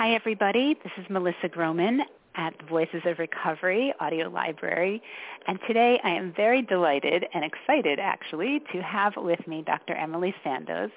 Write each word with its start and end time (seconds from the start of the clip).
Hi, 0.00 0.14
everybody. 0.14 0.78
This 0.82 0.92
is 0.96 1.04
Melissa 1.10 1.46
Groman 1.50 2.00
at 2.34 2.56
the 2.58 2.64
Voices 2.64 3.02
of 3.04 3.18
Recovery 3.18 3.92
Audio 4.00 4.30
Library. 4.30 5.02
And 5.46 5.58
today 5.66 6.00
I 6.02 6.08
am 6.08 6.32
very 6.34 6.62
delighted 6.62 7.26
and 7.34 7.44
excited, 7.44 7.98
actually, 8.00 8.62
to 8.72 8.80
have 8.80 9.12
with 9.18 9.46
me 9.46 9.62
Dr. 9.66 9.94
Emily 9.94 10.34
Sandoz. 10.42 10.88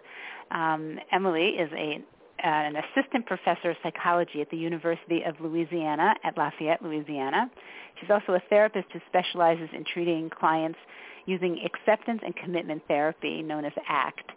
Um, 0.51 0.99
Emily 1.11 1.47
is 1.47 1.69
a, 1.73 2.01
an 2.45 2.77
assistant 2.77 3.25
professor 3.25 3.71
of 3.71 3.77
psychology 3.83 4.39
at 4.39 4.49
the 4.49 4.55
University 4.55 5.21
of 5.23 5.35
Louisiana 5.41 6.15
at 6.23 6.37
Lafayette, 6.37 6.81
Louisiana. 6.81 7.51
She's 7.99 8.09
also 8.09 8.35
a 8.35 8.41
therapist 8.49 8.87
who 8.93 9.01
specializes 9.09 9.67
in 9.73 9.83
treating 9.83 10.29
clients 10.29 10.79
using 11.25 11.59
acceptance 11.65 12.21
and 12.23 12.33
commitment 12.37 12.81
therapy, 12.87 13.41
known 13.41 13.65
as 13.65 13.73
ACT. 13.89 14.31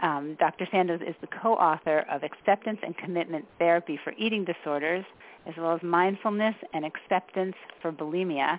Um, 0.00 0.36
Dr. 0.38 0.66
Sandoz 0.70 1.00
is 1.06 1.14
the 1.20 1.28
co-author 1.28 2.06
of 2.10 2.22
Acceptance 2.22 2.78
and 2.82 2.96
Commitment 2.96 3.44
Therapy 3.58 3.98
for 4.02 4.12
Eating 4.18 4.44
Disorders, 4.44 5.04
as 5.46 5.54
well 5.56 5.74
as 5.74 5.82
Mindfulness 5.82 6.54
and 6.72 6.84
Acceptance 6.84 7.54
for 7.80 7.92
Bulimia. 7.92 8.58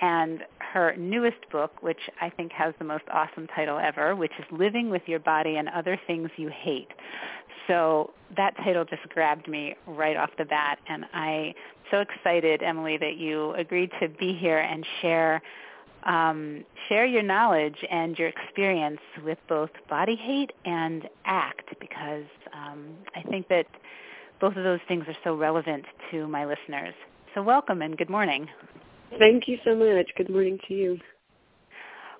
And 0.00 0.40
her 0.58 0.94
newest 0.96 1.48
book, 1.50 1.82
which 1.82 2.00
I 2.20 2.30
think 2.30 2.52
has 2.52 2.74
the 2.78 2.84
most 2.84 3.04
awesome 3.12 3.46
title 3.48 3.78
ever, 3.78 4.16
which 4.16 4.32
is 4.38 4.44
Living 4.50 4.90
with 4.90 5.02
Your 5.06 5.20
Body 5.20 5.56
and 5.56 5.68
Other 5.68 6.00
Things 6.06 6.30
You 6.36 6.48
Hate. 6.48 6.90
So 7.66 8.10
that 8.36 8.56
title 8.56 8.84
just 8.84 9.08
grabbed 9.10 9.46
me 9.46 9.76
right 9.86 10.16
off 10.16 10.30
the 10.36 10.44
bat, 10.44 10.78
and 10.88 11.04
I'm 11.12 11.52
so 11.90 12.00
excited, 12.00 12.62
Emily, 12.62 12.96
that 12.96 13.16
you 13.16 13.52
agreed 13.52 13.90
to 14.00 14.08
be 14.08 14.32
here 14.34 14.58
and 14.58 14.84
share 15.00 15.42
um, 16.04 16.64
share 16.88 17.06
your 17.06 17.22
knowledge 17.22 17.84
and 17.90 18.18
your 18.18 18.28
experience 18.28 19.00
with 19.24 19.38
both 19.48 19.70
body 19.88 20.16
hate 20.16 20.52
and 20.64 21.08
ACT 21.24 21.78
because 21.80 22.24
um, 22.52 22.88
I 23.14 23.22
think 23.22 23.48
that 23.48 23.66
both 24.40 24.56
of 24.56 24.64
those 24.64 24.80
things 24.88 25.04
are 25.06 25.16
so 25.22 25.36
relevant 25.36 25.84
to 26.10 26.26
my 26.26 26.44
listeners. 26.44 26.94
So 27.34 27.42
welcome 27.42 27.82
and 27.82 27.96
good 27.96 28.10
morning. 28.10 28.48
Thank 29.18 29.46
you 29.46 29.58
so 29.64 29.74
much. 29.74 30.10
Good 30.16 30.30
morning 30.30 30.58
to 30.68 30.74
you. 30.74 30.98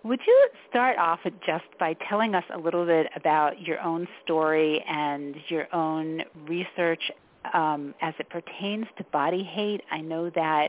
Would 0.04 0.20
you 0.26 0.48
start 0.68 0.98
off 0.98 1.20
just 1.46 1.64
by 1.78 1.94
telling 2.08 2.34
us 2.34 2.44
a 2.52 2.58
little 2.58 2.84
bit 2.84 3.06
about 3.14 3.60
your 3.60 3.80
own 3.80 4.08
story 4.24 4.84
and 4.88 5.36
your 5.48 5.72
own 5.72 6.22
research 6.48 7.02
um, 7.54 7.94
as 8.00 8.12
it 8.18 8.28
pertains 8.28 8.86
to 8.98 9.04
body 9.12 9.44
hate? 9.44 9.82
I 9.92 10.00
know 10.00 10.28
that 10.30 10.68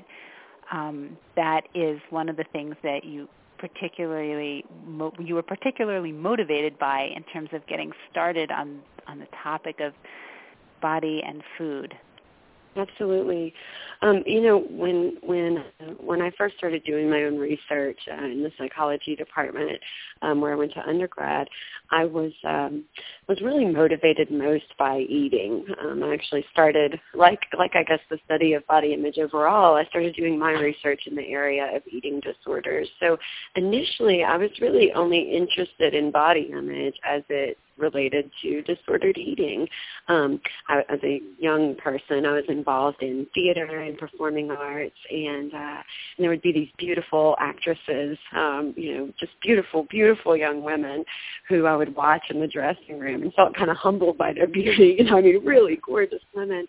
um, 0.72 1.18
that 1.36 1.62
is 1.74 2.00
one 2.10 2.30
of 2.30 2.38
the 2.38 2.46
things 2.52 2.76
that 2.84 3.04
you 3.04 3.28
particularly 3.58 4.66
mo- 4.86 5.14
you 5.20 5.36
were 5.36 5.44
particularly 5.44 6.12
motivated 6.12 6.78
by 6.78 7.10
in 7.16 7.24
terms 7.24 7.50
of 7.54 7.66
getting 7.68 7.92
started 8.12 8.52
on 8.52 8.82
on 9.08 9.20
the 9.20 9.28
topic 9.44 9.80
of 9.80 9.94
body 10.82 11.22
and 11.26 11.44
food. 11.58 11.94
Absolutely. 12.76 13.54
Um, 14.02 14.24
you 14.26 14.42
know, 14.42 14.66
when 14.70 15.18
when 15.22 15.64
when 16.00 16.22
I 16.22 16.32
first 16.38 16.58
started 16.58 16.84
doing 16.84 17.10
my 17.10 17.24
own 17.24 17.38
research 17.38 18.00
uh, 18.12 18.26
in 18.26 18.42
the 18.42 18.52
psychology 18.58 19.16
department, 19.16 19.80
um, 20.24 20.42
where 20.42 20.52
I 20.52 20.56
went 20.56 20.74
to 20.74 20.88
undergrad, 20.88 21.48
I 21.92 22.06
was 22.06 22.32
um, 22.44 22.84
was 23.30 23.40
really 23.42 23.66
motivated 23.66 24.32
most 24.32 24.66
by 24.80 25.00
eating. 25.00 25.66
Um, 25.84 26.04
I 26.04 26.14
actually 26.14 26.44
started, 26.52 27.00
like 27.14 27.40
like 27.58 27.76
I 27.76 27.84
guess 27.84 28.00
the 28.10 28.18
study 28.26 28.54
of 28.54 28.66
body 28.66 28.94
image 28.94 29.20
overall. 29.20 29.76
I 29.76 29.86
started 29.86 30.16
doing 30.16 30.40
my 30.40 30.52
research 30.52 31.02
in 31.06 31.16
the 31.16 31.28
area 31.28 31.76
of 31.76 31.84
eating 31.92 32.22
disorders. 32.22 32.90
So 33.00 33.18
initially, 33.56 34.24
I 34.24 34.36
was 34.36 34.50
really 34.60 34.92
only 34.94 35.32
interested 35.32 35.94
in 35.94 36.12
body 36.12 36.50
image 36.52 36.96
as 37.08 37.22
it 37.30 37.58
related 37.78 38.30
to 38.42 38.62
disordered 38.64 39.18
eating. 39.18 39.68
Um, 40.08 40.40
I, 40.68 40.80
as 40.90 41.00
a 41.04 41.22
young 41.40 41.76
person, 41.76 42.26
I 42.26 42.34
was 42.34 42.44
involved 42.48 43.02
in 43.02 43.28
theater 43.34 43.80
and 43.80 43.98
performing 43.98 44.52
arts, 44.52 44.96
and, 45.10 45.54
uh, 45.54 45.58
and 45.58 46.20
there 46.20 46.30
would 46.30 46.42
be 46.42 46.52
these 46.52 46.70
beautiful 46.78 47.36
actresses, 47.40 48.18
um, 48.36 48.74
you 48.78 48.98
know, 48.98 49.14
just 49.20 49.34
beautiful, 49.42 49.86
beautiful 49.90 50.36
young 50.38 50.64
women 50.64 51.04
who 51.50 51.66
I 51.66 51.76
would 51.76 51.96
watch 51.96 52.24
in 52.30 52.40
the 52.40 52.48
dressing 52.48 53.00
room 53.00 53.24
and 53.24 53.34
felt 53.34 53.56
kind 53.56 53.72
of 53.72 53.78
humbled 53.78 54.18
by 54.18 54.34
their 54.34 54.48
beauty. 54.48 54.98
You 55.04 55.06
know, 55.06 55.18
I 55.18 55.22
mean, 55.22 55.44
really 55.44 55.80
gorgeous 55.84 56.22
women 56.36 56.68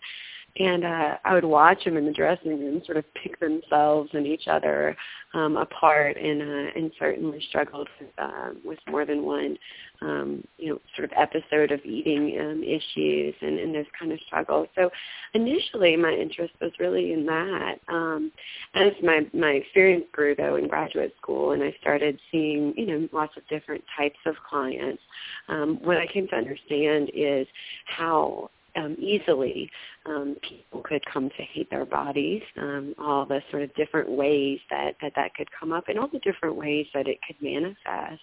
and 0.57 0.85
uh, 0.85 1.17
I 1.25 1.33
would 1.33 1.43
watch 1.43 1.83
them 1.83 1.97
in 1.97 2.05
the 2.05 2.13
dressing 2.13 2.59
room 2.59 2.81
sort 2.85 2.97
of 2.97 3.03
pick 3.13 3.39
themselves 3.39 4.09
and 4.13 4.25
each 4.25 4.47
other 4.47 4.95
um, 5.33 5.57
apart, 5.57 6.15
and 6.15 6.41
uh, 6.41 6.71
and 6.75 6.91
certainly 6.97 7.43
struggled 7.49 7.89
with 7.99 8.09
uh, 8.17 8.51
with 8.63 8.79
more 8.87 9.05
than 9.05 9.23
one 9.25 9.57
um, 10.01 10.43
you 10.57 10.69
know 10.69 10.79
sort 10.95 11.11
of 11.11 11.17
episode 11.17 11.71
of 11.71 11.81
eating 11.83 12.37
um, 12.39 12.63
issues 12.63 13.35
and, 13.41 13.59
and 13.59 13.75
those 13.75 13.85
kind 13.99 14.13
of 14.13 14.19
struggles. 14.27 14.67
So 14.75 14.89
initially, 15.33 15.97
my 15.97 16.11
interest 16.11 16.53
was 16.61 16.71
really 16.79 17.11
in 17.11 17.25
that. 17.25 17.75
Um, 17.89 18.31
as 18.75 18.93
my 19.03 19.27
my 19.33 19.51
experience 19.51 20.05
grew 20.13 20.35
though 20.35 20.55
in 20.55 20.69
graduate 20.69 21.13
school, 21.21 21.51
and 21.51 21.61
I 21.61 21.75
started 21.81 22.17
seeing 22.31 22.73
you 22.77 22.85
know 22.85 23.09
lots 23.11 23.35
of 23.35 23.45
different 23.49 23.83
types 23.97 24.19
of 24.25 24.35
clients, 24.49 25.01
um, 25.49 25.79
what 25.83 25.97
I 25.97 26.07
came 26.07 26.29
to 26.29 26.35
understand 26.35 27.11
is 27.13 27.45
how 27.87 28.49
um, 28.75 28.95
easily 28.99 29.69
um, 30.05 30.35
people 30.41 30.81
could 30.83 31.03
come 31.11 31.29
to 31.29 31.43
hate 31.53 31.69
their 31.69 31.85
bodies, 31.85 32.41
um, 32.57 32.93
all 32.99 33.25
the 33.25 33.41
sort 33.51 33.63
of 33.63 33.73
different 33.75 34.09
ways 34.09 34.59
that, 34.69 34.95
that 35.01 35.13
that 35.15 35.33
could 35.35 35.47
come 35.57 35.71
up 35.71 35.85
and 35.87 35.99
all 35.99 36.07
the 36.07 36.19
different 36.19 36.55
ways 36.55 36.85
that 36.93 37.07
it 37.07 37.19
could 37.25 37.35
manifest. 37.41 38.21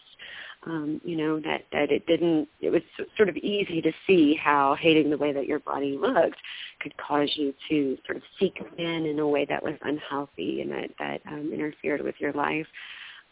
Um, 0.64 1.00
you 1.04 1.16
know, 1.16 1.40
that, 1.40 1.64
that 1.72 1.90
it 1.90 2.06
didn't, 2.06 2.48
it 2.60 2.70
was 2.70 2.82
sort 3.16 3.28
of 3.28 3.36
easy 3.36 3.82
to 3.82 3.90
see 4.06 4.34
how 4.40 4.76
hating 4.80 5.10
the 5.10 5.18
way 5.18 5.32
that 5.32 5.46
your 5.46 5.58
body 5.58 5.98
looked 6.00 6.36
could 6.80 6.96
cause 6.98 7.28
you 7.34 7.52
to 7.68 7.98
sort 8.06 8.16
of 8.16 8.22
seek 8.38 8.60
men 8.78 9.06
in 9.06 9.18
a 9.18 9.26
way 9.26 9.44
that 9.44 9.60
was 9.60 9.74
unhealthy 9.82 10.60
and 10.60 10.70
that, 10.70 10.90
that 11.00 11.20
um, 11.26 11.50
interfered 11.52 12.00
with 12.00 12.14
your 12.20 12.32
life. 12.32 12.66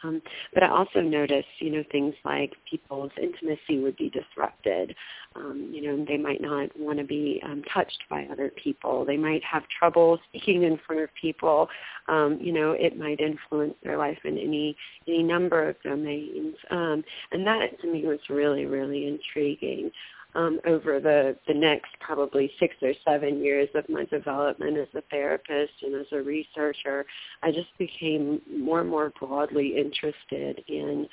Um, 0.02 0.22
but 0.54 0.62
I 0.62 0.68
also 0.68 1.00
notice, 1.00 1.44
you 1.58 1.70
know, 1.70 1.84
things 1.90 2.14
like 2.24 2.54
people's 2.68 3.12
intimacy 3.20 3.78
would 3.78 3.96
be 3.96 4.10
disrupted. 4.10 4.94
Um, 5.36 5.70
you 5.72 5.82
know, 5.82 6.04
they 6.04 6.16
might 6.16 6.40
not 6.40 6.76
want 6.78 6.98
to 6.98 7.04
be 7.04 7.40
um, 7.44 7.62
touched 7.72 8.02
by 8.08 8.26
other 8.32 8.50
people. 8.62 9.04
They 9.04 9.16
might 9.16 9.42
have 9.44 9.62
trouble 9.78 10.18
speaking 10.28 10.62
in 10.64 10.78
front 10.86 11.02
of 11.02 11.10
people. 11.20 11.68
Um, 12.08 12.38
you 12.40 12.52
know, 12.52 12.72
it 12.72 12.98
might 12.98 13.20
influence 13.20 13.74
their 13.82 13.96
life 13.96 14.18
in 14.24 14.38
any 14.38 14.76
any 15.06 15.22
number 15.22 15.68
of 15.68 15.80
domains. 15.82 16.56
Um, 16.70 17.04
and 17.32 17.46
that 17.46 17.80
to 17.80 17.92
me 17.92 18.06
was 18.06 18.20
really, 18.28 18.66
really 18.66 19.06
intriguing 19.06 19.90
um, 20.34 20.60
over 20.66 21.00
the, 21.00 21.36
the 21.46 21.54
next 21.54 21.90
probably 22.00 22.52
six 22.58 22.74
or 22.82 22.92
seven 23.04 23.42
years 23.42 23.68
of 23.74 23.88
my 23.88 24.04
development 24.04 24.76
as 24.76 24.88
a 24.94 25.02
therapist 25.10 25.72
and 25.82 25.94
as 25.94 26.06
a 26.12 26.22
researcher, 26.22 27.06
I 27.42 27.50
just 27.50 27.76
became 27.78 28.40
more 28.58 28.80
and 28.80 28.90
more 28.90 29.12
broadly 29.18 29.76
interested 29.76 30.62
in 30.68 31.08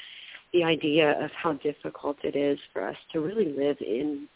the 0.53 0.63
idea 0.63 1.23
of 1.23 1.31
how 1.31 1.53
difficult 1.53 2.17
it 2.23 2.35
is 2.35 2.59
for 2.72 2.88
us 2.88 2.95
to 3.11 3.19
really 3.19 3.53
live 3.57 3.78
in 3.81 4.28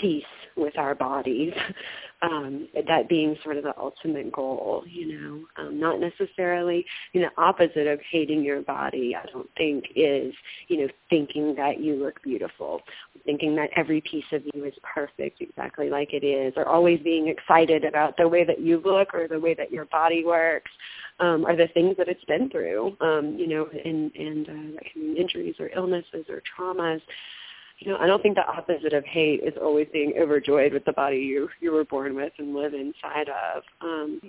peace 0.00 0.24
with 0.58 0.76
our 0.76 0.94
bodies, 0.94 1.52
um, 2.22 2.68
that 2.88 3.08
being 3.08 3.36
sort 3.44 3.56
of 3.56 3.62
the 3.62 3.74
ultimate 3.78 4.32
goal, 4.32 4.82
you 4.86 5.18
know, 5.18 5.44
um, 5.56 5.78
not 5.78 6.00
necessarily, 6.00 6.84
you 7.12 7.20
know, 7.20 7.28
opposite 7.36 7.86
of 7.86 8.00
hating 8.10 8.42
your 8.42 8.62
body, 8.62 9.14
I 9.14 9.24
don't 9.30 9.48
think 9.56 9.84
is, 9.94 10.34
you 10.66 10.80
know, 10.80 10.88
thinking 11.08 11.54
that 11.54 11.80
you 11.80 11.94
look 11.94 12.20
beautiful, 12.22 12.80
thinking 13.24 13.54
that 13.56 13.70
every 13.76 14.00
piece 14.00 14.24
of 14.32 14.42
you 14.52 14.64
is 14.64 14.74
perfect 14.82 15.40
exactly 15.40 15.90
like 15.90 16.12
it 16.12 16.24
is, 16.24 16.54
or 16.56 16.66
always 16.66 16.98
being 17.00 17.28
excited 17.28 17.84
about 17.84 18.16
the 18.16 18.26
way 18.26 18.44
that 18.44 18.60
you 18.60 18.82
look 18.84 19.14
or 19.14 19.28
the 19.28 19.38
way 19.38 19.54
that 19.54 19.70
your 19.70 19.84
body 19.86 20.24
works. 20.24 20.70
Um, 21.20 21.46
are 21.46 21.56
the 21.56 21.66
things 21.74 21.96
that 21.96 22.06
it's 22.06 22.24
been 22.26 22.48
through, 22.48 22.96
um, 23.00 23.34
you 23.36 23.48
know, 23.48 23.68
and, 23.84 24.14
and 24.14 24.48
uh, 24.48 24.74
that 24.76 24.92
can 24.92 25.14
be 25.14 25.20
injuries 25.20 25.56
or 25.58 25.68
illnesses 25.74 26.26
or 26.28 26.40
traumas 26.56 27.00
you 27.78 27.92
know, 27.92 27.98
I 27.98 28.06
don't 28.06 28.22
think 28.22 28.34
the 28.34 28.46
opposite 28.46 28.92
of 28.92 29.04
hate 29.04 29.40
is 29.42 29.54
always 29.60 29.86
being 29.92 30.14
overjoyed 30.20 30.72
with 30.72 30.84
the 30.84 30.92
body 30.92 31.18
you 31.18 31.48
you 31.60 31.72
were 31.72 31.84
born 31.84 32.14
with 32.14 32.32
and 32.38 32.54
live 32.54 32.74
inside 32.74 33.28
of. 33.28 33.62
Um, 33.80 34.20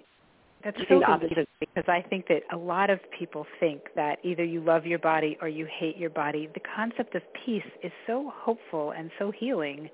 That's 0.63 0.77
so 0.87 1.03
opposite 1.03 1.49
because 1.59 1.85
I 1.87 2.03
think 2.09 2.27
that 2.27 2.43
a 2.51 2.57
lot 2.57 2.89
of 2.89 2.99
people 3.17 3.47
think 3.59 3.81
that 3.95 4.19
either 4.23 4.43
you 4.43 4.61
love 4.61 4.85
your 4.85 4.99
body 4.99 5.37
or 5.41 5.47
you 5.47 5.65
hate 5.65 5.97
your 5.97 6.11
body. 6.11 6.47
The 6.53 6.61
concept 6.75 7.15
of 7.15 7.23
peace 7.45 7.63
is 7.83 7.91
so 8.05 8.31
hopeful 8.35 8.91
and 8.91 9.09
so 9.17 9.31
healing. 9.31 9.89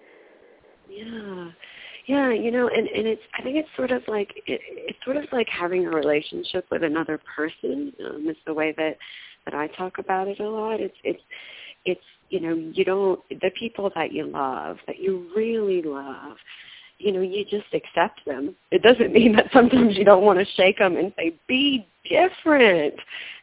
Yeah. 0.90 1.50
Yeah, 2.08 2.32
you 2.32 2.52
know, 2.52 2.68
and 2.68 2.88
and 2.88 3.08
it's 3.08 3.22
I 3.38 3.42
think 3.42 3.56
it's 3.56 3.70
sort 3.76 3.92
of 3.92 4.04
like 4.08 4.32
it, 4.46 4.62
it's 4.68 5.00
sort 5.04 5.18
of 5.18 5.26
like 5.32 5.48
having 5.50 5.88
a 5.88 5.90
relationship 5.90 6.66
with 6.70 6.84
another 6.84 7.20
person. 7.36 7.94
Um, 8.06 8.26
it's 8.28 8.40
the 8.46 8.54
way 8.54 8.76
that 8.78 8.98
that 9.46 9.56
I 9.56 9.68
talk 9.68 9.98
about 9.98 10.28
it 10.28 10.40
a 10.40 10.48
lot. 10.48 10.82
It's 10.82 10.96
it's 11.04 11.22
it's 11.86 12.02
you 12.30 12.40
know 12.40 12.56
you 12.74 12.84
don't 12.84 13.20
the 13.30 13.52
people 13.58 13.92
that 13.96 14.12
you 14.12 14.26
love 14.26 14.78
that 14.88 15.00
you 15.00 15.30
really 15.36 15.82
love 15.82 16.38
you 16.98 17.12
know 17.12 17.22
you 17.22 17.44
just 17.46 17.68
accept 17.74 18.22
them. 18.26 18.56
It 18.72 18.82
doesn't 18.82 19.12
mean 19.12 19.36
that 19.36 19.48
sometimes 19.54 19.98
you 19.98 20.06
don't 20.06 20.24
want 20.24 20.40
to 20.40 20.46
shake 20.56 20.80
them 20.80 20.98
and 20.98 21.14
say 21.18 21.38
be 21.48 21.88
different. 22.10 22.96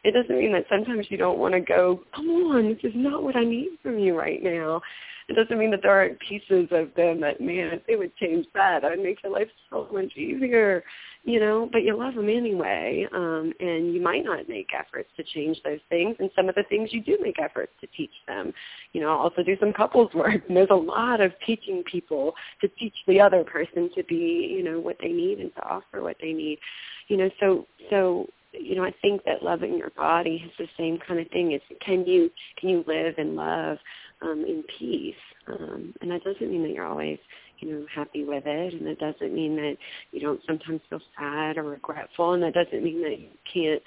It 0.03 0.13
doesn't 0.13 0.37
mean 0.37 0.53
that 0.53 0.65
sometimes 0.69 1.07
you 1.09 1.17
don't 1.17 1.39
want 1.39 1.53
to 1.53 1.59
go, 1.59 2.01
come 2.15 2.27
on, 2.27 2.69
this 2.69 2.91
is 2.91 2.93
not 2.95 3.23
what 3.23 3.35
I 3.35 3.43
need 3.43 3.77
from 3.81 3.99
you 3.99 4.17
right 4.17 4.41
now. 4.41 4.81
It 5.29 5.35
doesn't 5.35 5.57
mean 5.57 5.71
that 5.71 5.81
there 5.81 5.91
aren't 5.91 6.19
pieces 6.19 6.67
of 6.71 6.93
them 6.95 7.21
that, 7.21 7.39
man, 7.39 7.71
if 7.71 7.85
they 7.87 7.95
would 7.95 8.15
change 8.17 8.45
that, 8.53 8.83
would 8.83 8.99
make 8.99 9.23
your 9.23 9.31
life 9.31 9.47
so 9.69 9.87
much 9.91 10.17
easier 10.17 10.83
you 11.25 11.39
know, 11.39 11.69
but 11.71 11.83
you 11.83 11.97
love 11.97 12.15
them 12.15 12.27
anyway. 12.27 13.07
Um, 13.13 13.53
and 13.59 13.93
you 13.93 14.01
might 14.01 14.25
not 14.25 14.49
make 14.49 14.67
efforts 14.77 15.09
to 15.15 15.23
change 15.23 15.57
those 15.63 15.79
things. 15.89 16.17
And 16.19 16.29
some 16.35 16.49
of 16.49 16.55
the 16.55 16.63
things 16.63 16.89
you 16.91 17.01
do 17.01 17.17
make 17.21 17.39
efforts 17.39 17.71
to 17.79 17.87
teach 17.95 18.11
them. 18.27 18.53
You 18.91 19.01
know, 19.01 19.09
also 19.09 19.41
do 19.41 19.55
some 19.59 19.71
couples 19.71 20.11
work. 20.13 20.41
And 20.47 20.57
there's 20.57 20.67
a 20.69 20.75
lot 20.75 21.21
of 21.21 21.31
teaching 21.45 21.83
people 21.89 22.33
to 22.61 22.67
teach 22.67 22.95
the 23.07 23.21
other 23.21 23.43
person 23.43 23.89
to 23.95 24.03
be, 24.03 24.53
you 24.55 24.63
know, 24.63 24.79
what 24.79 24.97
they 25.01 25.09
need 25.09 25.39
and 25.39 25.53
to 25.55 25.63
offer 25.63 26.01
what 26.01 26.17
they 26.21 26.33
need. 26.33 26.59
You 27.07 27.17
know, 27.17 27.29
so 27.39 27.67
so 27.89 28.27
you 28.53 28.75
know, 28.75 28.83
I 28.83 28.93
think 29.01 29.23
that 29.25 29.43
loving 29.43 29.77
your 29.77 29.89
body 29.91 30.43
is 30.45 30.51
the 30.57 30.67
same 30.77 30.99
kind 31.05 31.19
of 31.19 31.27
thing. 31.29 31.51
It's 31.51 31.65
can 31.81 32.05
you 32.05 32.29
can 32.57 32.69
you 32.69 32.83
live 32.87 33.15
and 33.17 33.35
love 33.35 33.77
um, 34.21 34.45
in 34.47 34.63
peace? 34.79 35.15
Um, 35.47 35.93
and 36.01 36.11
that 36.11 36.23
doesn't 36.23 36.49
mean 36.49 36.63
that 36.63 36.71
you're 36.71 36.85
always 36.85 37.19
you 37.63 37.71
know, 37.71 37.85
happy 37.93 38.23
with 38.23 38.43
it. 38.45 38.73
And 38.73 38.85
that 38.87 38.99
doesn't 38.99 39.33
mean 39.33 39.55
that 39.55 39.77
you 40.11 40.19
don't 40.19 40.41
sometimes 40.45 40.81
feel 40.89 41.01
sad 41.17 41.57
or 41.57 41.63
regretful. 41.63 42.33
And 42.33 42.43
that 42.43 42.53
doesn't 42.53 42.83
mean 42.83 43.01
that 43.03 43.19
you 43.19 43.29
can't 43.51 43.81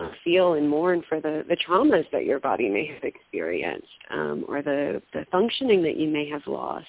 uh, 0.00 0.10
feel 0.24 0.54
and 0.54 0.68
mourn 0.68 1.02
for 1.08 1.20
the, 1.20 1.44
the 1.48 1.56
traumas 1.56 2.04
that 2.12 2.24
your 2.24 2.40
body 2.40 2.68
may 2.68 2.86
have 2.86 3.04
experienced 3.04 3.86
um, 4.10 4.44
or 4.48 4.62
the, 4.62 5.02
the 5.12 5.24
functioning 5.30 5.82
that 5.82 5.96
you 5.96 6.08
may 6.08 6.28
have 6.28 6.42
lost. 6.46 6.86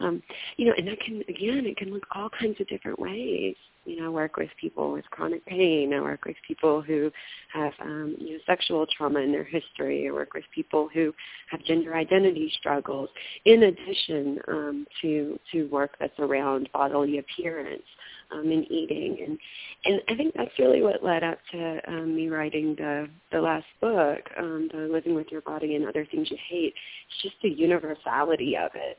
Um, 0.00 0.22
you 0.56 0.66
know, 0.66 0.74
and 0.76 0.88
that 0.88 1.00
can, 1.00 1.22
again, 1.28 1.66
it 1.66 1.76
can 1.76 1.92
look 1.92 2.06
all 2.12 2.28
kinds 2.28 2.60
of 2.60 2.68
different 2.68 2.98
ways 2.98 3.54
you 3.84 4.00
know, 4.00 4.10
work 4.10 4.36
with 4.36 4.50
people 4.60 4.92
with 4.92 5.04
chronic 5.10 5.44
pain. 5.46 5.92
I 5.92 6.00
work 6.00 6.24
with 6.24 6.36
people 6.46 6.80
who 6.82 7.10
have, 7.52 7.72
um, 7.80 8.16
you 8.18 8.32
know, 8.32 8.38
sexual 8.46 8.86
trauma 8.86 9.20
in 9.20 9.32
their 9.32 9.44
history. 9.44 10.08
I 10.08 10.12
work 10.12 10.34
with 10.34 10.44
people 10.54 10.88
who 10.92 11.12
have 11.50 11.62
gender 11.64 11.94
identity 11.94 12.52
struggles. 12.58 13.08
In 13.44 13.64
addition 13.64 14.38
um, 14.48 14.86
to 15.02 15.38
to 15.52 15.64
work 15.68 15.96
that's 16.00 16.18
around 16.18 16.68
bodily 16.72 17.18
appearance 17.18 17.82
um, 18.32 18.50
and 18.50 18.70
eating, 18.70 19.18
and 19.26 19.38
and 19.84 20.00
I 20.08 20.16
think 20.16 20.34
that's 20.34 20.58
really 20.58 20.82
what 20.82 21.04
led 21.04 21.22
up 21.22 21.38
to 21.52 21.80
um, 21.88 22.16
me 22.16 22.28
writing 22.28 22.74
the 22.76 23.08
the 23.32 23.40
last 23.40 23.66
book, 23.80 24.20
um, 24.38 24.68
the 24.72 24.88
Living 24.90 25.14
with 25.14 25.28
Your 25.30 25.42
Body 25.42 25.76
and 25.76 25.86
Other 25.86 26.06
Things 26.06 26.30
You 26.30 26.38
Hate. 26.48 26.74
It's 27.08 27.22
just 27.22 27.36
the 27.42 27.50
universality 27.50 28.56
of 28.56 28.70
it 28.74 28.98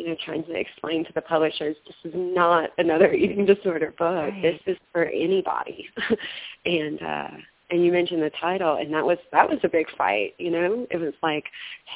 you 0.00 0.08
know, 0.08 0.16
trying 0.24 0.44
to 0.44 0.54
explain 0.54 1.04
to 1.04 1.12
the 1.12 1.20
publishers 1.20 1.76
this 1.86 2.12
is 2.12 2.12
not 2.14 2.70
another 2.78 3.12
eating 3.12 3.44
disorder 3.44 3.94
book. 3.98 4.30
Right. 4.32 4.42
This 4.42 4.60
is 4.66 4.76
for 4.92 5.04
anybody. 5.04 5.88
and 6.64 7.02
uh 7.02 7.28
and 7.70 7.84
you 7.84 7.92
mentioned 7.92 8.22
the 8.22 8.30
title 8.40 8.76
and 8.76 8.92
that 8.94 9.04
was 9.04 9.18
that 9.32 9.48
was 9.48 9.58
a 9.62 9.68
big 9.68 9.86
fight, 9.96 10.34
you 10.38 10.50
know? 10.50 10.86
It 10.90 10.96
was 10.96 11.14
like, 11.22 11.44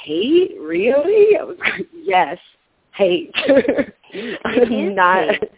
Hate? 0.04 0.54
Really? 0.60 1.36
I 1.38 1.44
was 1.44 1.56
like, 1.58 1.86
Yes, 1.94 2.38
hate. 2.92 3.34
I'm 4.44 4.94
not 4.94 5.30
hate. 5.30 5.50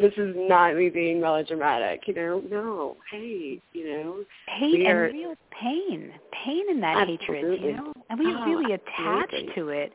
this 0.00 0.12
is 0.18 0.34
not 0.36 0.76
me 0.76 0.90
being 0.90 1.20
melodramatic, 1.20 2.06
you 2.06 2.14
know. 2.14 2.42
No, 2.50 2.96
hate, 3.10 3.62
you 3.72 3.88
know. 3.88 4.24
Hate 4.48 4.86
and 4.86 4.98
real 4.98 5.34
pain, 5.50 6.12
pain 6.44 6.70
in 6.70 6.80
that 6.80 7.08
absolutely. 7.08 7.26
hatred, 7.26 7.62
you 7.62 7.72
know. 7.72 7.92
And 8.10 8.18
we 8.18 8.26
oh, 8.26 8.44
really 8.44 8.74
attach 8.74 9.32
absolutely. 9.32 9.54
to 9.54 9.68
it 9.70 9.92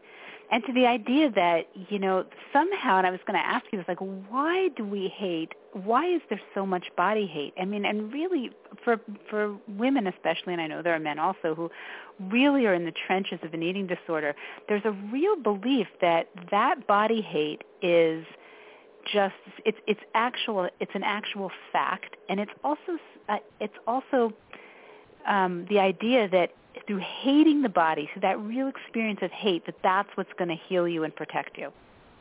and 0.52 0.64
to 0.66 0.74
the 0.74 0.86
idea 0.86 1.30
that 1.32 1.68
you 1.90 2.00
know 2.00 2.26
somehow 2.54 2.98
and 2.98 3.08
i 3.08 3.12
was 3.12 3.20
going 3.26 3.40
to 3.40 3.46
ask 3.46 3.66
you 3.72 3.78
this 3.78 3.88
like 3.88 4.00
why 4.00 4.70
do 4.76 4.86
we 4.86 5.08
hate 5.08 5.54
why 5.74 6.06
is 6.06 6.22
there 6.30 6.40
so 6.54 6.66
much 6.66 6.86
body 6.96 7.28
hate? 7.28 7.54
I 7.60 7.66
mean 7.66 7.84
and 7.86 8.14
really 8.14 8.52
for 8.84 9.00
for 9.30 9.58
women 9.68 10.08
especially 10.08 10.54
and 10.54 10.62
i 10.62 10.68
know 10.68 10.82
there 10.82 10.96
are 10.96 11.00
men 11.00 11.20
also 11.20 11.54
who 11.56 11.70
really 12.20 12.66
are 12.66 12.74
in 12.74 12.86
the 12.86 12.94
trenches 13.08 13.40
of 13.44 13.54
an 13.54 13.62
eating 13.62 13.88
disorder 13.88 14.36
there's 14.70 14.86
a 14.86 14.92
real 14.92 15.36
belief 15.36 15.88
that 16.02 16.30
that 16.52 16.88
body 16.88 17.22
hate 17.22 17.64
is 17.82 18.26
just 19.06 19.36
it's 19.66 19.78
it's 19.88 20.00
actual 20.14 20.70
it's 20.80 20.92
an 20.94 21.04
actual 21.04 21.52
fact. 21.72 22.16
And 22.30 22.40
it's 22.40 22.52
also 22.64 22.98
uh, 23.30 23.38
it's 23.60 23.76
also 23.88 24.34
um, 25.28 25.66
the 25.70 25.80
idea 25.80 26.28
that 26.30 26.52
through 26.88 27.02
hating 27.24 27.62
the 27.62 27.70
body, 27.70 28.10
through 28.14 28.22
that 28.22 28.40
real 28.40 28.68
experience 28.68 29.20
of 29.22 29.32
hate, 29.32 29.66
that 29.66 29.76
that's 29.84 30.10
what's 30.16 30.34
going 30.38 30.50
to 30.50 30.58
heal 30.68 30.88
you 30.88 31.04
and 31.04 31.16
protect 31.16 31.58
you. 31.58 31.72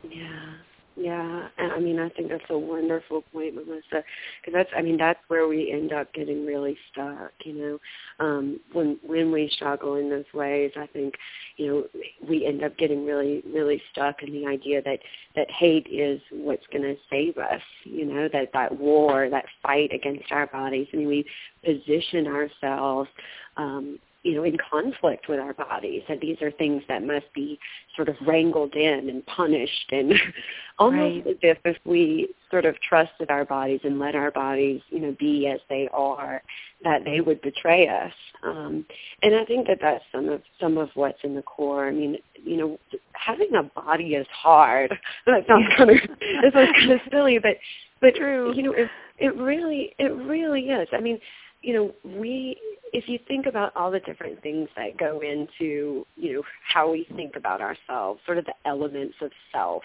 Yeah. 0.09 0.53
Yeah, 0.97 1.49
I 1.57 1.77
mean, 1.81 1.99
I 1.99 2.07
think 2.07 2.29
that's 2.29 2.45
a 2.49 2.57
wonderful 2.57 3.23
point, 3.33 3.55
Melissa, 3.55 3.83
because 3.91 4.53
that's, 4.53 4.69
I 4.77 4.81
mean, 4.81 4.95
that's 4.95 5.19
where 5.27 5.45
we 5.45 5.69
end 5.69 5.91
up 5.91 6.13
getting 6.13 6.45
really 6.45 6.77
stuck. 6.89 7.33
You 7.43 7.53
know, 7.53 8.25
um, 8.25 8.61
when 8.71 8.97
when 9.05 9.29
we 9.29 9.49
struggle 9.53 9.95
in 9.95 10.09
those 10.09 10.23
ways, 10.33 10.71
I 10.77 10.87
think, 10.87 11.15
you 11.57 11.67
know, 11.67 12.01
we 12.29 12.45
end 12.45 12.63
up 12.63 12.77
getting 12.77 13.05
really, 13.05 13.43
really 13.45 13.81
stuck 13.91 14.23
in 14.23 14.31
the 14.31 14.47
idea 14.47 14.81
that 14.83 14.99
that 15.35 15.51
hate 15.51 15.87
is 15.91 16.21
what's 16.31 16.65
going 16.71 16.83
to 16.83 16.95
save 17.09 17.37
us. 17.39 17.61
You 17.83 18.05
know, 18.05 18.29
that 18.31 18.51
that 18.53 18.79
war, 18.79 19.29
that 19.29 19.45
fight 19.61 19.91
against 19.93 20.31
our 20.31 20.47
bodies. 20.47 20.87
I 20.93 20.95
mean, 20.95 21.07
we 21.09 21.25
position 21.61 22.25
ourselves 22.25 23.09
um, 23.57 23.99
you 24.25 24.33
know, 24.33 24.43
in 24.43 24.57
conflict 24.71 25.29
with 25.29 25.39
our 25.39 25.53
bodies. 25.53 26.01
And 26.09 26.19
these 26.19 26.41
are 26.41 26.49
things 26.49 26.81
that 26.87 27.03
must 27.03 27.31
be 27.35 27.59
sort 27.95 28.09
of 28.09 28.15
wrangled 28.25 28.73
in 28.73 29.07
and 29.07 29.23
punished 29.27 29.91
and 29.91 30.13
almost 30.79 31.25
right. 31.25 31.27
as 31.27 31.37
if 31.43 31.57
if 31.63 31.77
we 31.85 32.33
sort 32.49 32.65
of 32.65 32.75
trusted 32.81 33.29
our 33.29 33.45
bodies 33.45 33.81
and 33.83 33.99
let 33.99 34.15
our 34.15 34.31
bodies, 34.31 34.81
you 34.89 34.99
know, 34.99 35.15
be 35.19 35.47
as 35.47 35.59
they 35.69 35.87
are, 35.93 36.41
that 36.83 37.05
they 37.05 37.21
would 37.21 37.39
betray 37.41 37.87
us. 37.87 38.13
Um, 38.43 38.83
and 39.21 39.35
I 39.35 39.45
think 39.45 39.67
that 39.67 39.77
that's 39.79 40.03
some 40.11 40.27
of 40.29 40.41
some 40.59 40.79
of 40.79 40.89
what's 40.95 41.19
in 41.23 41.35
the 41.35 41.43
core. 41.43 41.87
I 41.87 41.91
mean, 41.91 42.17
you 42.43 42.57
know, 42.57 42.79
having 43.13 43.51
a 43.53 43.63
body 43.79 44.15
is 44.15 44.27
hard. 44.31 44.91
That 45.27 45.45
sounds 45.47 45.67
kind 45.77 45.91
of 45.91 45.97
that 45.97 46.51
sounds 46.51 46.71
kind 46.79 46.91
of 46.93 46.99
silly, 47.11 47.37
but 47.37 47.57
but 48.01 48.15
True. 48.15 48.53
you 48.55 48.63
know, 48.63 48.73
it 48.73 48.89
it 49.19 49.35
really 49.35 49.93
it 49.99 50.11
really 50.15 50.69
is. 50.69 50.87
I 50.91 50.99
mean, 50.99 51.19
you 51.65 51.73
know, 51.73 51.95
we 52.19 52.57
if 52.93 53.09
you 53.09 53.19
think 53.27 53.45
about 53.45 53.75
all 53.75 53.91
the 53.91 53.99
different 54.01 54.41
things 54.41 54.69
that 54.77 54.97
go 54.97 55.19
into, 55.19 56.05
you 56.15 56.33
know, 56.33 56.43
how 56.65 56.89
we 56.89 57.05
think 57.15 57.35
about 57.35 57.59
ourselves, 57.59 58.21
sort 58.25 58.37
of 58.37 58.45
the 58.45 58.53
elements 58.65 59.15
of 59.21 59.31
self, 59.51 59.83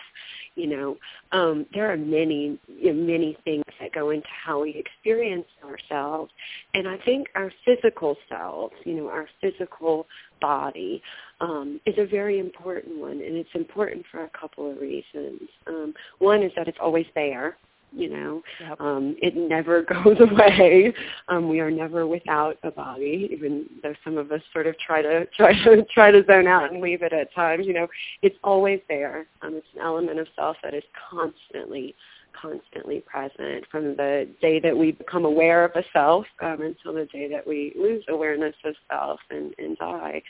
you 0.54 0.68
know, 0.68 0.96
um, 1.32 1.66
there 1.74 1.90
are 1.90 1.96
many, 1.96 2.56
you 2.68 2.92
know, 2.92 3.02
many 3.02 3.36
things 3.42 3.64
that 3.80 3.92
go 3.92 4.10
into 4.10 4.28
how 4.28 4.62
we 4.62 4.76
experience 4.76 5.46
ourselves. 5.64 6.30
And 6.74 6.86
I 6.86 6.98
think 6.98 7.26
our 7.34 7.50
physical 7.64 8.16
self, 8.28 8.70
you 8.84 8.94
know, 8.94 9.08
our 9.08 9.26
physical 9.40 10.06
body 10.40 11.02
um, 11.40 11.80
is 11.86 11.94
a 11.98 12.06
very 12.06 12.38
important 12.38 12.98
one, 12.98 13.12
and 13.22 13.34
it's 13.34 13.50
important 13.54 14.04
for 14.12 14.22
a 14.22 14.30
couple 14.38 14.70
of 14.70 14.78
reasons. 14.78 15.40
Um, 15.66 15.94
one 16.18 16.44
is 16.44 16.52
that 16.54 16.68
it's 16.68 16.78
always 16.80 17.06
there 17.16 17.56
you 17.92 18.08
know? 18.08 18.42
Yep. 18.60 18.80
um 18.80 19.16
it 19.20 19.36
never 19.36 19.82
goes 20.04 20.16
away. 20.20 20.92
Um 21.28 21.48
we 21.48 21.60
are 21.60 21.70
never 21.70 22.06
without 22.06 22.56
a 22.62 22.70
body 22.70 23.28
even 23.32 23.66
though 23.82 23.94
some 24.04 24.16
of 24.18 24.30
us 24.32 24.40
sort 24.52 24.66
of 24.66 24.78
try 24.78 25.02
to 25.02 25.26
try 25.36 25.52
to 25.64 25.84
try 25.92 26.10
to 26.10 26.24
zone 26.26 26.46
out 26.46 26.72
and 26.72 26.80
leave 26.80 27.02
it 27.02 27.12
at 27.12 27.32
times 27.34 27.66
you 27.66 27.74
know? 27.74 27.86
It's 28.22 28.36
always 28.44 28.80
there. 28.88 29.26
Um 29.42 29.54
it's 29.54 29.66
an 29.74 29.82
element 29.82 30.18
of 30.18 30.26
self 30.36 30.56
that 30.62 30.74
is 30.74 30.84
constantly 31.10 31.94
constantly 32.40 33.00
present 33.00 33.64
from 33.72 33.96
the 33.96 34.28
day 34.40 34.60
that 34.60 34.76
we 34.76 34.92
become 34.92 35.24
aware 35.24 35.64
of 35.64 35.72
a 35.74 35.82
self 35.92 36.24
um 36.40 36.62
until 36.62 36.94
the 36.94 37.06
day 37.06 37.28
that 37.28 37.46
we 37.46 37.72
lose 37.76 38.04
awareness 38.08 38.54
of 38.64 38.74
self 38.90 39.20
and 39.30 39.54
and 39.58 39.76
die. 39.78 40.22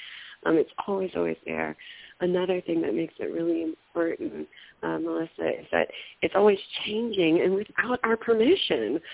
Um 0.47 0.57
it's 0.57 0.71
always 0.87 1.11
always 1.15 1.37
there 1.45 1.77
another 2.21 2.61
thing 2.61 2.81
that 2.83 2.95
makes 2.95 3.15
it 3.19 3.33
really 3.33 3.63
important, 3.63 4.49
uh, 4.83 4.99
Melissa, 4.99 5.61
is 5.61 5.67
that 5.73 5.89
it's 6.23 6.35
always 6.37 6.59
changing 6.85 7.41
and 7.43 7.55
without 7.55 8.01
our 8.05 8.17
permission. 8.17 9.01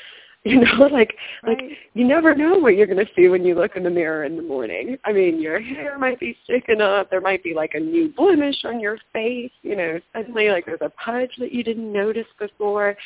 You 0.45 0.61
know, 0.61 0.87
like 0.93 1.17
right. 1.43 1.59
like 1.59 1.73
you 1.95 2.07
never 2.07 2.33
know 2.33 2.57
what 2.57 2.77
you're 2.77 2.87
going 2.87 3.05
to 3.05 3.13
see 3.17 3.27
when 3.27 3.45
you 3.45 3.57
look 3.57 3.75
in 3.75 3.83
the 3.83 3.91
mirror 3.91 4.23
in 4.23 4.37
the 4.37 4.43
morning. 4.43 4.97
I 5.05 5.13
mean, 5.13 5.43
your 5.43 5.59
hair 5.59 5.99
might 5.99 6.21
be 6.21 6.39
sticking 6.45 6.81
up. 6.81 7.11
There 7.11 7.21
might 7.21 7.43
be 7.43 7.53
like 7.53 7.73
a 7.75 7.81
new 7.81 8.13
blemish 8.17 8.65
on 8.65 8.79
your 8.79 8.97
face. 9.13 9.51
You 9.63 9.75
know, 9.75 9.99
suddenly 10.15 10.51
like 10.51 10.65
there's 10.65 10.79
a 10.83 10.91
pudge 10.91 11.33
that 11.41 11.51
you 11.51 11.65
didn't 11.65 11.93
notice 11.93 12.29
before. 12.39 12.97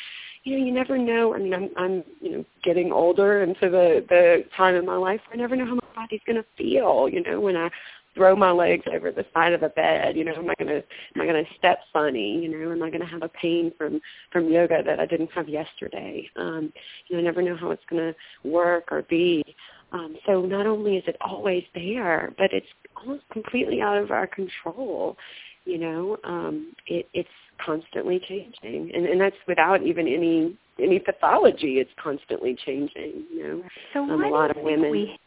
You 0.43 0.59
know, 0.59 0.65
you 0.67 0.71
never 0.71 0.99
know. 0.99 1.33
I 1.33 1.39
mean, 1.39 1.55
I'm 1.55 1.69
I'm 1.77 2.03
you 2.21 2.31
know 2.31 2.45
getting 2.63 2.91
older 2.91 3.41
into 3.41 3.71
the 3.71 4.05
the 4.07 4.43
time 4.55 4.75
in 4.75 4.85
my 4.85 4.97
life. 4.97 5.21
I 5.33 5.35
never 5.35 5.55
know 5.55 5.65
how 5.65 5.75
my 5.75 5.81
body's 5.95 6.21
going 6.27 6.35
to 6.35 6.45
feel. 6.55 7.09
You 7.09 7.23
know, 7.23 7.39
when 7.39 7.57
I 7.57 7.71
throw 8.15 8.35
my 8.35 8.51
legs 8.51 8.85
over 8.93 9.11
the 9.11 9.25
side 9.33 9.53
of 9.53 9.61
the 9.61 9.69
bed? 9.69 10.15
You 10.15 10.25
know, 10.25 10.33
am 10.33 10.49
I 10.49 10.53
gonna 10.57 10.81
am 11.15 11.21
I 11.21 11.25
gonna 11.25 11.43
step 11.57 11.79
funny? 11.93 12.43
You 12.43 12.49
know, 12.49 12.71
am 12.71 12.83
I 12.83 12.89
gonna 12.89 13.05
have 13.05 13.23
a 13.23 13.29
pain 13.29 13.71
from 13.77 14.01
from 14.31 14.51
yoga 14.51 14.83
that 14.83 14.99
I 14.99 15.05
didn't 15.05 15.31
have 15.31 15.49
yesterday? 15.49 16.29
Um, 16.35 16.71
you 17.07 17.15
know, 17.15 17.21
I 17.21 17.23
never 17.23 17.41
know 17.41 17.55
how 17.55 17.71
it's 17.71 17.83
gonna 17.89 18.13
work 18.43 18.91
or 18.91 19.03
be. 19.03 19.43
Um, 19.91 20.15
so 20.25 20.41
not 20.41 20.65
only 20.65 20.97
is 20.97 21.03
it 21.07 21.17
always 21.21 21.63
there, 21.75 22.33
but 22.37 22.53
it's 22.53 22.67
almost 22.95 23.23
completely 23.31 23.81
out 23.81 23.97
of 23.97 24.11
our 24.11 24.27
control. 24.27 25.17
You 25.65 25.77
know, 25.77 26.17
um, 26.23 26.73
it, 26.87 27.07
it's 27.13 27.29
constantly 27.63 28.19
changing, 28.27 28.91
and, 28.95 29.05
and 29.05 29.21
that's 29.21 29.35
without 29.47 29.83
even 29.83 30.07
any 30.07 30.57
any 30.81 30.97
pathology. 30.99 31.79
It's 31.79 31.91
constantly 32.01 32.57
changing. 32.65 33.25
You 33.33 33.43
know, 33.43 33.63
so 33.93 34.03
um, 34.03 34.23
a 34.23 34.27
lot 34.27 34.49
of 34.49 34.57
women. 34.63 34.89
We, 34.91 35.19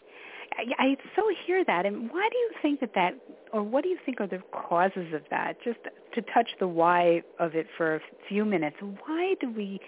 I, 0.58 0.82
I 0.82 0.96
so 1.16 1.22
hear 1.46 1.64
that, 1.64 1.86
and 1.86 2.10
why 2.10 2.28
do 2.30 2.36
you 2.36 2.50
think 2.62 2.80
that 2.80 2.94
that, 2.94 3.14
or 3.52 3.62
what 3.62 3.82
do 3.82 3.88
you 3.90 3.98
think 4.04 4.20
are 4.20 4.26
the 4.26 4.42
causes 4.52 5.12
of 5.12 5.22
that? 5.30 5.54
Just 5.62 5.78
to 6.14 6.22
touch 6.22 6.48
the 6.60 6.68
why 6.68 7.22
of 7.38 7.54
it 7.54 7.66
for 7.76 7.96
a 7.96 8.00
few 8.28 8.44
minutes. 8.44 8.76
Why 8.80 9.34
do 9.40 9.50
we 9.50 9.80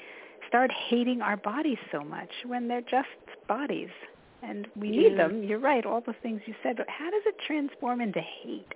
start 0.49 0.70
hating 0.88 1.23
our 1.23 1.37
bodies 1.37 1.78
so 1.92 2.00
much 2.00 2.30
when 2.44 2.68
they're 2.68 2.80
just 2.80 3.08
bodies? 3.49 3.90
and 4.42 4.68
we 4.76 4.88
yeah. 4.88 5.08
need 5.08 5.18
them. 5.18 5.42
You're 5.42 5.58
right, 5.58 5.85
all 5.85 6.00
the 6.00 6.14
things 6.23 6.40
you 6.46 6.54
said, 6.62 6.76
but 6.76 6.87
how 6.88 7.11
does 7.11 7.23
it 7.26 7.37
transform 7.46 8.00
into 8.00 8.20
hate? 8.20 8.75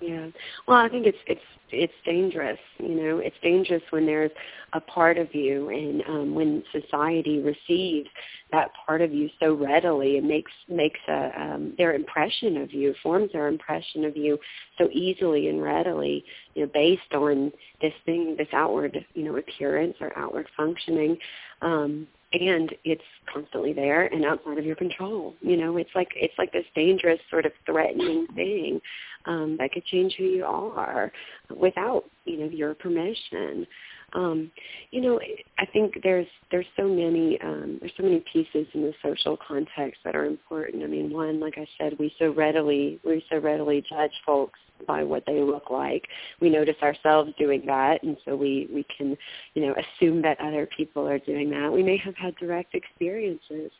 Yeah. 0.00 0.26
Well, 0.68 0.78
I 0.78 0.88
think 0.88 1.06
it's 1.06 1.18
it's 1.26 1.40
it's 1.70 1.92
dangerous. 2.04 2.58
You 2.78 2.94
know, 2.94 3.18
it's 3.18 3.36
dangerous 3.42 3.82
when 3.90 4.06
there's 4.06 4.30
a 4.72 4.80
part 4.80 5.16
of 5.16 5.34
you, 5.34 5.70
and 5.70 6.02
um, 6.06 6.34
when 6.34 6.62
society 6.70 7.40
receives 7.40 8.08
that 8.52 8.70
part 8.86 9.00
of 9.00 9.12
you 9.12 9.30
so 9.40 9.54
readily, 9.54 10.18
and 10.18 10.28
makes 10.28 10.52
makes 10.68 11.00
a 11.08 11.30
um, 11.40 11.74
their 11.78 11.94
impression 11.94 12.58
of 12.58 12.72
you, 12.72 12.94
forms 13.02 13.32
their 13.32 13.48
impression 13.48 14.04
of 14.04 14.16
you 14.16 14.38
so 14.76 14.88
easily 14.92 15.48
and 15.48 15.62
readily, 15.62 16.24
you 16.54 16.62
know, 16.62 16.70
based 16.74 17.14
on 17.14 17.50
this 17.80 17.94
thing, 18.04 18.36
this 18.36 18.48
outward, 18.52 19.04
you 19.14 19.24
know, 19.24 19.36
appearance 19.36 19.96
or 20.00 20.16
outward 20.16 20.46
functioning. 20.56 21.16
Um, 21.62 22.06
and 22.40 22.74
it's 22.84 23.02
constantly 23.32 23.72
there 23.72 24.06
and 24.06 24.24
outside 24.24 24.58
of 24.58 24.64
your 24.64 24.76
control. 24.76 25.34
You 25.40 25.56
know, 25.56 25.76
it's 25.76 25.90
like 25.94 26.08
it's 26.16 26.34
like 26.38 26.52
this 26.52 26.64
dangerous 26.74 27.20
sort 27.30 27.46
of 27.46 27.52
threatening 27.64 28.26
thing 28.34 28.80
um, 29.26 29.56
that 29.58 29.72
could 29.72 29.84
change 29.86 30.14
who 30.16 30.24
you 30.24 30.44
are 30.44 31.12
without 31.54 32.04
you 32.24 32.38
know 32.38 32.48
your 32.48 32.74
permission. 32.74 33.66
Um, 34.12 34.50
you 34.92 35.00
know, 35.00 35.20
I 35.58 35.66
think 35.66 35.98
there's 36.02 36.26
there's 36.50 36.66
so 36.76 36.88
many 36.88 37.38
um, 37.42 37.78
there's 37.80 37.92
so 37.96 38.04
many 38.04 38.24
pieces 38.32 38.66
in 38.72 38.82
the 38.82 38.94
social 39.02 39.36
context 39.46 40.00
that 40.04 40.14
are 40.14 40.26
important. 40.26 40.82
I 40.82 40.86
mean, 40.86 41.12
one, 41.12 41.40
like 41.40 41.58
I 41.58 41.66
said, 41.78 41.98
we 41.98 42.12
so 42.18 42.32
readily 42.32 43.00
we 43.04 43.24
so 43.30 43.38
readily 43.38 43.84
judge 43.88 44.12
folks 44.24 44.58
by 44.86 45.02
what 45.02 45.24
they 45.26 45.40
look 45.40 45.70
like. 45.70 46.06
We 46.40 46.50
notice 46.50 46.76
ourselves 46.82 47.32
doing 47.38 47.62
that, 47.66 48.02
and 48.02 48.16
so 48.24 48.36
we 48.36 48.68
we 48.72 48.86
can, 48.96 49.16
you 49.54 49.66
know, 49.66 49.74
assume 49.74 50.22
that 50.22 50.40
other 50.40 50.68
people 50.76 51.06
are 51.08 51.18
doing 51.18 51.50
that. 51.50 51.72
We 51.72 51.82
may 51.82 51.96
have 51.98 52.16
had 52.16 52.36
direct 52.36 52.74
experiences 52.74 53.70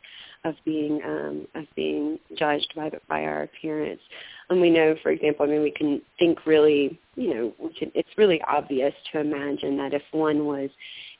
of 0.43 0.55
being 0.65 1.01
um, 1.03 1.47
of 1.55 1.65
being 1.75 2.19
judged 2.37 2.73
by 2.75 2.91
by 3.07 3.23
our 3.23 3.43
appearance, 3.43 4.01
and 4.49 4.61
we 4.61 4.69
know, 4.69 4.95
for 5.03 5.11
example, 5.11 5.45
I 5.45 5.49
mean, 5.49 5.61
we 5.61 5.71
can 5.71 6.01
think 6.17 6.45
really, 6.45 6.99
you 7.15 7.33
know, 7.33 7.53
we 7.59 7.73
can, 7.73 7.91
it's 7.95 8.17
really 8.17 8.41
obvious 8.47 8.93
to 9.11 9.19
imagine 9.19 9.77
that 9.77 9.93
if 9.93 10.03
one 10.11 10.45
was 10.45 10.69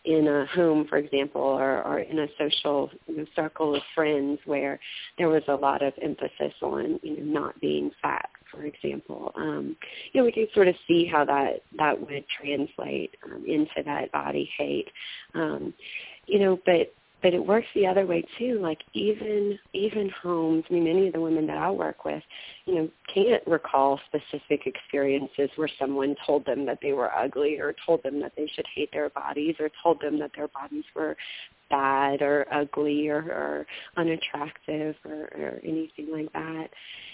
in 0.08 0.26
a 0.26 0.46
home, 0.56 0.88
for 0.88 0.98
example, 0.98 1.42
or, 1.42 1.84
or 1.84 2.00
in 2.00 2.20
a 2.20 2.28
social 2.40 2.90
you 3.08 3.18
know, 3.18 3.26
circle 3.36 3.76
of 3.76 3.82
friends 3.94 4.40
where 4.46 4.80
there 5.18 5.28
was 5.28 5.44
a 5.50 5.54
lot 5.54 5.84
of 5.84 5.94
emphasis 6.02 6.54
on 6.62 6.98
you 7.04 7.18
know 7.18 7.42
not 7.42 7.60
being 7.60 7.92
fat, 8.02 8.30
for 8.50 8.64
example, 8.64 9.34
um, 9.36 9.76
you 10.14 10.22
know 10.22 10.26
we 10.26 10.32
can 10.32 10.48
sort 10.54 10.70
of 10.70 10.76
see 10.88 11.06
how 11.06 11.26
that 11.26 11.62
that 11.78 12.00
would 12.00 12.24
translate 12.42 13.16
um, 13.26 13.44
into 13.46 13.84
that 13.86 14.10
body 14.14 14.50
hate. 14.58 14.88
Um, 15.36 15.74
you 16.26 16.40
know, 16.40 16.58
but 16.66 16.94
but 17.22 17.34
it 17.34 17.46
works 17.46 17.68
the 17.74 17.88
other 17.88 18.06
way 18.06 18.24
too. 18.38 18.60
Like 18.62 18.80
even 18.94 19.58
even 19.74 20.10
homes, 20.22 20.64
I 20.70 20.74
mean, 20.74 20.84
many 20.84 21.08
of 21.08 21.14
the 21.14 21.22
women 21.22 21.48
that 21.48 21.58
I 21.58 21.72
work 21.72 22.06
with, 22.06 22.24
you 22.66 22.76
know, 22.76 22.90
can't 23.14 23.46
recall 23.48 24.00
specific 24.08 24.68
experiences 24.68 25.50
where 25.56 25.70
someone 25.80 26.16
told 26.26 26.46
them 26.46 26.66
that 26.66 26.80
they 26.82 26.94
were 26.94 27.14
ugly, 27.14 27.60
or 27.60 27.74
told 27.86 28.04
them 28.04 28.20
that 28.22 28.34
they 28.38 28.50
should 28.56 28.66
hate 28.74 28.92
their 28.92 29.10
bodies, 29.10 29.56
or 29.60 29.70
told 29.82 30.00
them 30.02 30.20
that 30.20 30.32
their 30.36 30.48
bodies 30.50 30.86
were 30.96 31.18
bad 31.70 32.22
or 32.22 32.46
ugly 32.52 33.10
or, 33.10 33.18
or 33.20 33.68
unattractive 33.98 34.96
or, 35.06 35.30
or 35.36 35.60
anything 35.64 36.10
like 36.12 36.32
that. 36.34 36.70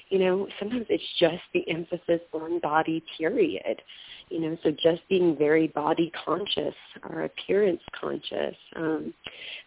You 0.10 0.20
know, 0.20 0.48
sometimes 0.60 0.86
it's 0.90 1.04
just 1.20 1.42
the 1.54 1.68
emphasis 1.70 2.22
on 2.34 2.60
body, 2.60 3.04
period 3.18 3.82
you 4.30 4.40
know 4.40 4.58
so 4.64 4.72
just 4.72 5.08
being 5.10 5.36
very 5.38 5.68
body 5.68 6.12
conscious 6.26 6.76
or 7.10 7.24
appearance 7.24 7.82
conscious 8.00 8.56
um 8.76 9.14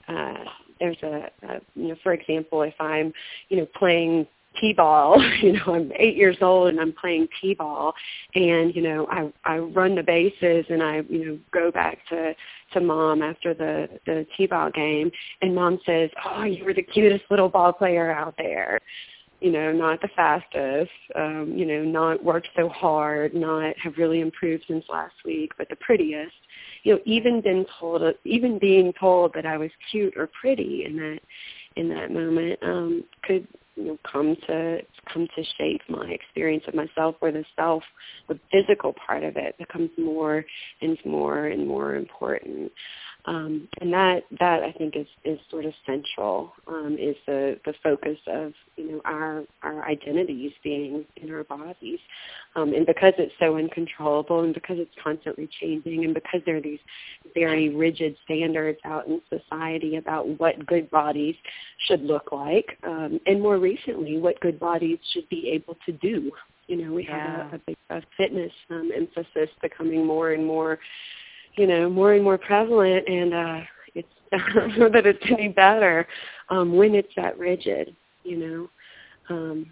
uh 0.08 0.44
there's 0.80 0.96
a, 1.02 1.30
a 1.48 1.60
you 1.74 1.88
know 1.88 1.96
for 2.02 2.12
example 2.12 2.62
if 2.62 2.74
i'm 2.80 3.12
you 3.48 3.56
know 3.56 3.66
playing 3.78 4.26
t-ball 4.60 5.22
you 5.42 5.52
know 5.52 5.74
i'm 5.74 5.92
eight 5.98 6.16
years 6.16 6.36
old 6.40 6.68
and 6.68 6.80
i'm 6.80 6.92
playing 6.92 7.28
t-ball. 7.40 7.94
And 8.34 8.74
you 8.74 8.82
know 8.82 9.06
i 9.10 9.32
i 9.44 9.58
run 9.58 9.94
the 9.94 10.02
bases 10.02 10.64
and 10.68 10.82
i 10.82 11.02
you 11.08 11.24
know 11.24 11.38
go 11.52 11.70
back 11.70 11.98
to 12.10 12.34
to 12.72 12.80
mom 12.80 13.22
after 13.22 13.54
the 13.54 13.88
the 14.06 14.26
t-ball 14.36 14.70
game. 14.70 15.10
And 15.42 15.54
mom 15.54 15.78
says 15.86 16.10
oh 16.24 16.44
you 16.44 16.64
were 16.64 16.74
the 16.74 16.82
cutest 16.82 17.24
little 17.30 17.48
ball 17.48 17.72
player 17.72 18.10
out 18.12 18.34
there. 18.38 18.80
You 19.40 19.52
know, 19.52 19.70
not 19.70 20.00
the 20.00 20.08
fastest, 20.16 20.90
um, 21.14 21.52
you 21.54 21.66
know, 21.66 21.84
not 21.84 22.24
worked 22.24 22.48
so 22.56 22.70
hard, 22.70 23.34
not 23.34 23.76
have 23.76 23.98
really 23.98 24.20
improved 24.20 24.64
since 24.66 24.82
last 24.88 25.14
week, 25.26 25.52
but 25.58 25.68
the 25.68 25.76
prettiest. 25.76 26.32
You 26.84 26.94
know, 26.94 27.00
even 27.04 27.42
been 27.42 27.66
told, 27.78 28.02
even 28.24 28.58
being 28.58 28.94
told 28.98 29.34
that 29.34 29.44
I 29.44 29.58
was 29.58 29.70
cute 29.90 30.14
or 30.16 30.30
pretty 30.40 30.86
in 30.86 30.96
that 30.96 31.18
in 31.76 31.88
that 31.90 32.10
moment 32.10 32.58
um, 32.62 33.04
could 33.22 33.46
you 33.76 33.84
know 33.84 33.98
come 34.10 34.36
to 34.46 34.78
come 35.12 35.28
to 35.36 35.44
shape 35.58 35.82
my 35.88 36.08
experience 36.08 36.64
of 36.66 36.74
myself, 36.74 37.14
where 37.20 37.32
the 37.32 37.44
self, 37.54 37.82
the 38.28 38.38
physical 38.50 38.94
part 39.06 39.22
of 39.22 39.36
it, 39.36 39.56
becomes 39.58 39.90
more 39.98 40.44
and 40.80 40.98
more 41.04 41.46
and 41.46 41.66
more 41.66 41.94
important. 41.94 42.72
Um, 43.26 43.66
and 43.80 43.92
that 43.92 44.22
that 44.38 44.62
I 44.62 44.70
think 44.70 44.94
is, 44.94 45.06
is 45.24 45.38
sort 45.50 45.64
of 45.64 45.72
central 45.84 46.52
um, 46.68 46.96
is 46.98 47.16
the, 47.26 47.58
the 47.64 47.74
focus 47.82 48.18
of 48.28 48.52
you 48.76 48.92
know 48.92 49.00
our 49.04 49.42
our 49.64 49.84
identities 49.88 50.52
being 50.62 51.04
in 51.16 51.34
our 51.34 51.42
bodies, 51.42 51.98
um, 52.54 52.72
and 52.72 52.86
because 52.86 53.14
it's 53.18 53.32
so 53.40 53.56
uncontrollable, 53.56 54.44
and 54.44 54.54
because 54.54 54.78
it's 54.78 54.94
constantly 55.02 55.48
changing, 55.60 56.04
and 56.04 56.14
because 56.14 56.40
there 56.46 56.58
are 56.58 56.60
these 56.60 56.78
very 57.34 57.68
rigid 57.70 58.16
standards 58.24 58.78
out 58.84 59.08
in 59.08 59.20
society 59.28 59.96
about 59.96 60.28
what 60.38 60.64
good 60.64 60.88
bodies 60.90 61.34
should 61.88 62.02
look 62.02 62.30
like, 62.30 62.78
um, 62.84 63.18
and 63.26 63.42
more 63.42 63.58
recently, 63.58 64.18
what 64.18 64.38
good 64.38 64.60
bodies 64.60 64.98
should 65.12 65.28
be 65.28 65.50
able 65.50 65.76
to 65.84 65.92
do. 65.92 66.30
You 66.68 66.76
know, 66.76 66.92
we 66.92 67.04
yeah. 67.04 67.42
have 67.42 67.52
a, 67.52 67.56
a 67.56 67.60
big 67.66 67.76
a 67.90 68.02
fitness 68.16 68.52
um, 68.70 68.90
emphasis 68.94 69.50
becoming 69.62 70.06
more 70.06 70.32
and 70.32 70.46
more 70.46 70.78
you 71.56 71.66
know, 71.66 71.88
more 71.88 72.12
and 72.14 72.22
more 72.24 72.38
prevalent, 72.38 73.08
and 73.08 73.34
uh, 73.34 73.60
it's 73.94 74.08
I 74.32 74.52
don't 74.54 74.78
know 74.78 74.88
that 74.90 75.06
it's 75.06 75.24
any 75.30 75.48
better 75.48 76.06
um, 76.50 76.76
when 76.76 76.94
it's 76.94 77.12
that 77.16 77.38
rigid, 77.38 77.94
you 78.24 78.36
know. 78.36 78.70
Um, 79.28 79.66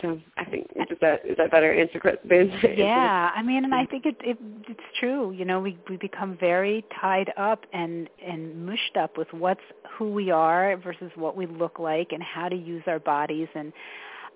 so 0.00 0.18
I 0.36 0.44
think 0.44 0.66
is 0.74 0.98
that 1.00 1.24
is 1.24 1.36
that 1.36 1.50
better 1.50 1.72
answer 1.72 2.00
Ben? 2.28 2.50
Yeah, 2.76 3.30
I 3.34 3.42
mean, 3.42 3.64
and 3.64 3.74
I 3.74 3.86
think 3.86 4.04
it, 4.04 4.16
it 4.20 4.36
it's 4.68 4.80
true. 4.98 5.32
You 5.32 5.44
know, 5.44 5.60
we 5.60 5.78
we 5.88 5.96
become 5.96 6.36
very 6.40 6.84
tied 7.00 7.32
up 7.36 7.64
and 7.72 8.08
and 8.26 8.66
mushed 8.66 8.96
up 8.98 9.16
with 9.16 9.28
what's 9.32 9.60
who 9.96 10.10
we 10.12 10.30
are 10.30 10.76
versus 10.78 11.10
what 11.14 11.36
we 11.36 11.46
look 11.46 11.78
like 11.78 12.08
and 12.12 12.22
how 12.22 12.48
to 12.48 12.56
use 12.56 12.82
our 12.86 12.98
bodies 12.98 13.48
and 13.54 13.72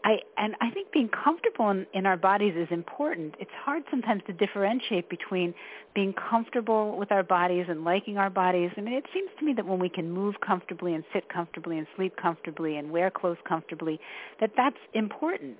I 0.06 0.20
and 0.38 0.54
I 0.60 0.70
think 0.70 0.92
being 0.92 1.08
comfortable 1.08 1.68
in, 1.70 1.84
in 1.92 2.06
our 2.06 2.16
bodies 2.16 2.54
is 2.56 2.68
important. 2.70 3.34
It's 3.40 3.50
hard 3.64 3.82
sometimes 3.90 4.22
to 4.28 4.32
differentiate 4.32 5.08
between 5.10 5.52
being 5.96 6.12
comfortable 6.12 6.96
with 6.96 7.10
our 7.10 7.24
bodies 7.24 7.66
and 7.68 7.82
liking 7.82 8.16
our 8.16 8.30
bodies. 8.30 8.70
I 8.76 8.82
mean, 8.82 8.94
it 8.94 9.06
seems 9.12 9.30
to 9.40 9.44
me 9.44 9.52
that 9.54 9.66
when 9.66 9.80
we 9.80 9.88
can 9.88 10.08
move 10.08 10.36
comfortably 10.46 10.94
and 10.94 11.02
sit 11.12 11.28
comfortably 11.28 11.78
and 11.78 11.88
sleep 11.96 12.16
comfortably 12.16 12.76
and 12.76 12.92
wear 12.92 13.10
clothes 13.10 13.38
comfortably, 13.48 13.98
that 14.38 14.52
that's 14.56 14.78
important. 14.94 15.56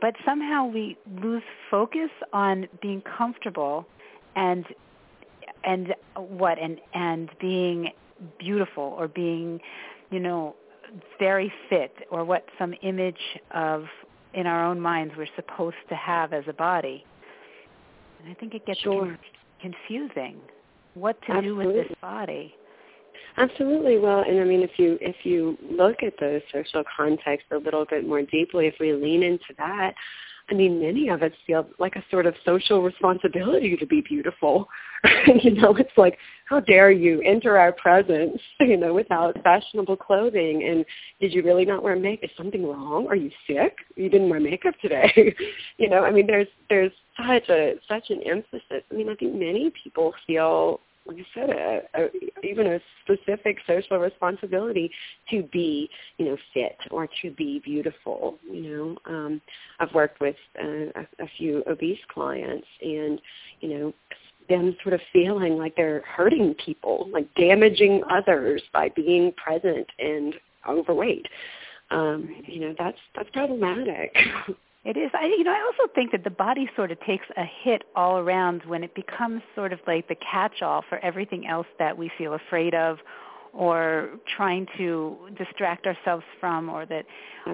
But 0.00 0.16
somehow 0.24 0.66
we 0.66 0.98
lose 1.22 1.44
focus 1.70 2.10
on 2.32 2.66
being 2.82 3.02
comfortable 3.02 3.86
and 4.34 4.64
and 5.62 5.94
what 6.16 6.58
and 6.58 6.80
and 6.92 7.30
being 7.40 7.90
beautiful 8.36 8.96
or 8.98 9.06
being 9.06 9.60
you 10.10 10.18
know 10.18 10.56
very 11.18 11.52
fit 11.68 11.94
or 12.10 12.24
what 12.24 12.44
some 12.58 12.74
image 12.82 13.20
of 13.52 13.84
in 14.34 14.46
our 14.46 14.64
own 14.64 14.80
minds 14.80 15.12
we're 15.16 15.26
supposed 15.36 15.76
to 15.88 15.94
have 15.94 16.32
as 16.32 16.44
a 16.48 16.52
body. 16.52 17.04
And 18.20 18.30
I 18.30 18.34
think 18.34 18.54
it 18.54 18.64
gets 18.66 18.80
sure. 18.80 19.18
confusing 19.60 20.40
what 20.94 21.20
to 21.22 21.32
Absolutely. 21.32 21.64
do 21.64 21.78
with 21.78 21.88
this 21.88 21.96
body. 22.00 22.54
Absolutely. 23.36 23.98
Well, 23.98 24.24
and 24.26 24.40
I 24.40 24.44
mean, 24.44 24.62
if 24.62 24.72
you 24.76 24.98
if 25.00 25.16
you 25.24 25.56
look 25.70 26.02
at 26.02 26.14
the 26.18 26.42
social 26.52 26.82
context 26.96 27.46
a 27.52 27.58
little 27.58 27.86
bit 27.88 28.06
more 28.06 28.22
deeply, 28.22 28.66
if 28.66 28.74
we 28.80 28.92
lean 28.92 29.22
into 29.22 29.54
that, 29.56 29.94
I 30.50 30.54
mean, 30.54 30.80
many 30.80 31.08
of 31.08 31.22
us 31.22 31.30
feel 31.46 31.66
like 31.78 31.94
a 31.94 32.04
sort 32.10 32.26
of 32.26 32.34
social 32.44 32.82
responsibility 32.82 33.76
to 33.76 33.86
be 33.86 34.00
beautiful. 34.00 34.68
you 35.42 35.52
know, 35.52 35.74
it's 35.76 35.96
like, 35.96 36.18
how 36.46 36.60
dare 36.60 36.90
you 36.90 37.22
enter 37.22 37.56
our 37.56 37.72
presence, 37.72 38.40
you 38.60 38.76
know, 38.76 38.92
without 38.92 39.40
fashionable 39.44 39.96
clothing? 39.96 40.66
And 40.68 40.84
did 41.20 41.32
you 41.32 41.42
really 41.42 41.64
not 41.64 41.82
wear 41.82 41.94
makeup? 41.94 42.24
Is 42.24 42.36
something 42.36 42.66
wrong? 42.66 43.06
Are 43.08 43.16
you 43.16 43.30
sick? 43.46 43.76
You 43.96 44.08
didn't 44.08 44.28
wear 44.28 44.40
makeup 44.40 44.74
today. 44.82 45.34
you 45.78 45.88
know, 45.88 46.04
I 46.04 46.10
mean, 46.10 46.26
there's 46.26 46.48
there's 46.68 46.92
such 47.16 47.48
a 47.48 47.74
such 47.88 48.10
an 48.10 48.20
emphasis. 48.26 48.82
I 48.90 48.94
mean, 48.94 49.08
I 49.08 49.14
think 49.14 49.34
many 49.34 49.72
people 49.82 50.12
feel 50.26 50.80
like 51.10 51.18
I 51.18 51.40
said, 51.40 51.50
a, 51.50 51.80
a, 51.94 52.46
even 52.46 52.66
a 52.66 52.80
specific 53.02 53.58
social 53.66 53.98
responsibility 53.98 54.90
to 55.30 55.42
be, 55.52 55.90
you 56.18 56.26
know, 56.26 56.36
fit 56.54 56.76
or 56.90 57.08
to 57.22 57.30
be 57.32 57.60
beautiful. 57.64 58.38
You 58.50 58.62
know, 59.06 59.12
um, 59.12 59.40
I've 59.80 59.92
worked 59.92 60.20
with 60.20 60.36
uh, 60.62 60.66
a, 60.94 61.24
a 61.24 61.28
few 61.36 61.64
obese 61.68 61.98
clients, 62.12 62.66
and 62.80 63.20
you 63.60 63.68
know, 63.68 63.94
them 64.48 64.76
sort 64.82 64.94
of 64.94 65.00
feeling 65.12 65.56
like 65.56 65.74
they're 65.76 66.02
hurting 66.02 66.54
people, 66.64 67.08
like 67.12 67.32
damaging 67.34 68.02
others 68.10 68.62
by 68.72 68.90
being 68.90 69.32
present 69.32 69.86
and 69.98 70.34
overweight. 70.68 71.26
Um, 71.90 72.36
you 72.46 72.60
know, 72.60 72.74
that's 72.78 72.98
that's 73.16 73.30
problematic. 73.30 74.16
It 74.82 74.96
is. 74.96 75.10
I, 75.12 75.26
you 75.26 75.44
know, 75.44 75.52
I 75.52 75.60
also 75.60 75.92
think 75.94 76.12
that 76.12 76.24
the 76.24 76.30
body 76.30 76.68
sort 76.74 76.90
of 76.90 76.98
takes 77.00 77.26
a 77.36 77.44
hit 77.44 77.84
all 77.94 78.16
around 78.16 78.62
when 78.64 78.82
it 78.82 78.94
becomes 78.94 79.42
sort 79.54 79.74
of 79.74 79.80
like 79.86 80.08
the 80.08 80.14
catch-all 80.16 80.84
for 80.88 80.98
everything 81.00 81.46
else 81.46 81.66
that 81.78 81.96
we 81.98 82.10
feel 82.16 82.32
afraid 82.32 82.74
of, 82.74 82.98
or 83.52 84.08
trying 84.36 84.66
to 84.78 85.18
distract 85.36 85.86
ourselves 85.86 86.24
from, 86.38 86.70
or 86.70 86.86
that, 86.86 87.04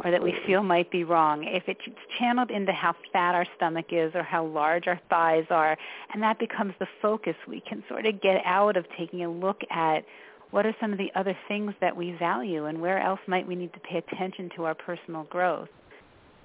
or 0.04 0.10
that 0.12 0.22
we 0.22 0.34
feel 0.46 0.62
might 0.62 0.88
be 0.92 1.02
wrong. 1.02 1.42
If 1.42 1.64
it's 1.66 1.80
channeled 2.18 2.52
into 2.52 2.70
how 2.70 2.94
fat 3.12 3.34
our 3.34 3.46
stomach 3.56 3.86
is, 3.90 4.14
or 4.14 4.22
how 4.22 4.46
large 4.46 4.86
our 4.86 5.00
thighs 5.10 5.46
are, 5.50 5.76
and 6.14 6.22
that 6.22 6.38
becomes 6.38 6.74
the 6.78 6.86
focus, 7.02 7.34
we 7.48 7.60
can 7.60 7.82
sort 7.88 8.06
of 8.06 8.20
get 8.20 8.40
out 8.44 8.76
of 8.76 8.84
taking 8.96 9.24
a 9.24 9.30
look 9.30 9.62
at 9.70 10.04
what 10.52 10.64
are 10.64 10.76
some 10.80 10.92
of 10.92 10.98
the 10.98 11.10
other 11.16 11.36
things 11.48 11.74
that 11.80 11.96
we 11.96 12.12
value, 12.12 12.66
and 12.66 12.80
where 12.80 13.00
else 13.00 13.20
might 13.26 13.48
we 13.48 13.56
need 13.56 13.72
to 13.72 13.80
pay 13.80 13.98
attention 13.98 14.48
to 14.54 14.64
our 14.64 14.74
personal 14.74 15.24
growth. 15.24 15.68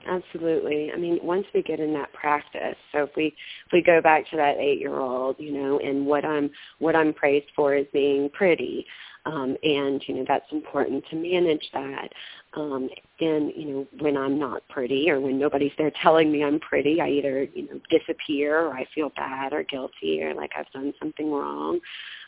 Absolutely. 0.08 0.92
I 0.92 0.98
mean, 0.98 1.20
once 1.22 1.46
we 1.54 1.62
get 1.62 1.80
in 1.80 1.94
that 1.94 2.12
practice, 2.14 2.76
so 2.92 3.04
if 3.04 3.12
we 3.16 3.28
if 3.28 3.72
we 3.74 3.84
go 3.84 4.02
back 4.02 4.30
to 4.32 4.38
that 4.38 4.58
eight 4.58 4.80
year 4.80 5.00
old, 5.00 5.36
you 5.40 5.52
know, 5.52 5.80
and 5.80 6.06
what 6.06 6.26
I'm 6.26 6.50
what 6.80 6.96
I'm 6.96 7.14
praised 7.14 7.48
for 7.56 7.76
is 7.76 7.86
being 7.94 8.30
pretty, 8.30 8.86
um, 9.26 9.56
and 9.64 10.02
you 10.08 10.16
know 10.16 10.26
that's 10.28 10.52
important 10.52 11.04
to 11.10 11.16
manage 11.16 11.70
that. 11.74 12.10
Um, 12.54 12.90
and 13.22 13.52
you 13.56 13.66
know, 13.66 13.88
when 14.00 14.18
I'm 14.18 14.38
not 14.38 14.68
pretty, 14.68 15.10
or 15.10 15.22
when 15.22 15.40
nobody's 15.40 15.72
there 15.78 15.92
telling 16.02 16.32
me 16.32 16.44
I'm 16.44 16.60
pretty, 16.60 17.00
I 17.00 17.08
either 17.08 17.44
you 17.44 17.68
know 17.68 17.80
disappear, 17.90 18.60
or 18.60 18.74
I 18.74 18.86
feel 18.94 19.10
bad 19.16 19.54
or 19.54 19.64
guilty, 19.64 20.22
or 20.22 20.34
like 20.34 20.52
I've 20.58 20.70
done 20.72 20.94
something 21.00 21.32
wrong. 21.32 21.80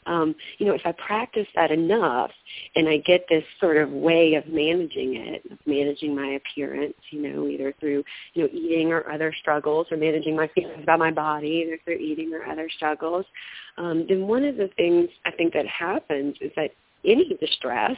Um, 0.06 0.36
you 0.58 0.65
know, 0.65 0.74
if 0.74 0.82
I 0.86 0.92
practice 0.94 1.48
that 1.56 1.72
enough 1.72 2.32
and 2.75 2.88
I 2.89 2.98
get 2.98 3.25
this 3.30 3.44
sort 3.60 3.77
of 3.77 3.89
way 3.89 4.36
of 4.36 4.48
managing 4.48 5.15
it, 5.15 5.44
of 5.51 5.58
managing 5.65 6.15
my 6.15 6.34
appearance, 6.34 6.96
you 7.10 7.22
know, 7.22 7.48
either 7.48 7.74
through, 7.80 8.03
you 8.34 8.44
know, 8.44 8.50
eating 8.51 8.92
or 8.92 9.10
other 9.10 9.34
struggles 9.39 9.88
or 9.92 9.98
managing 9.98 10.36
my 10.36 10.48
feelings 10.50 10.84
about 10.84 11.00
my 11.00 11.12
body, 11.12 11.63
either 11.65 11.80
through 11.84 11.98
eating 11.98 12.34
or 12.34 12.50
other 12.51 12.70
struggles, 12.75 13.25
um, 13.77 14.06
then 14.08 14.27
one 14.27 14.44
of 14.44 14.58
the 14.58 14.70
things 14.75 15.10
I 15.25 15.32
think 15.32 15.53
that 15.53 15.68
happens 15.68 16.36
is 16.42 16.51
that 16.56 16.72
any 17.05 17.38
distress, 17.39 17.98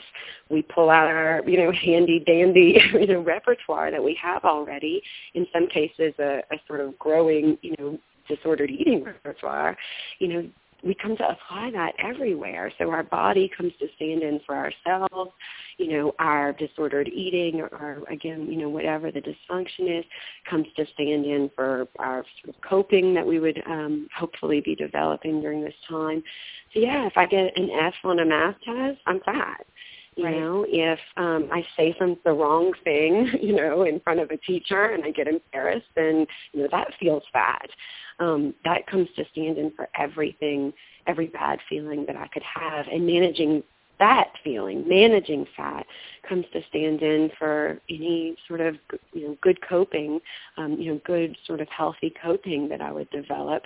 we 0.49 0.61
pull 0.61 0.89
out 0.89 1.07
our, 1.07 1.41
you 1.47 1.57
know, 1.57 1.71
handy 1.71 2.19
dandy, 2.19 2.79
you 2.93 3.07
know, 3.07 3.21
repertoire 3.21 3.91
that 3.91 4.03
we 4.03 4.17
have 4.21 4.43
already. 4.45 5.01
In 5.33 5.45
some 5.53 5.67
cases, 5.67 6.13
a, 6.19 6.41
a 6.51 6.57
sort 6.67 6.81
of 6.81 6.97
growing, 6.99 7.57
you 7.61 7.75
know, 7.79 7.99
disordered 8.27 8.71
eating 8.71 9.03
repertoire, 9.03 9.77
you 10.19 10.27
know, 10.27 10.49
we 10.85 10.93
come 10.93 11.17
to 11.17 11.27
apply 11.27 11.71
that 11.71 11.93
everywhere. 11.97 12.71
So 12.77 12.91
our 12.91 13.03
body 13.03 13.51
comes 13.57 13.73
to 13.79 13.87
stand 13.95 14.21
in 14.21 14.39
for 14.45 14.55
ourselves, 14.55 15.31
you 15.77 15.89
know, 15.89 16.13
our 16.19 16.53
disordered 16.53 17.07
eating 17.07 17.61
or, 17.61 18.03
again, 18.09 18.47
you 18.49 18.57
know, 18.57 18.69
whatever 18.69 19.11
the 19.11 19.21
dysfunction 19.21 19.99
is 19.99 20.05
comes 20.49 20.67
to 20.77 20.85
stand 20.93 21.25
in 21.25 21.49
for 21.55 21.87
our 21.97 22.23
sort 22.41 22.55
of 22.55 22.61
coping 22.61 23.13
that 23.15 23.25
we 23.25 23.39
would 23.39 23.61
um, 23.65 24.07
hopefully 24.15 24.61
be 24.61 24.75
developing 24.75 25.41
during 25.41 25.61
this 25.61 25.73
time. 25.89 26.23
So 26.73 26.79
yeah, 26.79 27.07
if 27.07 27.13
I 27.17 27.25
get 27.25 27.57
an 27.57 27.69
F 27.71 27.93
on 28.03 28.19
a 28.19 28.25
math 28.25 28.55
test, 28.63 28.99
I'm 29.07 29.19
fat. 29.21 29.65
You 30.15 30.23
right. 30.23 30.37
know, 30.37 30.65
if 30.67 30.99
um, 31.17 31.49
I 31.51 31.65
say 31.75 31.95
some 31.99 32.17
the 32.23 32.31
wrong 32.31 32.71
thing, 32.83 33.29
you 33.41 33.55
know, 33.55 33.83
in 33.83 33.99
front 33.99 34.19
of 34.21 34.31
a 34.31 34.37
teacher 34.37 34.85
and 34.85 35.03
I 35.03 35.11
get 35.11 35.27
embarrassed, 35.27 35.87
then 35.95 36.25
you 36.53 36.61
know 36.61 36.69
that 36.71 36.93
feels 36.99 37.23
bad 37.33 37.67
um, 38.19 38.53
that 38.63 38.87
comes 38.87 39.07
to 39.15 39.25
stand 39.31 39.57
in 39.57 39.71
for 39.75 39.89
everything, 39.97 40.73
every 41.07 41.27
bad 41.27 41.59
feeling 41.67 42.05
that 42.05 42.15
I 42.15 42.27
could 42.27 42.43
have. 42.43 42.87
And 42.87 43.05
managing 43.05 43.63
that 43.99 44.31
feeling, 44.43 44.87
managing 44.87 45.45
fat, 45.55 45.85
comes 46.27 46.45
to 46.53 46.61
stand 46.69 47.01
in 47.01 47.31
for 47.37 47.79
any 47.89 48.35
sort 48.47 48.61
of 48.61 48.75
you 49.13 49.27
know 49.27 49.37
good 49.41 49.59
coping, 49.67 50.19
um, 50.57 50.73
you 50.79 50.93
know 50.93 51.01
good 51.05 51.35
sort 51.45 51.61
of 51.61 51.67
healthy 51.69 52.13
coping 52.21 52.69
that 52.69 52.81
I 52.81 52.91
would 52.91 53.09
develop 53.09 53.63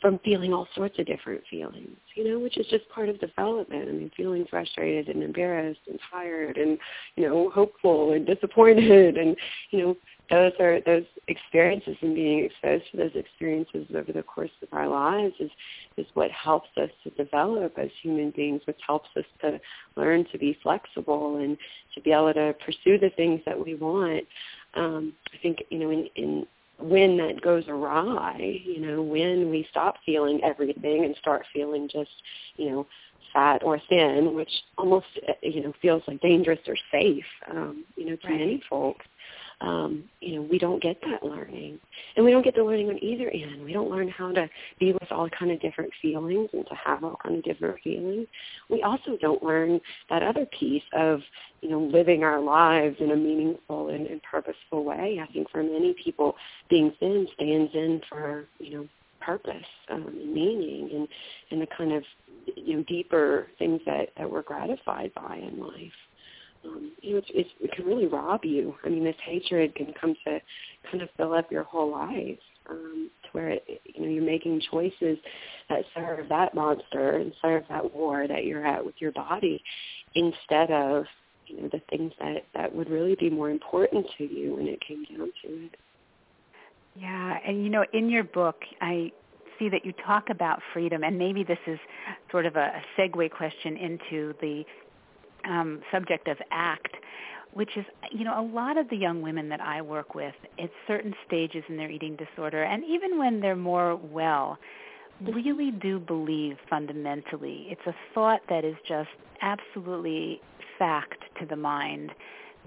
from 0.00 0.18
feeling 0.24 0.52
all 0.52 0.68
sorts 0.74 0.98
of 0.98 1.06
different 1.06 1.42
feelings, 1.50 1.96
you 2.14 2.28
know, 2.28 2.38
which 2.38 2.56
is 2.56 2.66
just 2.66 2.88
part 2.88 3.08
of 3.08 3.18
development. 3.20 3.88
I 3.88 3.92
mean, 3.92 4.10
feeling 4.16 4.46
frustrated 4.48 5.08
and 5.08 5.22
embarrassed 5.22 5.80
and 5.88 5.98
tired 6.10 6.56
and, 6.56 6.78
you 7.16 7.28
know, 7.28 7.50
hopeful 7.50 8.12
and 8.12 8.26
disappointed 8.26 9.16
and, 9.16 9.36
you 9.70 9.78
know, 9.80 9.96
those 10.30 10.52
are 10.60 10.80
those 10.82 11.04
experiences 11.28 11.96
and 12.02 12.14
being 12.14 12.44
exposed 12.44 12.84
to 12.90 12.98
those 12.98 13.12
experiences 13.14 13.86
over 13.96 14.12
the 14.12 14.22
course 14.22 14.50
of 14.62 14.68
our 14.72 14.86
lives 14.86 15.34
is 15.40 15.50
is 15.96 16.06
what 16.14 16.30
helps 16.30 16.68
us 16.76 16.90
to 17.02 17.10
develop 17.10 17.78
as 17.78 17.88
human 18.02 18.30
beings, 18.36 18.60
which 18.66 18.78
helps 18.86 19.08
us 19.16 19.24
to 19.40 19.58
learn 19.96 20.26
to 20.30 20.38
be 20.38 20.58
flexible 20.62 21.36
and 21.36 21.56
to 21.94 22.00
be 22.02 22.12
able 22.12 22.34
to 22.34 22.54
pursue 22.64 22.98
the 22.98 23.10
things 23.16 23.40
that 23.46 23.58
we 23.58 23.74
want. 23.74 24.24
Um, 24.74 25.14
I 25.32 25.38
think 25.42 25.64
you 25.70 25.78
know 25.78 25.90
in, 25.90 26.08
in 26.16 26.46
when 26.78 27.16
that 27.18 27.40
goes 27.40 27.64
awry, 27.68 28.60
you 28.64 28.80
know, 28.80 29.02
when 29.02 29.50
we 29.50 29.66
stop 29.70 29.96
feeling 30.06 30.40
everything 30.44 31.04
and 31.04 31.16
start 31.16 31.44
feeling 31.52 31.88
just, 31.90 32.10
you 32.56 32.70
know, 32.70 32.86
fat 33.32 33.62
or 33.62 33.80
thin, 33.88 34.34
which 34.34 34.50
almost, 34.76 35.06
you 35.42 35.62
know, 35.62 35.72
feels 35.82 36.02
like 36.06 36.20
dangerous 36.20 36.60
or 36.66 36.76
safe, 36.90 37.24
um, 37.50 37.84
you 37.96 38.06
know, 38.06 38.16
to 38.16 38.28
right. 38.28 38.38
many 38.38 38.62
folks 38.70 39.04
um, 39.60 40.04
you 40.20 40.36
know, 40.36 40.42
we 40.42 40.58
don't 40.58 40.80
get 40.82 41.00
that 41.02 41.24
learning. 41.24 41.80
And 42.16 42.24
we 42.24 42.30
don't 42.30 42.44
get 42.44 42.54
the 42.54 42.62
learning 42.62 42.90
on 42.90 43.02
either 43.02 43.28
end. 43.30 43.64
We 43.64 43.72
don't 43.72 43.90
learn 43.90 44.08
how 44.08 44.32
to 44.32 44.48
be 44.78 44.92
with 44.92 45.10
all 45.10 45.28
kind 45.30 45.50
of 45.50 45.60
different 45.60 45.90
feelings 46.00 46.48
and 46.52 46.66
to 46.66 46.74
have 46.74 47.02
all 47.02 47.16
kind 47.22 47.36
of 47.36 47.44
different 47.44 47.80
feelings. 47.82 48.28
We 48.68 48.82
also 48.82 49.16
don't 49.20 49.42
learn 49.42 49.80
that 50.10 50.22
other 50.22 50.46
piece 50.46 50.84
of, 50.92 51.20
you 51.60 51.70
know, 51.70 51.80
living 51.80 52.22
our 52.22 52.40
lives 52.40 52.96
in 53.00 53.10
a 53.10 53.16
meaningful 53.16 53.88
and, 53.88 54.06
and 54.06 54.22
purposeful 54.22 54.84
way. 54.84 55.20
I 55.20 55.32
think 55.32 55.50
for 55.50 55.62
many 55.62 55.94
people, 56.02 56.36
being 56.70 56.92
thin 57.00 57.26
stands 57.34 57.72
in 57.74 58.00
for, 58.08 58.46
you 58.58 58.74
know, 58.74 58.88
purpose 59.20 59.66
um, 59.88 60.06
and 60.06 60.32
meaning 60.32 60.88
and, 60.94 61.08
and 61.50 61.60
the 61.60 61.66
kind 61.66 61.92
of, 61.92 62.04
you 62.56 62.76
know, 62.76 62.84
deeper 62.84 63.48
things 63.58 63.80
that, 63.86 64.10
that 64.16 64.30
we're 64.30 64.42
gratified 64.42 65.12
by 65.14 65.36
in 65.36 65.58
life 65.60 65.92
um, 66.64 66.92
you 67.00 67.12
know, 67.12 67.18
it's, 67.18 67.28
it's, 67.32 67.50
it 67.60 67.72
can 67.72 67.84
really 67.84 68.06
rob 68.06 68.44
you. 68.44 68.74
I 68.84 68.88
mean, 68.88 69.04
this 69.04 69.16
hatred 69.24 69.74
can 69.74 69.92
come 70.00 70.14
to 70.26 70.40
kind 70.90 71.02
of 71.02 71.08
fill 71.16 71.34
up 71.34 71.50
your 71.50 71.62
whole 71.62 71.90
life 71.90 72.38
um, 72.68 73.10
to 73.22 73.28
where 73.32 73.48
it, 73.50 73.64
you 73.84 74.02
know 74.02 74.08
you're 74.08 74.22
making 74.22 74.60
choices 74.70 75.18
that 75.68 75.84
serve 75.94 76.28
that 76.28 76.54
monster 76.54 77.16
and 77.16 77.32
serve 77.40 77.64
that 77.68 77.94
war 77.94 78.26
that 78.28 78.44
you're 78.44 78.66
at 78.66 78.84
with 78.84 78.94
your 78.98 79.12
body, 79.12 79.62
instead 80.14 80.70
of 80.70 81.04
you 81.46 81.60
know 81.60 81.68
the 81.72 81.80
things 81.90 82.12
that 82.20 82.44
that 82.54 82.74
would 82.74 82.90
really 82.90 83.14
be 83.14 83.30
more 83.30 83.50
important 83.50 84.06
to 84.18 84.24
you 84.24 84.56
when 84.56 84.66
it 84.66 84.80
came 84.86 85.04
down 85.04 85.30
to 85.42 85.66
it. 85.66 85.76
Yeah, 86.94 87.38
and 87.46 87.62
you 87.62 87.70
know, 87.70 87.84
in 87.92 88.10
your 88.10 88.24
book, 88.24 88.56
I 88.80 89.12
see 89.58 89.68
that 89.68 89.84
you 89.84 89.92
talk 90.04 90.30
about 90.30 90.60
freedom, 90.72 91.02
and 91.04 91.18
maybe 91.18 91.44
this 91.44 91.58
is 91.66 91.78
sort 92.30 92.46
of 92.46 92.56
a, 92.56 92.72
a 92.80 92.82
segue 93.00 93.30
question 93.30 93.76
into 93.76 94.34
the 94.40 94.64
um, 95.44 95.80
subject 95.92 96.28
of 96.28 96.38
ACT, 96.50 96.96
which 97.52 97.76
is, 97.76 97.84
you 98.12 98.24
know, 98.24 98.40
a 98.40 98.42
lot 98.42 98.76
of 98.76 98.88
the 98.88 98.96
young 98.96 99.22
women 99.22 99.48
that 99.48 99.60
I 99.60 99.82
work 99.82 100.14
with 100.14 100.34
at 100.58 100.70
certain 100.86 101.14
stages 101.26 101.64
in 101.68 101.76
their 101.76 101.90
eating 101.90 102.16
disorder, 102.16 102.62
and 102.62 102.84
even 102.84 103.18
when 103.18 103.40
they're 103.40 103.56
more 103.56 103.96
well, 103.96 104.58
really 105.20 105.70
do 105.70 105.98
believe 105.98 106.56
fundamentally. 106.70 107.66
It's 107.70 107.86
a 107.86 107.94
thought 108.14 108.40
that 108.48 108.64
is 108.64 108.76
just 108.86 109.08
absolutely 109.42 110.40
fact 110.78 111.22
to 111.40 111.46
the 111.46 111.56
mind 111.56 112.12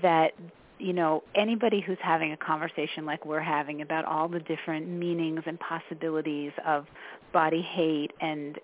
that 0.01 0.33
you 0.79 0.93
know 0.93 1.23
anybody 1.35 1.79
who's 1.79 1.97
having 2.01 2.31
a 2.31 2.37
conversation 2.37 3.05
like 3.05 3.25
we're 3.25 3.39
having 3.39 3.81
about 3.81 4.03
all 4.05 4.27
the 4.27 4.39
different 4.39 4.87
meanings 4.87 5.41
and 5.45 5.59
possibilities 5.59 6.51
of 6.65 6.85
body 7.31 7.61
hate 7.61 8.11
and 8.19 8.57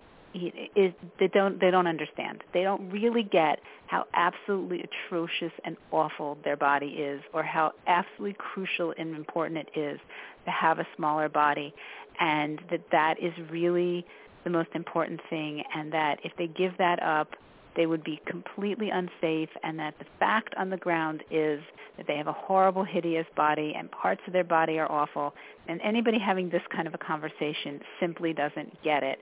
is 0.76 0.92
they 1.18 1.28
don't 1.28 1.60
they 1.60 1.70
don't 1.70 1.86
understand. 1.86 2.42
They 2.52 2.62
don't 2.62 2.90
really 2.90 3.22
get 3.22 3.60
how 3.86 4.04
absolutely 4.14 4.82
atrocious 4.82 5.52
and 5.64 5.76
awful 5.90 6.38
their 6.44 6.56
body 6.56 6.86
is, 6.86 7.22
or 7.32 7.42
how 7.42 7.72
absolutely 7.86 8.36
crucial 8.38 8.94
and 8.98 9.14
important 9.14 9.58
it 9.58 9.78
is 9.78 10.00
to 10.44 10.50
have 10.50 10.78
a 10.78 10.86
smaller 10.96 11.28
body, 11.28 11.74
and 12.20 12.60
that 12.70 12.82
that 12.92 13.22
is 13.22 13.32
really 13.50 14.04
the 14.44 14.50
most 14.50 14.70
important 14.74 15.20
thing, 15.30 15.62
and 15.74 15.92
that 15.92 16.18
if 16.24 16.32
they 16.38 16.46
give 16.46 16.72
that 16.78 17.02
up, 17.02 17.34
they 17.78 17.86
would 17.86 18.02
be 18.02 18.20
completely 18.26 18.90
unsafe 18.90 19.48
and 19.62 19.78
that 19.78 19.94
the 20.00 20.04
fact 20.18 20.52
on 20.58 20.68
the 20.68 20.76
ground 20.76 21.22
is 21.30 21.60
that 21.96 22.08
they 22.08 22.16
have 22.16 22.26
a 22.26 22.32
horrible, 22.32 22.82
hideous 22.82 23.26
body 23.36 23.72
and 23.76 23.88
parts 23.92 24.20
of 24.26 24.32
their 24.32 24.42
body 24.42 24.80
are 24.80 24.90
awful. 24.90 25.32
And 25.68 25.80
anybody 25.82 26.18
having 26.18 26.50
this 26.50 26.62
kind 26.74 26.88
of 26.88 26.94
a 26.94 26.98
conversation 26.98 27.80
simply 28.00 28.32
doesn't 28.32 28.82
get 28.82 29.04
it. 29.04 29.20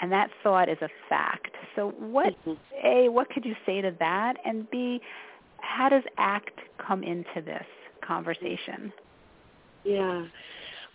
And 0.00 0.12
that 0.12 0.30
thought 0.42 0.68
is 0.68 0.78
a 0.80 0.88
fact. 1.08 1.56
So 1.74 1.90
what, 1.98 2.34
mm-hmm. 2.46 2.86
A, 2.86 3.08
what 3.08 3.30
could 3.30 3.44
you 3.44 3.56
say 3.66 3.80
to 3.80 3.94
that? 3.98 4.36
And 4.44 4.70
B, 4.70 5.00
how 5.60 5.88
does 5.88 6.04
ACT 6.18 6.60
come 6.78 7.02
into 7.02 7.42
this 7.44 7.66
conversation? 8.00 8.92
Yeah. 9.84 10.26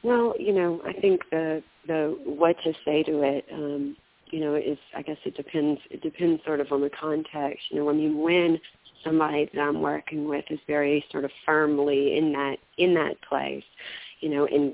Well, 0.04 0.36
you 0.38 0.54
know, 0.54 0.82
I 0.86 0.94
think 0.94 1.22
the 1.32 1.64
the 1.88 2.18
what 2.26 2.56
to 2.64 2.74
say 2.86 3.04
to 3.04 3.24
it, 3.24 3.46
um, 3.52 3.96
you 4.32 4.40
know, 4.40 4.56
is 4.56 4.78
I 4.96 5.02
guess 5.02 5.18
it 5.26 5.36
depends. 5.36 5.80
It 5.90 6.02
depends 6.02 6.44
sort 6.46 6.60
of 6.60 6.72
on 6.72 6.82
the 6.82 6.90
context. 6.90 7.64
You 7.70 7.80
know, 7.80 7.90
I 7.90 7.94
mean, 7.94 8.20
when 8.20 8.60
somebody 9.04 9.50
that 9.54 9.62
I'm 9.62 9.82
working 9.82 10.28
with 10.28 10.46
is 10.50 10.60
very 10.68 11.06
sort 11.12 11.26
of 11.26 11.32
firmly 11.46 12.18
in 12.18 12.34
that 12.34 12.58
in 12.78 12.94
that 12.96 13.22
place, 13.22 13.64
you 14.20 14.30
know, 14.30 14.46
and 14.46 14.74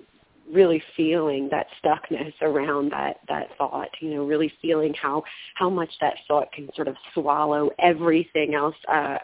really 0.52 0.82
feeling 0.96 1.50
that 1.52 1.68
stuckness 1.84 2.34
around 2.42 2.92
that 2.92 3.18
that 3.28 3.48
thought 3.58 3.90
you 4.02 4.12
know 4.12 4.26
really 4.26 4.52
feeling 4.62 4.94
how 5.00 5.24
how 5.56 5.70
much 5.70 5.90
that 6.02 6.16
thought 6.28 6.52
can 6.52 6.70
sort 6.76 6.88
of 6.88 6.96
swallow 7.14 7.70
everything 7.80 8.54
else 8.56 8.76
up. 8.92 9.22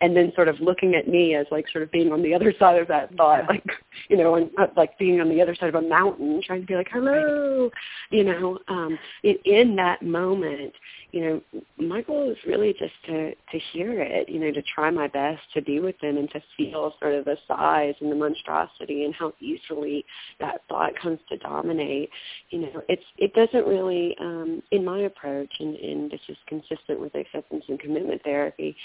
And 0.00 0.14
then 0.14 0.32
sort 0.34 0.48
of 0.48 0.60
looking 0.60 0.94
at 0.94 1.08
me 1.08 1.34
as 1.34 1.46
like 1.50 1.64
sort 1.72 1.82
of 1.82 1.90
being 1.90 2.12
on 2.12 2.22
the 2.22 2.34
other 2.34 2.52
side 2.58 2.80
of 2.80 2.88
that 2.88 3.14
thought 3.16 3.48
like 3.48 3.64
you 4.08 4.16
know 4.16 4.34
and 4.34 4.50
uh, 4.58 4.66
like 4.76 4.98
being 4.98 5.20
on 5.20 5.28
the 5.28 5.40
other 5.40 5.54
side 5.54 5.68
of 5.68 5.74
a 5.74 5.82
mountain 5.82 6.42
trying 6.44 6.60
to 6.60 6.66
be 6.66 6.74
like 6.74 6.88
hello 6.90 7.70
you 8.10 8.24
know 8.24 8.58
um 8.68 8.98
in, 9.22 9.36
in 9.44 9.76
that 9.76 10.02
moment 10.02 10.72
you 11.14 11.20
know, 11.20 11.62
my 11.78 12.02
goal 12.02 12.28
is 12.28 12.36
really 12.44 12.72
just 12.72 12.92
to 13.06 13.30
to 13.30 13.58
hear 13.72 14.02
it, 14.02 14.28
you 14.28 14.40
know, 14.40 14.50
to 14.50 14.62
try 14.62 14.90
my 14.90 15.06
best 15.06 15.40
to 15.54 15.62
be 15.62 15.78
with 15.78 15.94
them 16.00 16.16
and 16.16 16.28
to 16.32 16.42
feel 16.56 16.92
sort 16.98 17.14
of 17.14 17.24
the 17.24 17.36
size 17.46 17.94
and 18.00 18.10
the 18.10 18.16
monstrosity 18.16 19.04
and 19.04 19.14
how 19.14 19.32
easily 19.38 20.04
that 20.40 20.62
thought 20.68 20.90
comes 21.00 21.20
to 21.28 21.36
dominate. 21.36 22.10
You 22.50 22.62
know, 22.62 22.82
it's 22.88 23.04
it 23.16 23.32
doesn't 23.32 23.64
really 23.64 24.16
um 24.20 24.60
in 24.72 24.84
my 24.84 25.02
approach 25.02 25.52
and, 25.60 25.76
and 25.76 26.10
this 26.10 26.20
is 26.28 26.36
consistent 26.48 26.98
with 26.98 27.14
acceptance 27.14 27.62
and 27.68 27.78
commitment 27.78 28.20
therapy, 28.24 28.76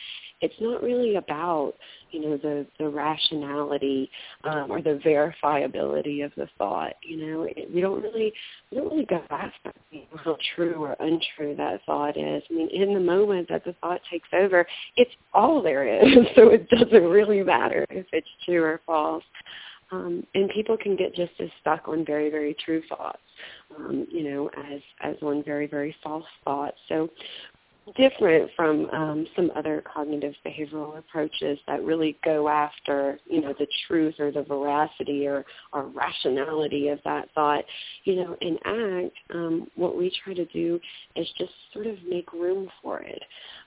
it's 0.41 0.53
not 0.61 0.83
really 0.83 1.15
about 1.15 1.73
you 2.11 2.21
know 2.21 2.37
the 2.37 2.65
the 2.77 2.87
rationality 2.87 4.09
um, 4.43 4.67
or 4.69 4.81
the 4.81 4.99
verifiability 5.05 6.23
of 6.23 6.31
the 6.37 6.47
thought. 6.57 6.93
You 7.01 7.17
know, 7.17 7.43
it, 7.43 7.73
we 7.73 7.81
don't 7.81 8.01
really 8.01 8.31
we 8.71 8.77
don't 8.77 8.91
really 8.91 9.05
go 9.05 9.21
after 9.29 9.73
how 10.23 10.37
true 10.55 10.75
or 10.75 10.95
untrue 10.99 11.55
that 11.55 11.81
thought 11.85 12.17
is. 12.19 12.43
I 12.49 12.53
mean, 12.53 12.69
in 12.69 12.93
the 12.93 12.99
moment 12.99 13.49
that 13.49 13.63
the 13.63 13.73
thought 13.81 14.01
takes 14.09 14.29
over, 14.33 14.65
it's 14.95 15.11
all 15.33 15.61
there 15.61 15.87
is, 15.87 16.13
so 16.35 16.49
it 16.49 16.69
doesn't 16.69 17.03
really 17.03 17.43
matter 17.43 17.85
if 17.89 18.05
it's 18.11 18.27
true 18.45 18.63
or 18.63 18.81
false. 18.85 19.23
Um, 19.91 20.23
and 20.35 20.49
people 20.51 20.77
can 20.77 20.95
get 20.95 21.15
just 21.15 21.31
as 21.39 21.49
stuck 21.61 21.87
on 21.87 22.05
very, 22.05 22.29
very 22.29 22.55
true 22.63 22.83
thoughts, 22.87 23.17
um, 23.75 24.05
you 24.11 24.29
know, 24.29 24.49
as 24.49 24.81
as 25.01 25.15
on 25.23 25.43
very, 25.43 25.65
very 25.65 25.95
false 26.03 26.25
thoughts. 26.43 26.77
So 26.87 27.09
different 27.95 28.49
from 28.55 28.89
um, 28.91 29.27
some 29.35 29.51
other 29.55 29.83
cognitive 29.91 30.33
behavioral 30.45 30.97
approaches 30.97 31.57
that 31.67 31.83
really 31.83 32.17
go 32.23 32.49
after, 32.49 33.19
you 33.25 33.41
know, 33.41 33.53
the 33.57 33.67
truth 33.87 34.15
or 34.19 34.31
the 34.31 34.43
veracity 34.43 35.27
or, 35.27 35.45
or 35.73 35.87
rationality 35.87 36.89
of 36.89 36.99
that 37.05 37.29
thought. 37.33 37.63
You 38.03 38.15
know, 38.17 38.37
in 38.41 38.57
ACT, 38.65 39.17
um, 39.33 39.67
what 39.75 39.97
we 39.97 40.11
try 40.23 40.33
to 40.33 40.45
do 40.45 40.79
is 41.15 41.27
just 41.37 41.51
sort 41.73 41.87
of 41.87 41.95
make 42.07 42.31
room 42.33 42.69
for 42.81 42.99
it. 42.99 43.21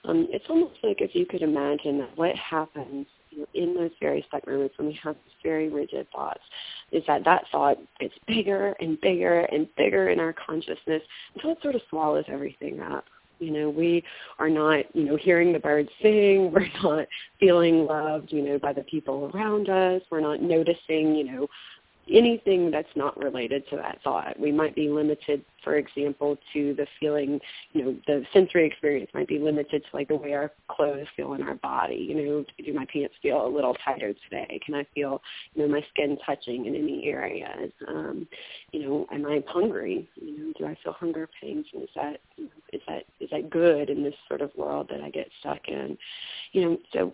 Um, 0.05 0.27
it's 0.31 0.45
almost 0.49 0.75
like 0.83 1.01
if 1.01 1.15
you 1.15 1.25
could 1.25 1.41
imagine 1.41 1.99
that 1.99 2.17
what 2.17 2.35
happens 2.35 3.05
in 3.53 3.73
those 3.75 3.91
very 3.99 4.23
stuck 4.27 4.45
moments 4.47 4.77
when 4.77 4.87
we 4.87 4.99
have 5.03 5.15
these 5.15 5.33
very 5.41 5.69
rigid 5.69 6.07
thoughts 6.11 6.41
is 6.91 7.03
that 7.07 7.23
that 7.25 7.43
thought 7.51 7.77
gets 7.99 8.13
bigger 8.27 8.75
and 8.79 8.99
bigger 9.01 9.41
and 9.41 9.67
bigger 9.75 10.09
in 10.09 10.19
our 10.19 10.33
consciousness 10.33 11.01
until 11.35 11.51
it 11.51 11.57
sort 11.61 11.75
of 11.75 11.81
swallows 11.89 12.25
everything 12.27 12.79
up. 12.79 13.05
You 13.39 13.51
know, 13.51 13.69
we 13.69 14.03
are 14.39 14.49
not, 14.49 14.85
you 14.93 15.03
know, 15.03 15.15
hearing 15.15 15.53
the 15.53 15.59
birds 15.59 15.89
sing. 16.01 16.51
We're 16.53 16.67
not 16.81 17.07
feeling 17.39 17.85
loved, 17.85 18.31
you 18.31 18.41
know, 18.41 18.59
by 18.59 18.73
the 18.73 18.83
people 18.83 19.31
around 19.33 19.69
us. 19.69 20.01
We're 20.11 20.21
not 20.21 20.41
noticing, 20.41 21.15
you 21.15 21.23
know, 21.25 21.47
anything 22.11 22.69
that's 22.71 22.87
not 22.95 23.17
related 23.17 23.67
to 23.69 23.77
that 23.77 23.99
thought. 24.03 24.39
We 24.39 24.51
might 24.51 24.75
be 24.75 24.89
limited, 24.89 25.43
for 25.63 25.77
example, 25.77 26.37
to 26.53 26.73
the 26.75 26.85
feeling, 26.99 27.39
you 27.71 27.83
know, 27.83 27.95
the 28.07 28.25
sensory 28.33 28.67
experience 28.67 29.09
might 29.13 29.27
be 29.27 29.39
limited 29.39 29.83
to 29.83 29.95
like 29.95 30.09
the 30.09 30.15
way 30.15 30.33
our 30.33 30.51
clothes 30.67 31.07
feel 31.15 31.33
in 31.33 31.43
our 31.43 31.55
body. 31.55 31.95
You 31.95 32.15
know, 32.15 32.45
do 32.63 32.73
my 32.73 32.85
pants 32.91 33.15
feel 33.21 33.45
a 33.45 33.47
little 33.47 33.75
tighter 33.85 34.13
today? 34.29 34.59
Can 34.65 34.75
I 34.75 34.85
feel, 34.93 35.21
you 35.53 35.63
know, 35.63 35.67
my 35.69 35.85
skin 35.93 36.17
touching 36.25 36.65
in 36.65 36.75
any 36.75 37.05
areas? 37.05 37.71
Um, 37.87 38.27
you 38.71 38.81
know, 38.81 39.07
am 39.11 39.25
I 39.25 39.43
hungry? 39.47 40.07
You 40.15 40.37
know, 40.37 40.53
do 40.57 40.65
I 40.65 40.77
feel 40.83 40.93
hunger 40.93 41.29
pains? 41.41 41.65
And 41.73 41.83
is 41.83 41.89
that, 41.95 42.19
is 42.73 42.81
that 42.87 43.03
is 43.19 43.29
that 43.31 43.49
good 43.49 43.89
in 43.89 44.03
this 44.03 44.15
sort 44.27 44.41
of 44.41 44.51
world 44.57 44.89
that 44.91 45.01
I 45.01 45.09
get 45.09 45.29
stuck 45.39 45.67
in? 45.67 45.97
You 46.51 46.61
know, 46.61 46.77
so 46.91 47.13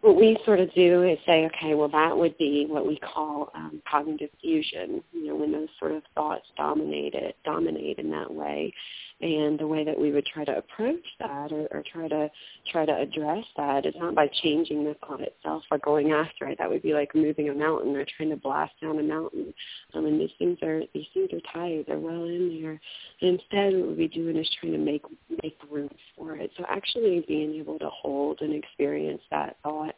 what 0.00 0.16
we 0.16 0.38
sort 0.44 0.60
of 0.60 0.72
do 0.74 1.02
is 1.02 1.18
say, 1.26 1.46
okay, 1.46 1.74
well, 1.74 1.88
that 1.88 2.16
would 2.16 2.36
be 2.38 2.66
what 2.68 2.86
we 2.86 2.98
call 2.98 3.50
um, 3.54 3.82
cognitive 3.90 4.30
fusion. 4.40 5.02
You 5.12 5.28
know, 5.28 5.36
when 5.36 5.52
those 5.52 5.68
sort 5.78 5.92
of 5.92 6.02
thoughts 6.14 6.46
dominate 6.56 7.14
it, 7.14 7.36
dominate 7.44 7.98
in 7.98 8.10
that 8.10 8.32
way, 8.32 8.72
and 9.20 9.58
the 9.58 9.66
way 9.66 9.84
that 9.84 9.98
we 9.98 10.12
would 10.12 10.24
try 10.26 10.44
to 10.44 10.56
approach 10.56 11.04
that 11.18 11.52
or, 11.52 11.68
or 11.70 11.82
try 11.92 12.08
to 12.08 12.30
try 12.70 12.86
to 12.86 12.96
address 12.96 13.44
that 13.56 13.84
is 13.84 13.94
not 13.98 14.14
by 14.14 14.28
changing 14.42 14.84
the 14.84 14.94
thought 14.94 15.20
itself 15.20 15.62
or 15.70 15.78
going 15.78 16.12
after 16.12 16.46
it. 16.46 16.58
That 16.58 16.70
would 16.70 16.82
be 16.82 16.94
like 16.94 17.14
moving 17.14 17.50
a 17.50 17.54
mountain 17.54 17.94
or 17.96 18.06
trying 18.16 18.30
to 18.30 18.36
blast 18.36 18.72
down 18.80 18.98
a 18.98 19.02
mountain. 19.02 19.52
Um, 19.94 20.06
and 20.06 20.20
these 20.20 20.30
things 20.38 20.58
are 20.62 20.82
these 20.94 21.06
things 21.12 21.30
are 21.32 21.52
tight. 21.52 21.84
They're 21.86 21.98
well 21.98 22.24
in 22.24 22.60
there. 22.62 22.80
And 23.20 23.38
instead, 23.38 23.74
what 23.74 23.96
we're 23.96 24.08
doing 24.08 24.36
is 24.36 24.50
trying 24.60 24.72
to 24.72 24.78
make 24.78 25.02
make 25.42 25.58
room 25.70 25.90
for 26.16 26.36
it. 26.36 26.50
So 26.56 26.64
actually, 26.68 27.24
being 27.28 27.54
able 27.54 27.78
to 27.78 27.90
hold 27.90 28.40
and 28.40 28.54
experience 28.54 29.22
that 29.30 29.56
thought 29.62 29.94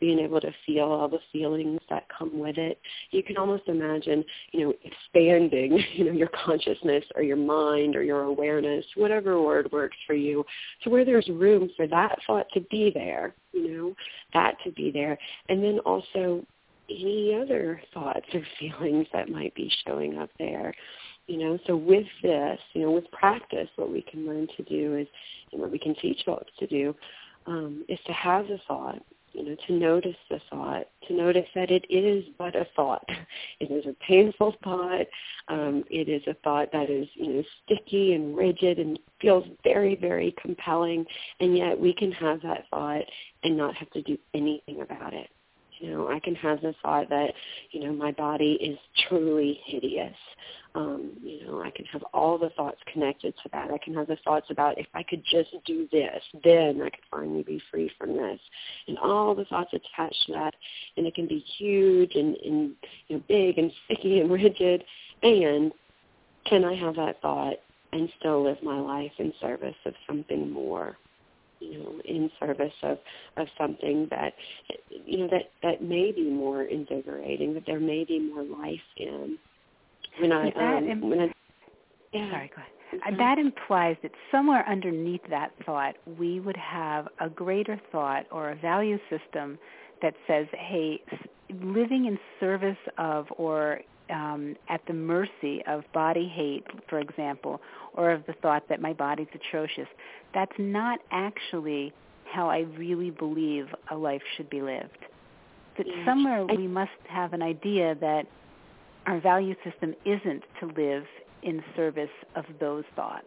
being 0.00 0.18
able 0.18 0.40
to 0.40 0.52
feel 0.66 0.84
all 0.84 1.08
the 1.08 1.18
feelings 1.32 1.80
that 1.88 2.06
come 2.16 2.38
with 2.38 2.58
it. 2.58 2.80
You 3.10 3.22
can 3.22 3.36
almost 3.36 3.64
imagine, 3.68 4.24
you 4.52 4.60
know, 4.66 4.74
expanding, 4.84 5.82
you 5.94 6.04
know, 6.04 6.12
your 6.12 6.30
consciousness 6.44 7.04
or 7.14 7.22
your 7.22 7.36
mind 7.36 7.96
or 7.96 8.02
your 8.02 8.22
awareness, 8.22 8.84
whatever 8.96 9.40
word 9.42 9.70
works 9.72 9.96
for 10.06 10.14
you, 10.14 10.44
to 10.82 10.90
where 10.90 11.04
there's 11.04 11.28
room 11.28 11.70
for 11.76 11.86
that 11.86 12.18
thought 12.26 12.46
to 12.54 12.60
be 12.70 12.90
there, 12.92 13.34
you 13.52 13.70
know, 13.70 13.94
that 14.32 14.56
to 14.64 14.72
be 14.72 14.90
there. 14.90 15.18
And 15.48 15.62
then 15.62 15.78
also 15.80 16.44
any 16.90 17.38
other 17.40 17.80
thoughts 17.92 18.26
or 18.32 18.42
feelings 18.58 19.06
that 19.12 19.28
might 19.28 19.54
be 19.54 19.70
showing 19.86 20.18
up 20.18 20.30
there. 20.38 20.74
You 21.26 21.38
know, 21.38 21.58
so 21.66 21.74
with 21.74 22.06
this, 22.22 22.58
you 22.74 22.82
know, 22.82 22.90
with 22.90 23.10
practice, 23.10 23.68
what 23.76 23.90
we 23.90 24.02
can 24.02 24.26
learn 24.26 24.46
to 24.58 24.62
do 24.64 24.96
is, 24.96 25.06
and 25.52 25.60
what 25.60 25.70
we 25.70 25.78
can 25.78 25.94
teach 25.94 26.20
folks 26.26 26.52
to 26.58 26.66
do, 26.66 26.94
um, 27.46 27.84
is 27.88 27.98
to 28.06 28.12
have 28.12 28.46
the 28.46 28.58
thought 28.68 29.02
you 29.34 29.44
know, 29.44 29.56
to 29.66 29.72
notice 29.72 30.16
the 30.30 30.40
thought, 30.48 30.86
to 31.08 31.14
notice 31.14 31.46
that 31.54 31.70
it 31.70 31.84
is 31.90 32.24
but 32.38 32.56
a 32.56 32.66
thought. 32.76 33.04
It 33.60 33.70
is 33.70 33.86
a 33.86 33.94
painful 34.06 34.54
thought. 34.62 35.06
Um, 35.48 35.84
it 35.90 36.08
is 36.08 36.22
a 36.26 36.34
thought 36.44 36.70
that 36.72 36.90
is, 36.90 37.08
you 37.14 37.32
know, 37.32 37.42
sticky 37.64 38.12
and 38.12 38.36
rigid 38.36 38.78
and 38.78 38.98
feels 39.20 39.44
very, 39.62 39.94
very 39.96 40.34
compelling, 40.40 41.04
and 41.40 41.56
yet 41.56 41.78
we 41.78 41.94
can 41.94 42.12
have 42.12 42.42
that 42.42 42.64
thought 42.70 43.04
and 43.42 43.56
not 43.56 43.74
have 43.76 43.90
to 43.90 44.02
do 44.02 44.18
anything 44.34 44.80
about 44.80 45.14
it. 45.14 45.30
You 45.84 45.90
know, 45.90 46.08
I 46.08 46.18
can 46.18 46.34
have 46.36 46.62
the 46.62 46.74
thought 46.82 47.10
that, 47.10 47.34
you 47.70 47.80
know, 47.80 47.92
my 47.92 48.10
body 48.10 48.52
is 48.54 48.78
truly 49.06 49.60
hideous. 49.66 50.16
Um, 50.74 51.12
you 51.22 51.44
know, 51.44 51.60
I 51.60 51.70
can 51.70 51.84
have 51.86 52.02
all 52.14 52.38
the 52.38 52.48
thoughts 52.50 52.78
connected 52.90 53.34
to 53.42 53.50
that. 53.52 53.70
I 53.70 53.76
can 53.76 53.92
have 53.94 54.06
the 54.06 54.16
thoughts 54.24 54.46
about 54.48 54.78
if 54.78 54.86
I 54.94 55.02
could 55.02 55.22
just 55.30 55.50
do 55.66 55.86
this, 55.92 56.22
then 56.42 56.80
I 56.80 56.88
could 56.88 57.04
finally 57.10 57.42
be 57.42 57.60
free 57.70 57.90
from 57.98 58.16
this. 58.16 58.40
And 58.88 58.96
all 58.98 59.34
the 59.34 59.44
thoughts 59.44 59.74
attached 59.74 60.24
to 60.26 60.32
that. 60.32 60.54
And 60.96 61.06
it 61.06 61.14
can 61.14 61.28
be 61.28 61.44
huge 61.58 62.14
and, 62.14 62.34
and 62.36 62.74
you 63.08 63.16
know, 63.16 63.22
big 63.28 63.58
and 63.58 63.70
sticky 63.84 64.20
and 64.20 64.32
rigid. 64.32 64.84
And 65.22 65.70
can 66.46 66.64
I 66.64 66.74
have 66.76 66.96
that 66.96 67.20
thought 67.20 67.56
and 67.92 68.08
still 68.18 68.42
live 68.42 68.62
my 68.62 68.80
life 68.80 69.12
in 69.18 69.34
service 69.38 69.76
of 69.84 69.92
something 70.06 70.50
more? 70.50 70.96
You 71.70 71.78
know, 71.78 72.00
in 72.04 72.30
service 72.40 72.72
of, 72.82 72.98
of 73.36 73.46
something 73.58 74.08
that, 74.10 74.32
you 75.04 75.18
know, 75.18 75.28
that, 75.28 75.50
that 75.62 75.82
may 75.82 76.12
be 76.12 76.30
more 76.30 76.64
invigorating, 76.64 77.54
that 77.54 77.64
there 77.66 77.80
may 77.80 78.04
be 78.04 78.18
more 78.18 78.42
life 78.42 78.80
in 78.96 79.38
when 80.20 80.32
I, 80.32 80.50
um, 80.50 80.88
Im- 80.88 81.10
when 81.10 81.20
I 81.20 81.32
yeah. 82.12 82.30
Sorry, 82.30 82.50
go 82.54 82.62
ahead. 82.62 82.70
Mm-hmm. 82.94 83.16
That 83.18 83.38
implies 83.38 83.96
that 84.02 84.12
somewhere 84.30 84.64
underneath 84.68 85.22
that 85.30 85.52
thought, 85.66 85.96
we 86.18 86.38
would 86.38 86.56
have 86.56 87.08
a 87.20 87.28
greater 87.28 87.80
thought 87.90 88.26
or 88.30 88.50
a 88.50 88.56
value 88.56 88.98
system 89.10 89.58
that 90.00 90.14
says, 90.26 90.46
hey, 90.52 91.02
living 91.62 92.06
in 92.06 92.18
service 92.38 92.76
of 92.98 93.26
or 93.36 93.80
um, 94.10 94.56
at 94.68 94.80
the 94.86 94.92
mercy 94.92 95.62
of 95.66 95.82
body 95.92 96.28
hate, 96.28 96.64
for 96.88 96.98
example, 96.98 97.60
or 97.94 98.10
of 98.10 98.24
the 98.26 98.34
thought 98.42 98.64
that 98.68 98.80
my 98.80 98.92
body's 98.92 99.28
atrocious. 99.34 99.88
That's 100.34 100.52
not 100.58 101.00
actually 101.10 101.92
how 102.30 102.50
I 102.50 102.60
really 102.76 103.10
believe 103.10 103.66
a 103.90 103.96
life 103.96 104.22
should 104.36 104.50
be 104.50 104.62
lived. 104.62 104.98
That 105.78 105.86
yes. 105.86 105.96
somewhere 106.06 106.44
we 106.44 106.66
must 106.66 106.90
have 107.08 107.32
an 107.32 107.42
idea 107.42 107.96
that 108.00 108.26
our 109.06 109.20
value 109.20 109.54
system 109.64 109.94
isn't 110.04 110.42
to 110.60 110.66
live 110.66 111.04
in 111.42 111.62
service 111.76 112.08
of 112.36 112.44
those 112.60 112.84
thoughts. 112.96 113.26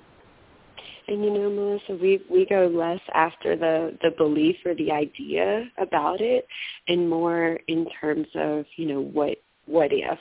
And 1.07 1.23
you 1.23 1.31
know, 1.31 1.49
Melissa, 1.49 1.95
we 2.01 2.21
we 2.29 2.45
go 2.45 2.67
less 2.67 2.99
after 3.13 3.55
the 3.55 3.97
the 4.01 4.11
belief 4.17 4.57
or 4.65 4.75
the 4.75 4.91
idea 4.91 5.65
about 5.77 6.21
it, 6.21 6.45
and 6.87 7.09
more 7.09 7.59
in 7.67 7.87
terms 7.99 8.27
of 8.35 8.65
you 8.75 8.87
know 8.87 9.01
what 9.01 9.37
what 9.67 9.89
if 9.91 10.19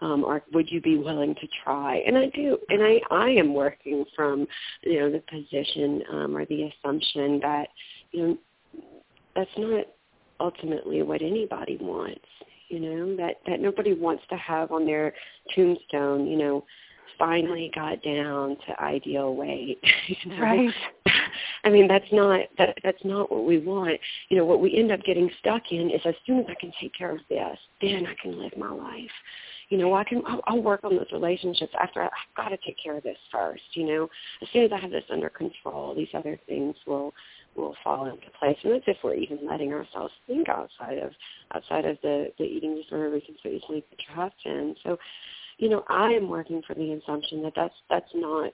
um, 0.00 0.24
or 0.24 0.42
would 0.52 0.70
you 0.70 0.80
be 0.80 0.96
willing 0.96 1.34
to 1.34 1.48
try 1.64 1.96
and 2.06 2.16
i 2.16 2.26
do 2.34 2.56
and 2.68 2.82
i 2.82 3.00
i 3.10 3.28
am 3.28 3.54
working 3.54 4.04
from 4.14 4.46
you 4.82 5.00
know 5.00 5.10
the 5.10 5.22
position 5.30 6.02
um, 6.12 6.36
or 6.36 6.44
the 6.46 6.70
assumption 6.70 7.40
that 7.40 7.68
you 8.12 8.26
know 8.26 8.38
that's 9.34 9.50
not 9.56 9.86
ultimately 10.40 11.02
what 11.02 11.22
anybody 11.22 11.78
wants 11.80 12.24
you 12.68 12.80
know 12.80 13.16
that 13.16 13.36
that 13.46 13.60
nobody 13.60 13.94
wants 13.94 14.22
to 14.28 14.36
have 14.36 14.70
on 14.72 14.86
their 14.86 15.12
tombstone 15.54 16.26
you 16.26 16.36
know 16.36 16.64
finally 17.18 17.70
got 17.74 18.02
down 18.02 18.56
to 18.66 18.82
ideal 18.82 19.34
weight. 19.34 19.78
you 20.06 20.30
know? 20.30 20.42
Right. 20.42 20.74
I 21.64 21.70
mean, 21.70 21.88
that's 21.88 22.10
not 22.12 22.40
that 22.58 22.78
that's 22.82 23.04
not 23.04 23.30
what 23.30 23.44
we 23.44 23.58
want. 23.58 23.98
You 24.28 24.38
know, 24.38 24.44
what 24.44 24.60
we 24.60 24.76
end 24.76 24.92
up 24.92 25.02
getting 25.04 25.30
stuck 25.40 25.62
in 25.70 25.90
is 25.90 26.00
as 26.04 26.14
soon 26.26 26.40
as 26.40 26.46
I 26.48 26.54
can 26.54 26.72
take 26.80 26.94
care 26.94 27.12
of 27.12 27.20
this, 27.28 27.58
then 27.80 28.06
I 28.06 28.14
can 28.20 28.38
live 28.38 28.56
my 28.56 28.70
life. 28.70 29.10
You 29.68 29.78
know, 29.78 29.94
I 29.94 30.04
can 30.04 30.22
I'll, 30.26 30.40
I'll 30.46 30.62
work 30.62 30.84
on 30.84 30.96
those 30.96 31.10
relationships 31.12 31.72
after 31.80 32.02
I, 32.02 32.06
I've 32.06 32.36
got 32.36 32.48
to 32.48 32.58
take 32.58 32.76
care 32.82 32.96
of 32.96 33.02
this 33.02 33.18
first. 33.30 33.62
You 33.74 33.86
know, 33.86 34.08
as 34.42 34.48
soon 34.52 34.64
as 34.64 34.72
I 34.72 34.78
have 34.78 34.90
this 34.90 35.04
under 35.10 35.30
control, 35.30 35.94
these 35.94 36.08
other 36.14 36.38
things 36.46 36.76
will 36.86 37.14
will 37.54 37.74
fall 37.84 38.06
into 38.06 38.26
place. 38.38 38.56
And 38.64 38.72
that's 38.72 38.84
if 38.86 38.96
we're 39.04 39.14
even 39.14 39.46
letting 39.46 39.72
ourselves 39.72 40.12
think 40.26 40.48
outside 40.48 40.98
of 40.98 41.12
outside 41.54 41.84
of 41.84 41.98
the 42.02 42.32
the 42.38 42.44
eating 42.44 42.74
disorder 42.74 43.10
we 43.10 43.20
can 43.20 43.36
so 43.42 43.48
easily 43.48 43.84
get 43.90 43.98
trapped 44.14 44.44
in. 44.44 44.74
So 44.82 44.98
you 45.58 45.68
know, 45.68 45.84
I 45.88 46.08
am 46.08 46.28
working 46.28 46.62
for 46.66 46.74
the 46.74 46.92
assumption 46.92 47.42
that 47.42 47.52
that's 47.54 47.74
that's 47.88 48.10
not 48.14 48.52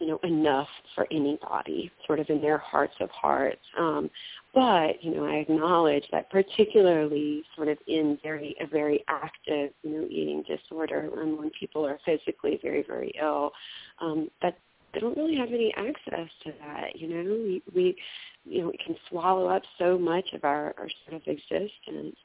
you 0.00 0.06
know 0.06 0.18
enough 0.24 0.68
for 0.94 1.06
anybody, 1.10 1.90
sort 2.06 2.18
of 2.18 2.28
in 2.30 2.40
their 2.40 2.58
hearts 2.58 2.94
of 3.00 3.10
hearts. 3.10 3.60
Um, 3.78 4.10
but 4.54 5.02
you 5.04 5.14
know, 5.14 5.26
I 5.26 5.36
acknowledge 5.36 6.04
that 6.10 6.30
particularly 6.30 7.44
sort 7.54 7.68
of 7.68 7.78
in 7.86 8.18
very 8.22 8.56
a 8.60 8.66
very 8.66 9.04
active 9.08 9.70
you 9.82 9.90
know 9.90 10.06
eating 10.10 10.42
disorder, 10.48 11.10
and 11.20 11.38
when 11.38 11.50
people 11.58 11.86
are 11.86 11.98
physically 12.04 12.58
very 12.62 12.82
very 12.82 13.12
ill, 13.20 13.52
um, 14.00 14.30
that 14.42 14.56
they 14.92 15.00
don't 15.00 15.16
really 15.16 15.36
have 15.36 15.50
any 15.50 15.72
access 15.76 16.28
to 16.44 16.52
that. 16.60 16.96
You 16.96 17.08
know, 17.08 17.30
we, 17.30 17.62
we 17.74 17.96
you 18.44 18.62
know, 18.62 18.68
we 18.68 18.78
can 18.84 18.96
swallow 19.08 19.46
up 19.46 19.62
so 19.78 19.98
much 19.98 20.32
of 20.32 20.44
our, 20.44 20.74
our 20.78 20.88
sort 21.06 21.20
of 21.20 21.28
existence. 21.28 22.16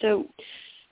So 0.00 0.26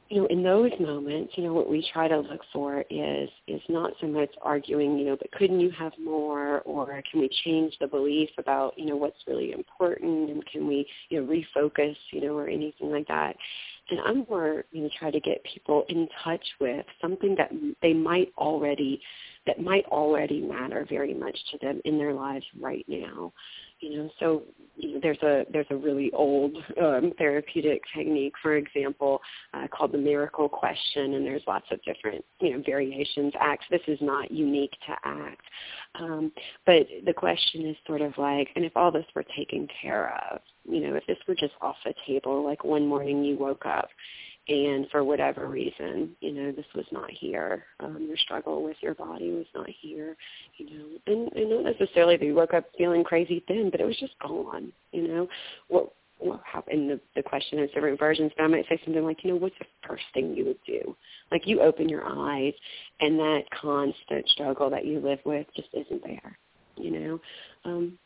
you 0.09 0.21
know, 0.21 0.27
in 0.27 0.43
those 0.43 0.71
moments, 0.79 1.33
you 1.37 1.45
know, 1.45 1.53
what 1.53 1.69
we 1.69 1.87
try 1.93 2.07
to 2.07 2.21
look 2.21 2.41
for 2.53 2.85
is 2.91 3.29
is 3.49 3.61
not 3.69 3.93
so 4.01 4.07
much 4.07 4.31
arguing, 4.43 4.99
you 4.99 5.07
know, 5.07 5.17
but 5.17 5.31
couldn't 5.33 5.61
you 5.61 5.71
have 5.71 5.93
more, 6.03 6.61
or 6.61 6.87
can 7.11 7.21
we 7.21 7.29
change 7.45 7.75
the 7.81 7.87
belief 7.87 8.31
about, 8.39 8.79
you 8.79 8.87
know, 8.87 8.97
what's 8.97 9.19
really 9.27 9.53
important, 9.53 10.31
and 10.31 10.47
can 10.47 10.67
we, 10.67 10.87
you 11.09 11.21
know, 11.21 11.27
refocus, 11.27 11.97
you 12.13 12.21
know, 12.21 12.37
or 12.37 12.49
anything 12.49 12.91
like 12.91 13.09
that. 13.09 13.37
And 13.89 14.01
I'm 14.01 14.27
more, 14.29 14.65
you 14.73 14.83
know, 14.83 14.91
try 14.99 15.11
to 15.11 15.21
get 15.21 15.45
people 15.45 15.85
in 15.89 16.09
touch 16.25 16.45
with 16.61 16.85
something 17.01 17.35
that 17.37 17.53
they 17.83 17.93
might 17.93 18.33
already, 18.37 19.01
that 19.47 19.61
might 19.61 19.85
already 19.87 20.41
matter 20.41 20.87
very 20.89 21.15
much 21.15 21.39
to 21.53 21.59
them 21.59 21.81
in 21.85 21.99
their 21.99 22.13
lives 22.13 22.45
right 22.61 22.85
now 22.89 23.33
you 23.81 23.97
know 23.97 24.11
so 24.19 24.43
there's 25.03 25.23
a 25.23 25.45
there's 25.53 25.67
a 25.71 25.77
really 25.77 26.11
old 26.13 26.57
um, 26.83 27.13
therapeutic 27.19 27.83
technique 27.95 28.35
for 28.43 28.57
example 28.57 29.21
uh, 29.55 29.67
called 29.69 29.93
the 29.93 29.99
miracle 29.99 30.49
question 30.49 31.15
and 31.15 31.25
there's 31.25 31.43
lots 31.47 31.67
of 31.71 31.83
different 31.83 32.25
you 32.41 32.53
know 32.53 32.63
variations 32.65 33.33
ACT 33.41 33.65
this 33.71 33.81
is 33.87 33.99
not 34.01 34.31
unique 34.31 34.75
to 34.87 34.95
act. 35.05 35.43
Um, 35.99 36.33
but 36.67 36.87
the 37.05 37.13
question 37.13 37.67
is 37.67 37.77
sort 37.87 38.03
of 38.03 38.13
like 38.19 38.49
and 38.55 38.65
if 38.65 38.77
all 38.77 38.93
this 38.93 39.07
were 39.15 39.25
taken 39.37 39.67
care 39.81 40.15
of 40.31 40.41
you 40.69 40.81
know 40.81 40.95
if 40.95 41.07
this 41.07 41.19
were 41.27 41.35
just 41.35 41.55
off 41.61 41.77
the 41.85 41.95
table 42.07 42.45
like 42.45 42.65
one 42.65 42.87
morning 42.87 43.25
you 43.25 43.37
woke 43.37 43.65
up 43.65 43.89
and 44.49 44.89
for 44.91 45.03
whatever 45.03 45.47
reason, 45.49 46.15
you 46.21 46.33
know, 46.33 46.53
this 46.53 46.67
was 46.75 46.85
not 46.93 47.11
here. 47.11 47.65
Um, 47.81 48.07
your 48.07 48.17
struggle 48.17 48.63
with 48.63 48.77
your 48.81 48.95
body 48.95 49.33
was 49.33 49.47
not 49.55 49.69
here, 49.69 50.17
you 50.57 50.67
know, 50.67 50.85
and, 51.07 51.33
and 51.33 51.51
not 51.51 51.79
necessarily 51.79 52.17
that 52.17 52.25
you 52.25 52.35
woke 52.35 52.55
up 52.55 52.65
feeling 52.79 53.03
crazy 53.03 53.45
thin, 53.49 53.71
but 53.71 53.81
it 53.81 53.87
was 53.87 53.99
just 53.99 54.19
gone, 54.21 54.73
you 54.93 55.09
know. 55.09 55.29
What 55.69 55.93
what 56.19 56.41
happened? 56.51 56.91
The, 56.91 57.01
the 57.15 57.23
question 57.23 57.59
has 57.59 57.71
different 57.75 57.99
versions, 57.99 58.33
but 58.37 58.45
I 58.45 58.47
might 58.47 58.67
say 58.69 58.81
something 58.85 59.05
like, 59.05 59.23
you 59.23 59.33
know, 59.33 59.37
what's 59.37 59.59
the 59.59 59.67
first 59.87 60.05
thing 60.15 60.35
you 60.35 60.47
would 60.47 60.59
do? 60.67 60.97
Like 61.31 61.47
you 61.47 61.61
open 61.61 61.89
your 61.89 62.05
eyes, 62.05 62.55
and 63.01 63.19
that 63.19 63.43
constant 63.51 64.29
struggle 64.29 64.71
that 64.71 64.87
you 64.87 65.01
live 65.01 65.19
with 65.25 65.47
just 65.57 65.69
isn't 65.73 66.03
there, 66.05 66.39
you 66.77 66.91
know. 66.91 67.21
Um, 67.65 67.99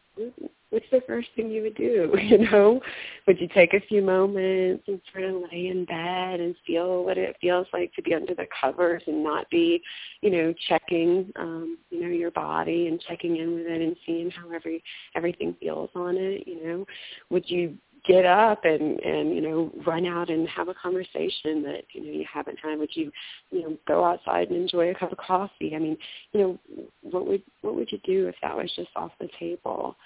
what's 0.70 0.86
the 0.90 1.02
first 1.06 1.28
thing 1.36 1.50
you 1.50 1.62
would 1.62 1.76
do? 1.76 2.14
You 2.30 2.38
know, 2.38 2.80
would 3.26 3.40
you 3.40 3.48
take 3.52 3.74
a 3.74 3.80
few 3.88 4.02
moments 4.02 4.84
and 4.86 5.00
sort 5.12 5.24
of 5.24 5.42
lay 5.50 5.66
in 5.66 5.84
bed 5.84 6.38
and 6.38 6.54
feel 6.64 7.04
what 7.04 7.18
it 7.18 7.36
feels 7.40 7.66
like 7.72 7.92
to 7.94 8.02
be 8.02 8.14
under 8.14 8.34
the 8.34 8.46
covers 8.60 9.02
and 9.08 9.24
not 9.24 9.50
be, 9.50 9.82
you 10.20 10.30
know, 10.30 10.54
checking, 10.68 11.32
um, 11.36 11.76
you 11.90 12.00
know, 12.00 12.08
your 12.08 12.30
body 12.30 12.86
and 12.86 13.02
checking 13.08 13.36
in 13.36 13.54
with 13.54 13.66
it 13.66 13.80
and 13.80 13.96
seeing 14.06 14.30
how 14.30 14.48
every 14.52 14.82
everything 15.16 15.56
feels 15.58 15.90
on 15.96 16.16
it. 16.16 16.46
You 16.46 16.64
know, 16.64 16.86
would 17.30 17.50
you 17.50 17.76
get 18.06 18.24
up 18.24 18.64
and 18.64 18.98
and 19.00 19.34
you 19.34 19.40
know 19.40 19.70
run 19.86 20.06
out 20.06 20.30
and 20.30 20.48
have 20.48 20.68
a 20.68 20.74
conversation 20.74 21.62
that 21.62 21.82
you 21.92 22.02
know 22.02 22.10
you 22.10 22.24
haven't 22.32 22.58
had 22.62 22.78
would 22.78 22.94
you 22.94 23.10
you 23.50 23.62
know 23.62 23.76
go 23.86 24.04
outside 24.04 24.48
and 24.48 24.56
enjoy 24.56 24.90
a 24.90 24.94
cup 24.94 25.12
of 25.12 25.18
coffee 25.18 25.74
i 25.74 25.78
mean 25.78 25.96
you 26.32 26.40
know 26.40 26.58
what 27.02 27.26
would 27.26 27.42
what 27.60 27.74
would 27.74 27.90
you 27.90 27.98
do 28.04 28.26
if 28.26 28.34
that 28.42 28.56
was 28.56 28.72
just 28.74 28.88
off 28.96 29.12
the 29.20 29.28
table 29.38 29.96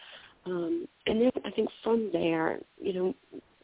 um, 0.46 0.88
and 1.06 1.20
then 1.20 1.30
I 1.44 1.50
think 1.50 1.68
from 1.82 2.10
there, 2.12 2.60
you 2.80 2.92
know, 2.92 3.14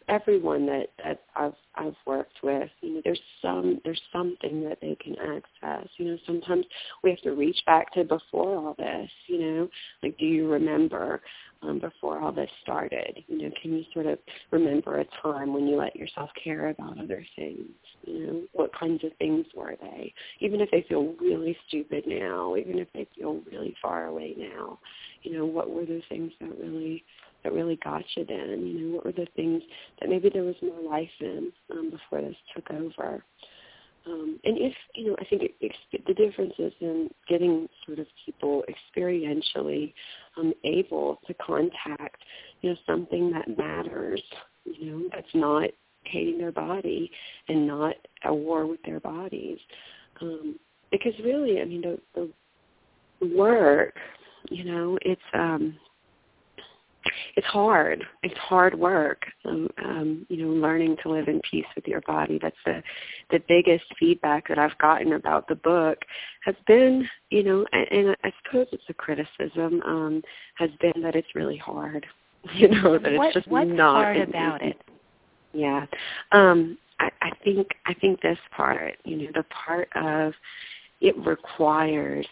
everyone 0.08 0.66
that, 0.66 0.88
that 1.02 1.22
I've 1.36 1.54
I've 1.76 1.94
worked 2.06 2.38
with, 2.42 2.68
you 2.80 2.94
know, 2.94 3.02
there's 3.04 3.20
some 3.40 3.80
there's 3.84 4.00
something 4.12 4.64
that 4.64 4.78
they 4.80 4.96
can 5.02 5.16
access. 5.18 5.88
You 5.98 6.06
know, 6.06 6.18
sometimes 6.26 6.66
we 7.02 7.10
have 7.10 7.20
to 7.20 7.32
reach 7.32 7.58
back 7.66 7.92
to 7.94 8.04
before 8.04 8.56
all 8.56 8.74
this. 8.76 9.10
You 9.28 9.40
know, 9.40 9.68
like 10.02 10.18
do 10.18 10.26
you 10.26 10.50
remember 10.50 11.22
um, 11.62 11.78
before 11.78 12.20
all 12.20 12.32
this 12.32 12.50
started? 12.62 13.22
You 13.28 13.42
know, 13.42 13.50
can 13.60 13.72
you 13.72 13.84
sort 13.92 14.06
of 14.06 14.18
remember 14.50 15.00
a 15.00 15.06
time 15.22 15.52
when 15.52 15.66
you 15.66 15.76
let 15.76 15.96
yourself 15.96 16.30
care 16.42 16.68
about 16.68 16.98
other 16.98 17.24
things? 17.36 17.68
You 18.04 18.26
know, 18.26 18.42
what 18.52 18.78
kinds 18.78 19.04
of 19.04 19.12
things 19.18 19.46
were 19.54 19.76
they? 19.80 20.12
Even 20.40 20.60
if 20.60 20.70
they 20.70 20.84
feel 20.88 21.14
really 21.20 21.56
stupid 21.68 22.04
now, 22.06 22.56
even 22.56 22.78
if 22.78 22.88
they 22.92 23.06
feel 23.16 23.40
really 23.50 23.74
far 23.80 24.06
away 24.06 24.34
now, 24.36 24.78
you 25.22 25.36
know, 25.36 25.46
what 25.46 25.70
were 25.70 25.84
the 25.84 26.02
things 26.08 26.32
that 26.40 26.50
really 26.58 27.04
that 27.42 27.52
really 27.52 27.78
got 27.82 28.04
you 28.16 28.24
then? 28.24 28.66
You 28.66 28.80
know, 28.80 28.96
what 28.96 29.06
were 29.06 29.12
the 29.12 29.26
things 29.36 29.62
that 30.00 30.08
maybe 30.08 30.30
there 30.32 30.42
was 30.44 30.56
more 30.62 30.82
life 30.82 31.08
in 31.20 31.52
um, 31.70 31.90
before 31.90 32.20
this 32.20 32.36
took 32.54 32.70
over? 32.70 33.22
Um, 34.06 34.40
and 34.44 34.56
if 34.58 34.72
you 34.94 35.08
know, 35.08 35.16
I 35.20 35.24
think 35.24 35.42
it, 35.42 35.54
it, 35.60 36.06
the 36.06 36.14
difference 36.14 36.54
is 36.58 36.72
in 36.80 37.10
getting 37.28 37.68
sort 37.86 37.98
of 37.98 38.06
people 38.24 38.64
experientially 38.68 39.92
um, 40.36 40.52
able 40.64 41.20
to 41.26 41.34
contact, 41.34 42.22
you 42.62 42.70
know, 42.70 42.76
something 42.86 43.30
that 43.32 43.58
matters. 43.58 44.22
You 44.64 44.86
know, 44.86 45.08
that's 45.12 45.34
not 45.34 45.70
hating 46.04 46.38
their 46.38 46.52
body 46.52 47.10
and 47.48 47.66
not 47.66 47.94
at 48.24 48.34
war 48.34 48.66
with 48.66 48.82
their 48.84 49.00
bodies. 49.00 49.58
Um, 50.20 50.58
because 50.90 51.12
really, 51.22 51.60
I 51.60 51.64
mean, 51.64 51.82
the, 51.82 51.98
the 53.20 53.36
work, 53.36 53.94
you 54.50 54.64
know, 54.64 54.98
it's 55.02 55.20
um, 55.34 55.76
it's 57.36 57.46
hard. 57.46 58.04
It's 58.22 58.36
hard 58.38 58.78
work. 58.78 59.24
Um, 59.44 59.68
um, 59.84 60.26
you 60.28 60.44
know, 60.44 60.52
learning 60.52 60.96
to 61.02 61.10
live 61.10 61.28
in 61.28 61.40
peace 61.48 61.66
with 61.74 61.86
your 61.86 62.00
body. 62.02 62.38
That's 62.40 62.56
the 62.64 62.82
the 63.30 63.42
biggest 63.48 63.84
feedback 63.98 64.48
that 64.48 64.58
I've 64.58 64.76
gotten 64.78 65.14
about 65.14 65.48
the 65.48 65.54
book 65.54 65.98
has 66.44 66.54
been, 66.66 67.08
you 67.30 67.42
know, 67.42 67.66
and, 67.72 67.86
and 67.90 68.16
I 68.24 68.32
suppose 68.42 68.66
it's 68.72 68.82
a 68.88 68.94
criticism 68.94 69.82
um, 69.84 70.22
has 70.54 70.70
been 70.80 71.02
that 71.02 71.16
it's 71.16 71.34
really 71.34 71.58
hard. 71.58 72.06
You 72.54 72.68
know, 72.68 72.98
that 72.98 73.12
what, 73.18 73.26
it's 73.26 73.34
just 73.34 73.48
what's 73.48 73.70
not 73.70 74.02
hard 74.02 74.16
about 74.16 74.62
it. 74.62 74.80
Yeah, 75.52 75.84
um, 76.32 76.78
I, 76.98 77.10
I 77.20 77.30
think 77.44 77.68
I 77.84 77.92
think 77.92 78.22
this 78.22 78.38
part, 78.56 78.96
you 79.04 79.18
know, 79.18 79.30
the 79.34 79.44
part 79.44 79.90
of 79.94 80.32
it 81.02 81.14
requires 81.18 82.26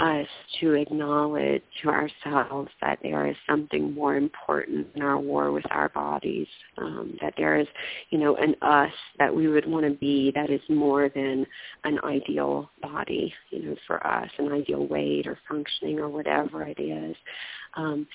us 0.00 0.26
to 0.60 0.72
acknowledge 0.72 1.62
to 1.82 1.88
ourselves 1.88 2.70
that 2.80 2.98
there 3.02 3.28
is 3.28 3.36
something 3.48 3.92
more 3.94 4.16
important 4.16 4.86
in 4.94 5.02
our 5.02 5.18
war 5.18 5.52
with 5.52 5.64
our 5.70 5.88
bodies, 5.90 6.46
um, 6.78 7.16
that 7.20 7.34
there 7.36 7.58
is, 7.58 7.66
you 8.10 8.18
know, 8.18 8.36
an 8.36 8.54
us 8.62 8.92
that 9.18 9.34
we 9.34 9.48
would 9.48 9.66
want 9.66 9.86
to 9.86 9.92
be 9.92 10.32
that 10.34 10.50
is 10.50 10.60
more 10.68 11.08
than 11.08 11.46
an 11.84 11.98
ideal 12.04 12.68
body, 12.80 13.32
you 13.50 13.62
know, 13.62 13.76
for 13.86 14.04
us, 14.06 14.28
an 14.38 14.50
ideal 14.52 14.86
weight 14.86 15.26
or 15.26 15.38
functioning 15.48 15.98
or 15.98 16.08
whatever 16.08 16.64
it 16.64 16.80
is. 16.80 17.16
Um, 17.74 18.06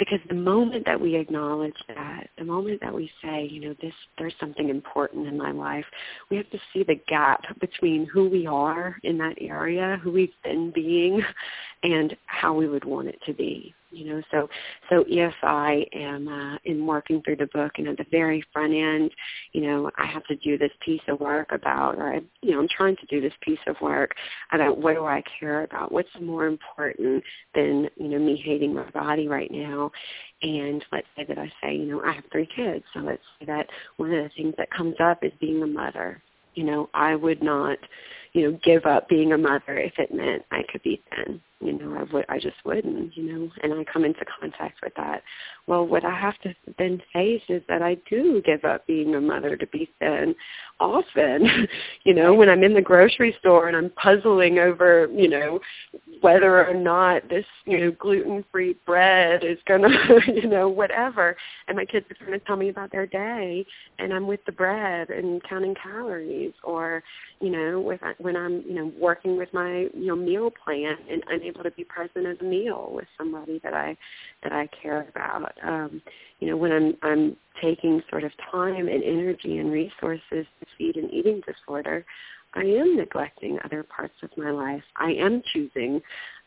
because 0.00 0.18
the 0.28 0.34
moment 0.34 0.86
that 0.86 0.98
we 0.98 1.14
acknowledge 1.14 1.76
that, 1.86 2.30
the 2.38 2.44
moment 2.44 2.80
that 2.80 2.92
we 2.92 3.10
say, 3.22 3.46
you 3.46 3.60
know, 3.60 3.74
this 3.82 3.92
there's 4.18 4.34
something 4.40 4.70
important 4.70 5.28
in 5.28 5.36
my 5.36 5.52
life, 5.52 5.84
we 6.30 6.38
have 6.38 6.48
to 6.50 6.58
see 6.72 6.82
the 6.82 6.98
gap 7.06 7.42
between 7.60 8.06
who 8.06 8.28
we 8.28 8.46
are 8.46 8.96
in 9.04 9.18
that 9.18 9.36
area, 9.38 10.00
who 10.02 10.10
we've 10.10 10.30
been 10.42 10.72
being, 10.74 11.22
and 11.82 12.16
how 12.24 12.54
we 12.54 12.66
would 12.66 12.84
want 12.84 13.08
it 13.08 13.18
to 13.26 13.34
be 13.34 13.74
you 13.90 14.06
know 14.06 14.22
so 14.30 14.48
so 14.88 15.04
if 15.08 15.34
i 15.42 15.84
am 15.92 16.28
uh, 16.28 16.56
in 16.64 16.86
working 16.86 17.22
through 17.22 17.36
the 17.36 17.48
book 17.52 17.72
and 17.76 17.88
at 17.88 17.96
the 17.96 18.06
very 18.10 18.44
front 18.52 18.72
end 18.72 19.10
you 19.52 19.62
know 19.62 19.90
i 19.98 20.06
have 20.06 20.24
to 20.24 20.36
do 20.36 20.58
this 20.58 20.72
piece 20.84 21.00
of 21.08 21.18
work 21.20 21.48
about 21.52 21.96
or 21.96 22.14
I, 22.14 22.20
you 22.42 22.52
know 22.52 22.60
i'm 22.60 22.68
trying 22.68 22.96
to 22.96 23.06
do 23.06 23.20
this 23.20 23.32
piece 23.42 23.58
of 23.66 23.76
work 23.80 24.14
about 24.52 24.78
what 24.78 24.94
do 24.94 25.04
i 25.04 25.22
care 25.38 25.64
about? 25.64 25.92
What's 25.92 26.08
more 26.20 26.46
important 26.46 27.22
than 27.54 27.88
you 27.96 28.08
know 28.08 28.18
me 28.18 28.40
hating 28.44 28.74
my 28.74 28.88
body 28.90 29.28
right 29.28 29.50
now? 29.50 29.90
And 30.42 30.84
let's 30.92 31.06
say 31.16 31.24
that 31.28 31.38
i 31.38 31.50
say 31.62 31.74
you 31.74 31.86
know 31.86 32.02
i 32.04 32.12
have 32.12 32.24
three 32.32 32.48
kids. 32.54 32.84
So 32.94 33.00
let's 33.00 33.22
say 33.38 33.46
that 33.46 33.66
one 33.96 34.12
of 34.12 34.24
the 34.24 34.30
things 34.36 34.54
that 34.58 34.70
comes 34.70 34.96
up 35.02 35.24
is 35.24 35.32
being 35.40 35.62
a 35.62 35.66
mother. 35.66 36.22
You 36.54 36.64
know 36.64 36.90
i 36.94 37.14
would 37.14 37.42
not 37.42 37.78
you 38.32 38.50
know, 38.50 38.58
give 38.62 38.86
up 38.86 39.08
being 39.08 39.32
a 39.32 39.38
mother 39.38 39.78
if 39.78 39.94
it 39.98 40.14
meant 40.14 40.44
I 40.50 40.62
could 40.70 40.82
be 40.82 41.02
thin. 41.10 41.40
You 41.62 41.74
know, 41.74 41.94
I 41.94 42.04
would 42.10 42.24
I 42.30 42.38
just 42.38 42.56
wouldn't, 42.64 43.14
you 43.14 43.24
know, 43.24 43.50
and 43.62 43.74
I 43.74 43.84
come 43.84 44.04
into 44.04 44.24
contact 44.40 44.80
with 44.82 44.94
that. 44.96 45.22
Well, 45.66 45.86
what 45.86 46.06
I 46.06 46.18
have 46.18 46.38
to 46.40 46.54
then 46.78 47.02
face 47.12 47.42
is 47.50 47.62
that 47.68 47.82
I 47.82 47.98
do 48.08 48.40
give 48.46 48.64
up 48.64 48.86
being 48.86 49.14
a 49.14 49.20
mother 49.20 49.56
to 49.56 49.66
be 49.66 49.90
thin 49.98 50.34
often. 50.80 51.68
you 52.04 52.14
know, 52.14 52.32
when 52.32 52.48
I'm 52.48 52.64
in 52.64 52.72
the 52.72 52.80
grocery 52.80 53.36
store 53.40 53.68
and 53.68 53.76
I'm 53.76 53.90
puzzling 53.90 54.58
over, 54.58 55.08
you 55.12 55.28
know, 55.28 55.60
whether 56.22 56.66
or 56.66 56.74
not 56.74 57.28
this, 57.28 57.44
you 57.66 57.78
know, 57.78 57.90
gluten-free 57.92 58.76
bread 58.86 59.44
is 59.44 59.58
going 59.66 59.82
to, 59.82 60.20
you 60.26 60.48
know, 60.48 60.68
whatever. 60.68 61.36
And 61.68 61.76
my 61.76 61.84
kids 61.84 62.06
are 62.20 62.26
to 62.26 62.38
tell 62.46 62.56
me 62.56 62.70
about 62.70 62.90
their 62.90 63.06
day 63.06 63.66
and 63.98 64.14
I'm 64.14 64.26
with 64.26 64.40
the 64.46 64.52
bread 64.52 65.10
and 65.10 65.42
counting 65.44 65.74
calories 65.74 66.52
or, 66.64 67.02
you 67.40 67.50
know, 67.50 67.80
with 67.80 68.00
when 68.20 68.36
I'm, 68.36 68.62
you 68.66 68.74
know, 68.74 68.92
working 68.98 69.36
with 69.36 69.48
my, 69.52 69.88
you 69.94 70.06
know, 70.06 70.16
meal 70.16 70.50
plan 70.64 70.96
and 71.10 71.22
unable 71.28 71.62
to 71.62 71.70
be 71.72 71.84
present 71.84 72.26
at 72.26 72.40
a 72.40 72.44
meal 72.44 72.90
with 72.92 73.06
somebody 73.16 73.60
that 73.64 73.74
I 73.74 73.96
that 74.42 74.52
I 74.52 74.68
care 74.82 75.08
about. 75.08 75.52
Um, 75.62 76.02
you 76.38 76.48
know, 76.48 76.56
when 76.56 76.72
I'm 76.72 76.96
I'm 77.02 77.36
taking 77.60 78.02
sort 78.10 78.24
of 78.24 78.32
time 78.50 78.88
and 78.88 79.02
energy 79.02 79.58
and 79.58 79.70
resources 79.70 80.22
to 80.30 80.66
feed 80.76 80.96
an 80.96 81.10
eating 81.10 81.42
disorder, 81.46 82.04
I 82.54 82.62
am 82.62 82.96
neglecting 82.96 83.58
other 83.64 83.82
parts 83.82 84.14
of 84.22 84.30
my 84.36 84.50
life. 84.50 84.82
I 84.96 85.12
am 85.12 85.42
choosing 85.52 86.00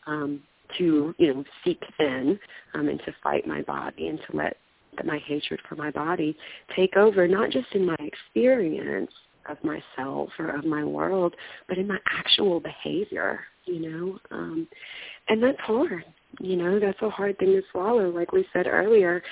um, 0.06 0.42
to, 0.78 1.14
you 1.18 1.34
know, 1.34 1.44
seek 1.64 1.82
thin 1.96 2.38
um, 2.74 2.88
and 2.88 3.00
to 3.00 3.14
fight 3.22 3.46
my 3.46 3.62
body 3.62 4.08
and 4.08 4.18
to 4.30 4.36
let 4.36 4.56
my 5.04 5.18
hatred 5.26 5.60
for 5.68 5.76
my 5.76 5.90
body 5.90 6.36
take 6.76 6.96
over, 6.96 7.26
not 7.26 7.50
just 7.50 7.66
in 7.72 7.84
my 7.84 7.96
experience 8.00 9.10
of 9.48 9.58
myself 9.62 10.30
or 10.38 10.50
of 10.50 10.64
my 10.64 10.84
world, 10.84 11.34
but 11.68 11.78
in 11.78 11.86
my 11.88 11.98
actual 12.06 12.60
behavior, 12.60 13.40
you 13.64 13.80
know. 13.80 14.18
Um, 14.30 14.68
and 15.28 15.42
that's 15.42 15.60
hard. 15.60 16.04
You 16.40 16.56
know, 16.56 16.80
that's 16.80 17.00
a 17.02 17.10
hard 17.10 17.38
thing 17.38 17.52
to 17.52 17.62
swallow. 17.70 18.10
Like 18.10 18.32
we 18.32 18.46
said 18.52 18.66
earlier, 18.66 19.22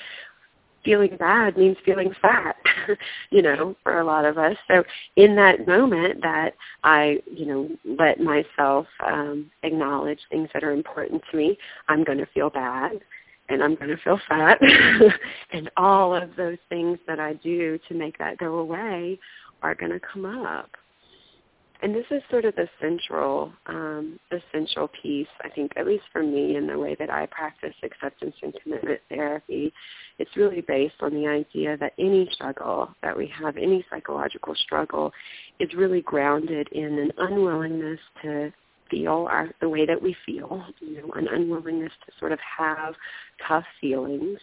feeling 0.83 1.15
bad 1.17 1.57
means 1.57 1.77
feeling 1.85 2.13
fat, 2.21 2.55
you 3.31 3.41
know, 3.41 3.75
for 3.83 3.99
a 3.99 4.05
lot 4.05 4.25
of 4.25 4.37
us. 4.37 4.55
So 4.67 4.83
in 5.15 5.35
that 5.35 5.67
moment 5.67 6.21
that 6.21 6.51
I, 6.83 7.19
you 7.31 7.45
know, 7.45 7.69
let 7.85 8.19
myself 8.19 8.87
um, 9.05 9.49
acknowledge 9.63 10.19
things 10.29 10.49
that 10.53 10.63
are 10.63 10.71
important 10.71 11.21
to 11.31 11.37
me, 11.37 11.57
I'm 11.87 12.03
going 12.03 12.19
to 12.19 12.27
feel 12.27 12.49
bad 12.49 12.91
and 13.49 13.61
I'm 13.61 13.75
going 13.75 13.89
to 13.89 13.97
feel 13.97 14.19
fat. 14.27 14.59
and 15.51 15.69
all 15.77 16.15
of 16.15 16.35
those 16.35 16.57
things 16.69 16.97
that 17.07 17.19
I 17.19 17.33
do 17.33 17.79
to 17.87 17.93
make 17.93 18.17
that 18.17 18.37
go 18.37 18.59
away 18.59 19.19
are 19.63 19.75
going 19.75 19.91
to 19.91 19.99
come 19.99 20.25
up 20.25 20.69
and 21.83 21.93
this 21.93 22.05
is 22.11 22.23
sort 22.31 22.45
of 22.45 22.55
the 22.55 22.67
central 22.81 23.51
um, 23.65 24.17
the 24.31 24.41
central 24.53 24.89
piece, 25.01 25.27
I 25.43 25.49
think, 25.49 25.73
at 25.75 25.85
least 25.85 26.05
for 26.13 26.23
me 26.23 26.55
in 26.55 26.65
the 26.65 26.79
way 26.79 26.95
that 26.97 27.09
I 27.09 27.25
practice 27.25 27.75
acceptance 27.83 28.33
and 28.41 28.53
commitment 28.63 29.01
therapy. 29.09 29.73
It's 30.17 30.35
really 30.37 30.61
based 30.61 30.95
on 31.01 31.13
the 31.13 31.27
idea 31.27 31.75
that 31.77 31.91
any 31.99 32.29
struggle 32.31 32.89
that 33.03 33.15
we 33.15 33.27
have, 33.37 33.57
any 33.57 33.85
psychological 33.89 34.55
struggle, 34.55 35.11
is 35.59 35.73
really 35.73 36.01
grounded 36.01 36.69
in 36.71 36.99
an 36.99 37.11
unwillingness 37.17 37.99
to 38.21 38.53
feel 38.89 39.27
our, 39.29 39.49
the 39.59 39.67
way 39.67 39.85
that 39.85 40.01
we 40.01 40.15
feel, 40.25 40.63
you 40.79 41.01
know, 41.01 41.11
an 41.15 41.27
unwillingness 41.27 41.91
to 42.05 42.13
sort 42.17 42.31
of 42.31 42.39
have 42.57 42.93
tough 43.45 43.65
feelings, 43.81 44.39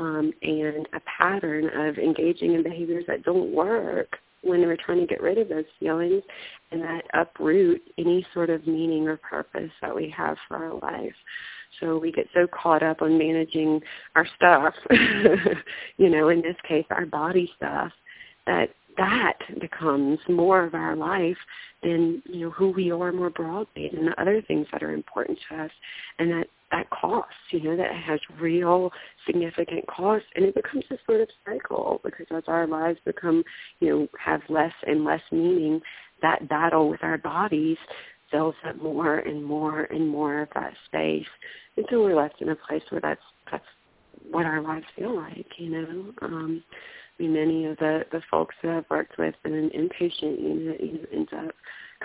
um, 0.00 0.32
and 0.42 0.88
a 0.92 1.00
pattern 1.18 1.70
of 1.72 1.98
engaging 1.98 2.54
in 2.54 2.64
behaviors 2.64 3.04
that 3.06 3.22
don't 3.22 3.54
work 3.54 4.16
when 4.42 4.60
we're 4.62 4.76
trying 4.76 5.00
to 5.00 5.06
get 5.06 5.22
rid 5.22 5.38
of 5.38 5.48
those 5.48 5.64
feelings 5.78 6.22
and 6.70 6.82
that 6.82 7.02
uproot 7.14 7.82
any 7.98 8.26
sort 8.32 8.50
of 8.50 8.66
meaning 8.66 9.06
or 9.08 9.16
purpose 9.18 9.70
that 9.82 9.94
we 9.94 10.12
have 10.16 10.36
for 10.48 10.56
our 10.56 10.74
life. 10.74 11.14
So 11.78 11.98
we 11.98 12.12
get 12.12 12.26
so 12.34 12.46
caught 12.46 12.82
up 12.82 13.02
on 13.02 13.16
managing 13.16 13.80
our 14.16 14.26
stuff, 14.36 14.74
you 15.96 16.10
know, 16.10 16.28
in 16.28 16.42
this 16.42 16.56
case 16.66 16.84
our 16.90 17.06
body 17.06 17.50
stuff, 17.56 17.92
that 18.46 18.70
that 18.96 19.38
becomes 19.60 20.18
more 20.28 20.64
of 20.64 20.74
our 20.74 20.96
life 20.96 21.36
than, 21.82 22.22
you 22.26 22.40
know, 22.40 22.50
who 22.50 22.70
we 22.70 22.90
are 22.90 23.12
more 23.12 23.30
broadly 23.30 23.88
and 23.92 24.06
the 24.06 24.20
other 24.20 24.42
things 24.42 24.66
that 24.72 24.82
are 24.82 24.92
important 24.92 25.38
to 25.48 25.62
us. 25.62 25.70
And 26.18 26.30
that 26.30 26.46
that 26.70 26.88
costs, 26.90 27.34
you 27.50 27.62
know, 27.62 27.76
that 27.76 27.92
has 27.92 28.20
real 28.40 28.90
significant 29.26 29.86
costs 29.86 30.26
and 30.34 30.44
it 30.44 30.54
becomes 30.54 30.84
a 30.90 30.96
sort 31.06 31.20
of 31.20 31.28
cycle 31.44 32.00
because 32.04 32.26
as 32.30 32.44
our 32.46 32.66
lives 32.66 32.98
become, 33.04 33.42
you 33.80 33.88
know, 33.88 34.08
have 34.18 34.40
less 34.48 34.72
and 34.86 35.04
less 35.04 35.22
meaning, 35.32 35.80
that 36.22 36.48
battle 36.48 36.88
with 36.88 37.02
our 37.02 37.18
bodies 37.18 37.78
fills 38.30 38.54
up 38.68 38.80
more 38.80 39.18
and 39.18 39.44
more 39.44 39.82
and 39.84 40.08
more 40.08 40.42
of 40.42 40.48
that 40.54 40.72
space 40.86 41.26
until 41.76 42.02
we're 42.02 42.14
left 42.14 42.40
in 42.40 42.50
a 42.50 42.56
place 42.56 42.82
where 42.90 43.00
that's 43.00 43.20
that's 43.50 43.64
what 44.30 44.46
our 44.46 44.60
lives 44.60 44.86
feel 44.96 45.16
like, 45.16 45.46
you 45.56 45.70
know. 45.70 46.12
Um 46.22 46.62
I 47.18 47.22
mean, 47.22 47.34
many 47.34 47.66
of 47.66 47.76
the, 47.76 48.06
the 48.12 48.22
folks 48.30 48.54
that 48.62 48.72
I've 48.72 48.88
worked 48.88 49.18
with 49.18 49.34
in 49.44 49.52
an 49.52 49.70
inpatient 49.70 50.40
unit, 50.40 50.80
you 50.80 50.92
know, 50.92 51.06
ends 51.12 51.30
up 51.36 51.54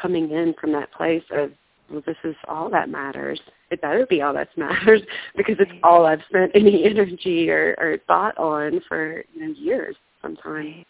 coming 0.01 0.31
in 0.31 0.53
from 0.59 0.73
that 0.73 0.91
place 0.91 1.23
of 1.31 1.51
well, 1.89 2.01
this 2.05 2.17
is 2.23 2.35
all 2.47 2.69
that 2.71 2.89
matters. 2.89 3.39
It 3.71 3.81
better 3.81 4.05
be 4.07 4.21
all 4.21 4.33
that 4.33 4.49
matters 4.57 5.01
because 5.35 5.55
it's 5.59 5.71
all 5.83 6.05
I've 6.05 6.21
spent 6.29 6.51
any 6.55 6.85
energy 6.89 7.49
or, 7.49 7.75
or 7.77 7.97
thought 8.07 8.37
on 8.37 8.81
for 8.87 9.23
you 9.33 9.47
know, 9.47 9.53
years 9.53 9.95
sometimes. 10.21 10.45
Right. 10.45 10.87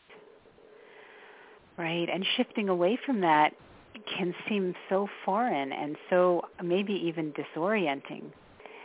right. 1.78 2.10
And 2.12 2.26
shifting 2.38 2.70
away 2.70 2.98
from 3.06 3.22
that 3.22 3.54
can 4.18 4.34
seem 4.48 4.74
so 4.90 5.08
foreign 5.24 5.72
and 5.72 5.96
so 6.10 6.44
maybe 6.64 6.94
even 6.94 7.34
disorienting. 7.34 8.24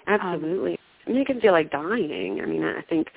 Absolutely. 0.07 0.73
Um, 0.73 0.79
I 1.07 1.11
mean, 1.11 1.21
it 1.21 1.27
can 1.27 1.41
feel 1.41 1.53
like 1.53 1.71
dying. 1.71 2.41
I 2.43 2.47
mean, 2.47 2.65
I 2.65 2.83
think, 2.89 3.09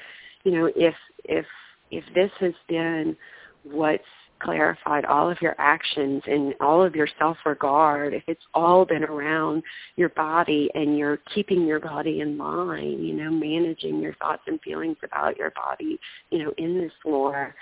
you 0.43 0.51
know, 0.51 0.71
if 0.75 0.95
if 1.25 1.45
if 1.91 2.03
this 2.15 2.31
has 2.39 2.53
been 2.67 3.15
what's 3.63 4.03
clarified 4.39 5.05
all 5.05 5.29
of 5.29 5.41
your 5.41 5.55
actions 5.57 6.21
and 6.25 6.53
all 6.59 6.83
of 6.83 6.95
your 6.95 7.07
self-regard, 7.17 8.13
if 8.13 8.23
it's 8.27 8.43
all 8.53 8.85
been 8.85 9.03
around 9.03 9.63
your 9.95 10.09
body 10.09 10.69
and 10.75 10.97
you're 10.97 11.19
keeping 11.33 11.65
your 11.65 11.79
body 11.79 12.21
in 12.21 12.37
line, 12.37 13.03
you 13.03 13.13
know, 13.13 13.31
managing 13.31 13.99
your 13.99 14.13
thoughts 14.15 14.43
and 14.47 14.59
feelings 14.61 14.97
about 15.03 15.37
your 15.37 15.51
body, 15.51 15.99
you 16.29 16.43
know, 16.43 16.53
in 16.57 16.77
this 16.77 16.91
war, 17.05 17.55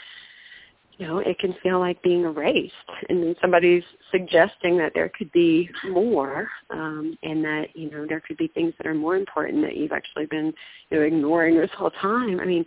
you 0.97 1.07
know, 1.07 1.19
it 1.19 1.39
can 1.39 1.55
feel 1.63 1.79
like 1.79 2.01
being 2.03 2.23
erased. 2.23 2.73
And 3.09 3.23
then 3.23 3.35
somebody's 3.41 3.83
suggesting 4.11 4.77
that 4.77 4.91
there 4.93 5.09
could 5.17 5.31
be 5.31 5.69
more, 5.89 6.47
um, 6.69 7.17
and 7.23 7.43
that, 7.43 7.67
you 7.73 7.89
know, 7.89 8.05
there 8.07 8.21
could 8.21 8.37
be 8.37 8.47
things 8.49 8.73
that 8.77 8.85
are 8.85 8.93
more 8.93 9.15
important 9.15 9.63
that 9.63 9.77
you've 9.77 9.93
actually 9.93 10.27
been, 10.27 10.53
you 10.89 10.97
know, 10.97 11.03
ignoring 11.03 11.57
this 11.57 11.71
whole 11.75 11.89
time. 11.89 12.39
I 12.39 12.45
mean, 12.45 12.65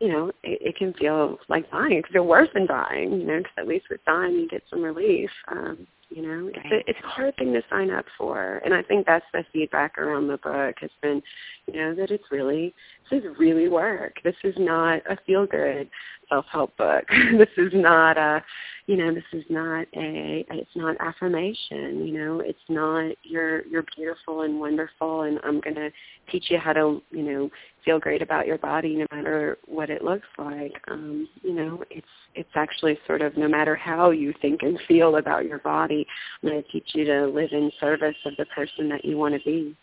you 0.00 0.08
know, 0.08 0.28
it, 0.42 0.60
it 0.60 0.76
can 0.76 0.92
feel 0.94 1.38
like 1.48 1.70
dying. 1.70 1.92
It 1.92 2.04
can 2.04 2.12
feel 2.12 2.26
worse 2.26 2.48
than 2.54 2.66
dying, 2.66 3.20
you 3.20 3.26
know, 3.26 3.38
because 3.38 3.52
at 3.58 3.68
least 3.68 3.86
with 3.90 4.04
dying 4.04 4.34
you 4.34 4.48
get 4.48 4.62
some 4.70 4.82
relief. 4.82 5.30
Um, 5.48 5.86
you 6.10 6.22
know, 6.22 6.48
it's, 6.48 6.72
a, 6.72 6.90
it's 6.90 6.98
a 7.04 7.06
hard 7.06 7.36
thing 7.36 7.52
to 7.52 7.62
sign 7.68 7.90
up 7.90 8.06
for, 8.16 8.62
and 8.64 8.72
I 8.72 8.82
think 8.82 9.04
that's 9.04 9.26
the 9.34 9.44
feedback 9.52 9.98
around 9.98 10.28
the 10.28 10.38
book 10.38 10.76
has 10.80 10.90
been, 11.02 11.20
you 11.66 11.74
know, 11.74 11.94
that 11.96 12.10
it's 12.10 12.24
really 12.30 12.74
this 13.10 13.20
is 13.20 13.38
really 13.38 13.68
work. 13.68 14.14
This 14.24 14.34
is 14.42 14.54
not 14.56 15.02
a 15.10 15.18
feel 15.26 15.46
good 15.46 15.90
self 16.28 16.46
help 16.50 16.76
book. 16.76 17.04
this 17.38 17.48
is 17.56 17.72
not 17.74 18.16
a, 18.16 18.42
you 18.86 18.96
know, 18.96 19.12
this 19.12 19.24
is 19.32 19.44
not 19.50 19.86
a, 19.94 20.44
it's 20.50 20.70
not 20.74 20.96
affirmation, 21.00 22.06
you 22.06 22.18
know, 22.18 22.40
it's 22.40 22.58
not 22.68 23.12
you're, 23.22 23.66
you're 23.66 23.84
beautiful 23.96 24.42
and 24.42 24.58
wonderful 24.58 25.22
and 25.22 25.38
I'm 25.44 25.60
to 25.76 25.90
teach 26.30 26.46
you 26.48 26.58
how 26.58 26.72
to, 26.72 27.02
you 27.10 27.22
know, 27.22 27.50
feel 27.84 27.98
great 27.98 28.22
about 28.22 28.46
your 28.46 28.58
body 28.58 28.96
no 28.96 29.06
matter 29.14 29.58
what 29.66 29.90
it 29.90 30.02
looks 30.02 30.26
like. 30.38 30.72
Um, 30.88 31.28
you 31.42 31.54
know, 31.54 31.82
it's, 31.90 32.06
it's 32.34 32.50
actually 32.54 32.98
sort 33.06 33.22
of 33.22 33.36
no 33.36 33.48
matter 33.48 33.76
how 33.76 34.10
you 34.10 34.32
think 34.40 34.62
and 34.62 34.78
feel 34.88 35.16
about 35.16 35.44
your 35.44 35.58
body, 35.58 36.06
I'm 36.42 36.50
to 36.50 36.62
teach 36.70 36.90
you 36.94 37.04
to 37.04 37.26
live 37.26 37.50
in 37.52 37.70
service 37.80 38.16
of 38.24 38.34
the 38.38 38.46
person 38.46 38.88
that 38.90 39.04
you 39.04 39.16
want 39.16 39.34
to 39.34 39.40
be. 39.44 39.76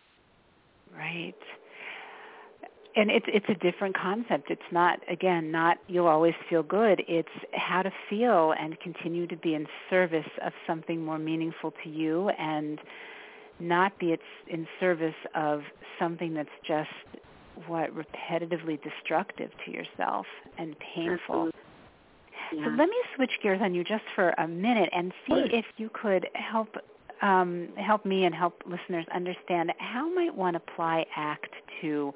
Right 0.96 1.36
and 2.96 3.12
it's 3.12 3.26
it's 3.28 3.46
a 3.50 3.56
different 3.56 3.96
concept. 3.98 4.50
It's 4.50 4.62
not 4.72 5.00
again 5.10 5.52
not 5.52 5.78
you'll 5.88 6.08
always 6.08 6.34
feel 6.50 6.64
good. 6.64 7.04
It's 7.08 7.30
how 7.54 7.82
to 7.82 7.92
feel 8.10 8.54
and 8.60 8.80
continue 8.80 9.28
to 9.28 9.36
be 9.36 9.54
in 9.54 9.68
service 9.90 10.30
of 10.46 10.54
something 10.66 11.04
more 11.04 11.20
meaningful 11.20 11.74
to 11.84 11.90
you 11.90 12.30
and 12.30 12.80
not 13.60 13.98
be 14.00 14.18
in 14.48 14.68
service 14.80 15.16
of 15.34 15.62
something 16.00 16.34
that's 16.34 16.50
just 16.66 16.90
what 17.68 17.92
repetitively 17.96 18.80
destructive 18.82 19.50
to 19.66 19.72
yourself 19.72 20.26
and 20.58 20.76
painful. 20.80 21.52
Yeah. 22.54 22.66
so 22.66 22.70
let 22.72 22.90
me 22.90 22.98
switch 23.16 23.32
gears 23.42 23.60
on 23.62 23.74
you 23.74 23.84
just 23.84 24.04
for 24.14 24.30
a 24.38 24.48
minute 24.48 24.90
and 24.92 25.14
see 25.28 25.56
if 25.56 25.66
you 25.78 25.90
could 25.90 26.28
help 26.34 26.76
um, 27.22 27.70
help 27.78 28.06
me 28.06 28.26
and 28.26 28.36
help 28.36 28.62
listeners 28.66 29.06
understand 29.14 29.72
how 29.78 30.14
might 30.14 30.36
one 30.36 30.56
apply 30.56 31.06
ACT 31.16 31.54
to 31.82 32.14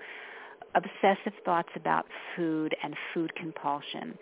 obsessive 0.75 1.33
thoughts 1.43 1.69
about 1.75 2.05
food 2.35 2.75
and 2.83 2.95
food 3.13 3.33
compulsion. 3.35 4.17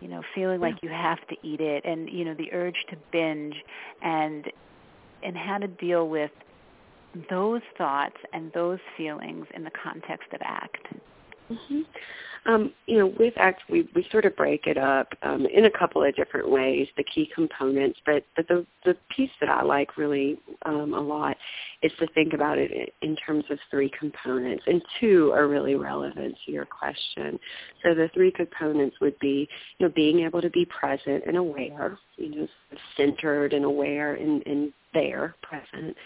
You 0.00 0.08
know 0.08 0.22
feeling 0.34 0.60
like 0.60 0.74
you 0.82 0.90
have 0.90 1.26
to 1.28 1.36
eat 1.42 1.60
it 1.60 1.84
and 1.86 2.10
you 2.10 2.24
know 2.24 2.34
the 2.34 2.52
urge 2.52 2.76
to 2.90 2.96
binge 3.12 3.54
and 4.02 4.44
and 5.22 5.36
how 5.36 5.58
to 5.58 5.66
deal 5.66 6.08
with 6.08 6.30
those 7.30 7.62
thoughts 7.78 8.16
and 8.34 8.52
those 8.52 8.78
feelings 8.96 9.46
in 9.54 9.64
the 9.64 9.70
context 9.82 10.28
of 10.34 10.40
ACT 10.42 10.96
mm-hmm. 11.50 11.80
Um, 12.48 12.72
you 12.86 12.98
know, 12.98 13.12
with 13.18 13.34
ACT, 13.36 13.62
we, 13.68 13.88
we 13.94 14.06
sort 14.12 14.24
of 14.24 14.36
break 14.36 14.68
it 14.68 14.78
up 14.78 15.08
um, 15.22 15.46
in 15.46 15.64
a 15.64 15.70
couple 15.70 16.04
of 16.04 16.14
different 16.14 16.48
ways, 16.48 16.86
the 16.96 17.02
key 17.02 17.28
components. 17.34 17.98
But, 18.06 18.24
but 18.36 18.46
the, 18.46 18.64
the 18.84 18.96
piece 19.14 19.32
that 19.40 19.48
I 19.48 19.64
like 19.64 19.96
really 19.96 20.38
um, 20.64 20.94
a 20.94 21.00
lot 21.00 21.36
is 21.82 21.90
to 21.98 22.06
think 22.08 22.34
about 22.34 22.56
it 22.58 22.94
in 23.02 23.16
terms 23.16 23.44
of 23.50 23.58
three 23.68 23.90
components, 23.98 24.62
and 24.68 24.80
two 25.00 25.32
are 25.32 25.48
really 25.48 25.74
relevant 25.74 26.36
to 26.46 26.52
your 26.52 26.66
question. 26.66 27.38
So 27.82 27.94
the 27.94 28.08
three 28.14 28.30
components 28.30 28.96
would 29.00 29.18
be, 29.18 29.48
you 29.78 29.86
know, 29.86 29.92
being 29.96 30.20
able 30.20 30.40
to 30.40 30.50
be 30.50 30.66
present 30.66 31.24
and 31.26 31.36
aware, 31.36 31.98
you 32.16 32.30
know, 32.30 32.48
centered 32.96 33.54
and 33.54 33.64
aware 33.64 34.14
and, 34.14 34.46
and 34.46 34.72
there, 34.96 35.34
present 35.42 35.96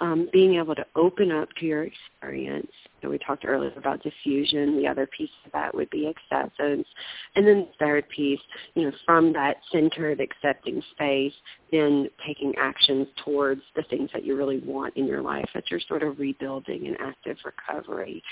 um, 0.00 0.28
being 0.32 0.54
able 0.54 0.74
to 0.74 0.86
open 0.96 1.32
up 1.32 1.48
to 1.58 1.66
your 1.66 1.84
experience. 1.84 2.70
So 3.02 3.08
we 3.08 3.18
talked 3.18 3.44
earlier 3.44 3.72
about 3.76 4.02
defusion. 4.02 4.80
The 4.80 4.88
other 4.88 5.06
piece 5.06 5.30
of 5.44 5.52
that 5.52 5.74
would 5.74 5.90
be 5.90 6.06
acceptance. 6.06 6.86
And 7.34 7.46
then 7.46 7.66
the 7.66 7.84
third 7.84 8.08
piece, 8.08 8.40
you 8.74 8.84
know, 8.84 8.92
from 9.04 9.32
that 9.32 9.56
centered 9.72 10.20
accepting 10.20 10.82
space, 10.92 11.32
then 11.70 12.08
taking 12.26 12.54
actions 12.58 13.08
towards 13.24 13.62
the 13.76 13.82
things 13.84 14.10
that 14.12 14.24
you 14.24 14.36
really 14.36 14.60
want 14.60 14.96
in 14.96 15.06
your 15.06 15.22
life 15.22 15.48
that 15.54 15.64
you're 15.70 15.80
sort 15.88 16.02
of 16.02 16.18
rebuilding 16.18 16.86
in 16.86 16.96
active 17.00 17.36
recovery. 17.44 18.22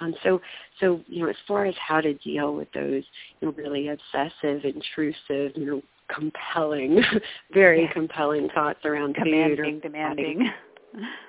Um, 0.00 0.14
so, 0.22 0.40
so 0.80 1.00
you 1.06 1.22
know, 1.22 1.30
as 1.30 1.36
far 1.46 1.66
as 1.66 1.74
how 1.76 2.00
to 2.00 2.14
deal 2.14 2.54
with 2.54 2.68
those 2.72 3.04
you 3.40 3.48
know, 3.48 3.52
really 3.56 3.88
obsessive, 3.88 4.64
intrusive, 4.64 5.56
you 5.56 5.66
know, 5.66 5.82
compelling, 6.14 7.02
very 7.52 7.82
yeah. 7.82 7.92
compelling 7.92 8.48
thoughts 8.54 8.80
around 8.84 9.16
food 9.22 9.58
or 9.58 9.80
demanding. 9.80 10.50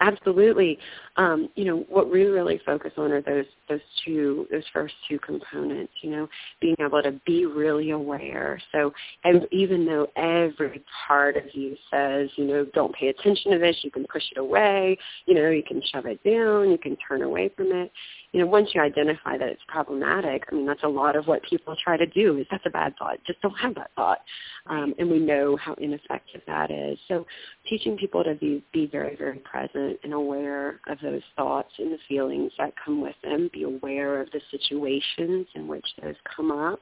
Absolutely. 0.02 0.78
Um, 1.18 1.50
you 1.56 1.66
know, 1.66 1.86
what 1.90 2.12
we 2.12 2.24
really 2.24 2.62
focus 2.66 2.92
on 2.98 3.12
are 3.12 3.22
those 3.22 3.46
those 3.68 3.82
two 4.06 4.48
those 4.52 4.64
first 4.72 4.94
two 5.10 5.20
components, 5.20 5.92
you 6.02 6.12
know, 6.12 6.30
being 6.62 6.76
able 6.80 7.02
to 7.04 7.12
be 7.26 7.46
really 7.46 7.92
aware. 7.92 8.62
So 8.72 8.94
and 9.24 9.46
even 9.52 9.86
though 9.86 10.08
every 10.16 10.84
part 11.08 11.38
of 11.38 11.44
you 11.54 11.76
says, 11.92 12.30
you 12.36 12.46
know, 12.46 12.66
don't 12.74 12.94
pay 12.96 13.08
attention 13.08 13.52
to 13.52 13.58
this, 13.58 13.78
you 13.82 13.92
can 13.92 14.06
push 14.12 14.24
it 14.32 14.38
away, 14.38 14.98
you 15.26 15.34
know, 15.34 15.50
you 15.50 15.64
can 15.64 15.82
shove 15.92 16.06
it 16.06 16.24
down, 16.24 16.72
you 16.72 16.78
can 16.78 16.96
turn 17.08 17.22
away 17.22 17.50
from 17.56 17.72
it. 17.72 17.92
You 18.34 18.42
know, 18.42 18.48
once 18.48 18.70
you 18.74 18.82
identify 18.82 19.38
that 19.38 19.48
it's 19.48 19.62
problematic, 19.68 20.44
I 20.52 20.56
mean, 20.56 20.66
that's 20.66 20.84
a 20.84 20.88
lot 20.88 21.16
of 21.16 21.28
what 21.28 21.44
people 21.44 21.76
try 21.82 21.96
to 21.98 22.06
do 22.06 22.38
is 22.38 22.46
that's 22.52 22.66
a 22.66 22.70
bad 22.70 22.94
thought. 22.98 23.18
Just 23.26 23.42
don't 23.42 23.58
have 23.58 23.76
that 23.76 23.92
thought. 23.96 24.20
Um, 24.66 24.94
and 25.00 25.10
we 25.10 25.20
know 25.20 25.56
how 25.56 25.76
ineffective 25.76 26.42
that 26.46 26.70
is. 26.70 27.00
So 27.08 27.26
teaching 27.70 27.98
people 27.98 28.24
to 28.24 28.36
be, 28.36 28.64
be 28.74 28.86
very, 28.86 29.16
very 29.16 29.40
present 29.40 30.00
and 30.04 30.14
aware 30.14 30.82
of 30.88 30.98
those 31.02 31.22
thoughts 31.36 31.72
and 31.80 31.92
the 31.92 31.98
feelings 32.08 32.52
that 32.58 32.74
come 32.84 33.02
with 33.02 33.16
them, 33.24 33.50
be 33.54 33.64
aware 33.64 34.22
of 34.22 34.30
the 34.32 34.42
situations 34.52 35.48
in 35.56 35.68
which 35.68 35.86
those 36.02 36.16
come 36.36 36.52
up, 36.52 36.80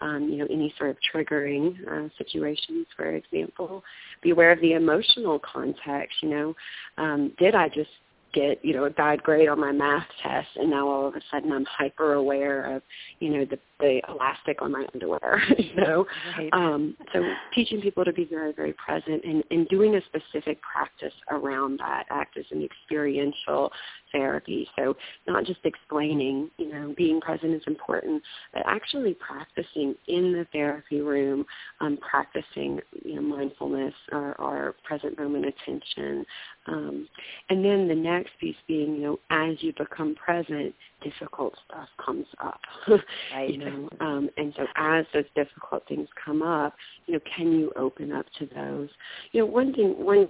um, 0.00 0.28
you 0.30 0.38
know, 0.38 0.46
any 0.50 0.72
sort 0.78 0.90
of 0.90 0.96
triggering 1.14 1.76
uh, 1.86 2.08
situations, 2.16 2.86
for 2.96 3.10
example. 3.14 3.84
Be 4.22 4.30
aware 4.30 4.50
of 4.50 4.60
the 4.60 4.72
emotional 4.72 5.38
context, 5.40 6.22
you 6.22 6.30
know. 6.30 6.56
Um, 6.96 7.32
did 7.38 7.54
I 7.54 7.68
just 7.68 7.90
get, 8.32 8.64
you 8.64 8.74
know, 8.74 8.84
a 8.84 8.90
bad 8.90 9.22
grade 9.22 9.48
on 9.48 9.60
my 9.60 9.72
math 9.72 10.06
test 10.22 10.48
and 10.56 10.70
now 10.70 10.88
all 10.88 11.06
of 11.06 11.14
a 11.14 11.20
sudden 11.30 11.52
I'm 11.52 11.64
hyper 11.64 12.14
aware 12.14 12.76
of, 12.76 12.82
you 13.20 13.30
know, 13.30 13.44
the 13.44 13.58
the 13.78 14.00
elastic 14.08 14.62
on 14.62 14.72
my 14.72 14.86
underwear, 14.94 15.42
you 15.58 15.74
know. 15.74 16.06
Right. 16.36 16.48
Um, 16.52 16.96
so 17.12 17.22
teaching 17.54 17.80
people 17.80 18.04
to 18.04 18.12
be 18.12 18.24
very, 18.24 18.52
very 18.52 18.72
present 18.72 19.22
and, 19.24 19.44
and 19.50 19.68
doing 19.68 19.96
a 19.96 20.00
specific 20.06 20.58
practice 20.62 21.12
around 21.30 21.78
that 21.80 22.04
ACT 22.10 22.38
as 22.38 22.46
an 22.52 22.62
experiential 22.64 23.70
therapy. 24.16 24.68
So 24.78 24.96
not 25.26 25.44
just 25.44 25.60
explaining, 25.64 26.50
you 26.56 26.72
know, 26.72 26.94
being 26.96 27.20
present 27.20 27.54
is 27.54 27.62
important, 27.66 28.22
but 28.52 28.62
actually 28.66 29.14
practicing 29.14 29.94
in 30.08 30.32
the 30.32 30.46
therapy 30.52 31.00
room, 31.00 31.44
um, 31.80 31.98
practicing, 31.98 32.80
you 33.04 33.16
know, 33.16 33.22
mindfulness 33.22 33.94
or, 34.12 34.74
present 34.84 35.18
moment 35.18 35.44
attention. 35.46 36.24
Um, 36.66 37.08
and 37.50 37.64
then 37.64 37.88
the 37.88 37.94
next 37.94 38.30
piece 38.40 38.56
being, 38.66 38.94
you 38.96 39.02
know, 39.02 39.18
as 39.30 39.56
you 39.62 39.72
become 39.76 40.14
present, 40.14 40.74
difficult 41.02 41.54
stuff 41.66 41.88
comes 42.04 42.26
up. 42.42 42.60
right. 43.34 43.50
you 43.50 43.58
know, 43.58 43.88
um, 44.00 44.28
and 44.36 44.52
so 44.56 44.66
as 44.76 45.04
those 45.12 45.24
difficult 45.34 45.86
things 45.88 46.08
come 46.22 46.42
up, 46.42 46.74
you 47.06 47.14
know, 47.14 47.20
can 47.36 47.52
you 47.52 47.72
open 47.76 48.12
up 48.12 48.26
to 48.38 48.46
those? 48.54 48.88
You 49.32 49.40
know, 49.40 49.46
one 49.46 49.72
thing, 49.72 49.94
one 49.98 50.28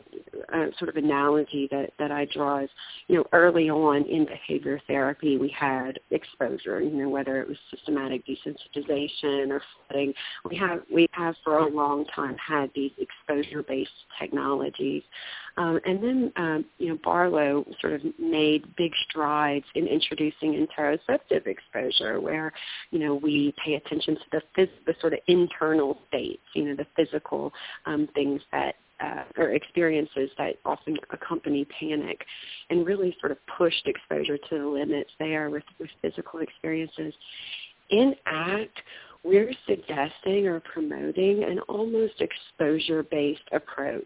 uh, 0.53 0.67
sort 0.79 0.89
of 0.89 0.97
analogy 0.97 1.69
that 1.71 1.91
that 1.99 2.11
I 2.11 2.27
draw 2.33 2.65
is, 2.65 2.71
you 3.09 3.17
know, 3.17 3.25
early 3.33 3.71
on 3.71 4.05
in 4.07 4.27
behavior 4.27 4.81
therapy, 4.87 5.39
we 5.39 5.49
had 5.49 5.99
exposure. 6.11 6.81
You 6.81 6.91
know, 6.91 7.09
whether 7.09 7.41
it 7.41 7.49
was 7.49 7.57
systematic 7.71 8.25
desensitization 8.27 9.51
or 9.51 9.63
flooding, 9.89 10.13
we 10.49 10.57
have 10.57 10.81
we 10.93 11.07
have 11.13 11.35
for 11.45 11.59
a 11.59 11.69
long 11.69 12.05
time 12.15 12.37
had 12.37 12.71
these 12.75 12.93
exposure-based 12.99 13.91
technologies. 14.19 15.03
Um, 15.59 15.81
and 15.87 16.03
then, 16.03 16.33
um, 16.37 16.65
you 16.79 16.89
know, 16.89 16.99
Barlow 17.03 17.65
sort 17.81 17.95
of 17.95 18.03
made 18.19 18.65
big 18.77 18.93
strides 19.09 19.65
in 19.75 19.87
introducing 19.87 20.67
interoceptive 20.67 21.47
exposure, 21.47 22.21
where, 22.21 22.53
you 22.91 22.99
know, 22.99 23.15
we 23.15 23.55
pay 23.65 23.75
attention 23.75 24.17
to 24.17 24.23
the, 24.33 24.43
phys- 24.57 24.85
the 24.87 24.95
sort 25.01 25.15
of 25.15 25.21
internal 25.29 25.99
states, 26.09 26.43
you 26.55 26.65
know, 26.65 26.77
the 26.77 26.87
physical 26.95 27.53
um, 27.87 28.09
things 28.15 28.43
that 28.53 28.75
uh, 28.99 29.25
or 29.37 29.51
experiences 29.51 30.31
that 30.39 30.55
often 30.65 30.97
accompany 31.11 31.67
panic 31.79 32.25
and 32.71 32.87
really 32.87 33.15
sort 33.21 33.31
of 33.31 33.39
pushed 33.59 33.87
exposure 33.87 34.39
to 34.39 34.59
the 34.59 34.67
limits 34.67 35.11
there 35.19 35.51
with, 35.51 35.65
with 35.79 35.91
physical 36.01 36.41
experiences. 36.41 37.13
In 37.91 38.15
ACT, 38.25 38.79
we're 39.23 39.53
suggesting 39.67 40.47
or 40.47 40.61
promoting 40.61 41.45
an 41.45 41.59
almost 41.69 42.15
exposure-based 42.21 43.49
approach 43.53 44.05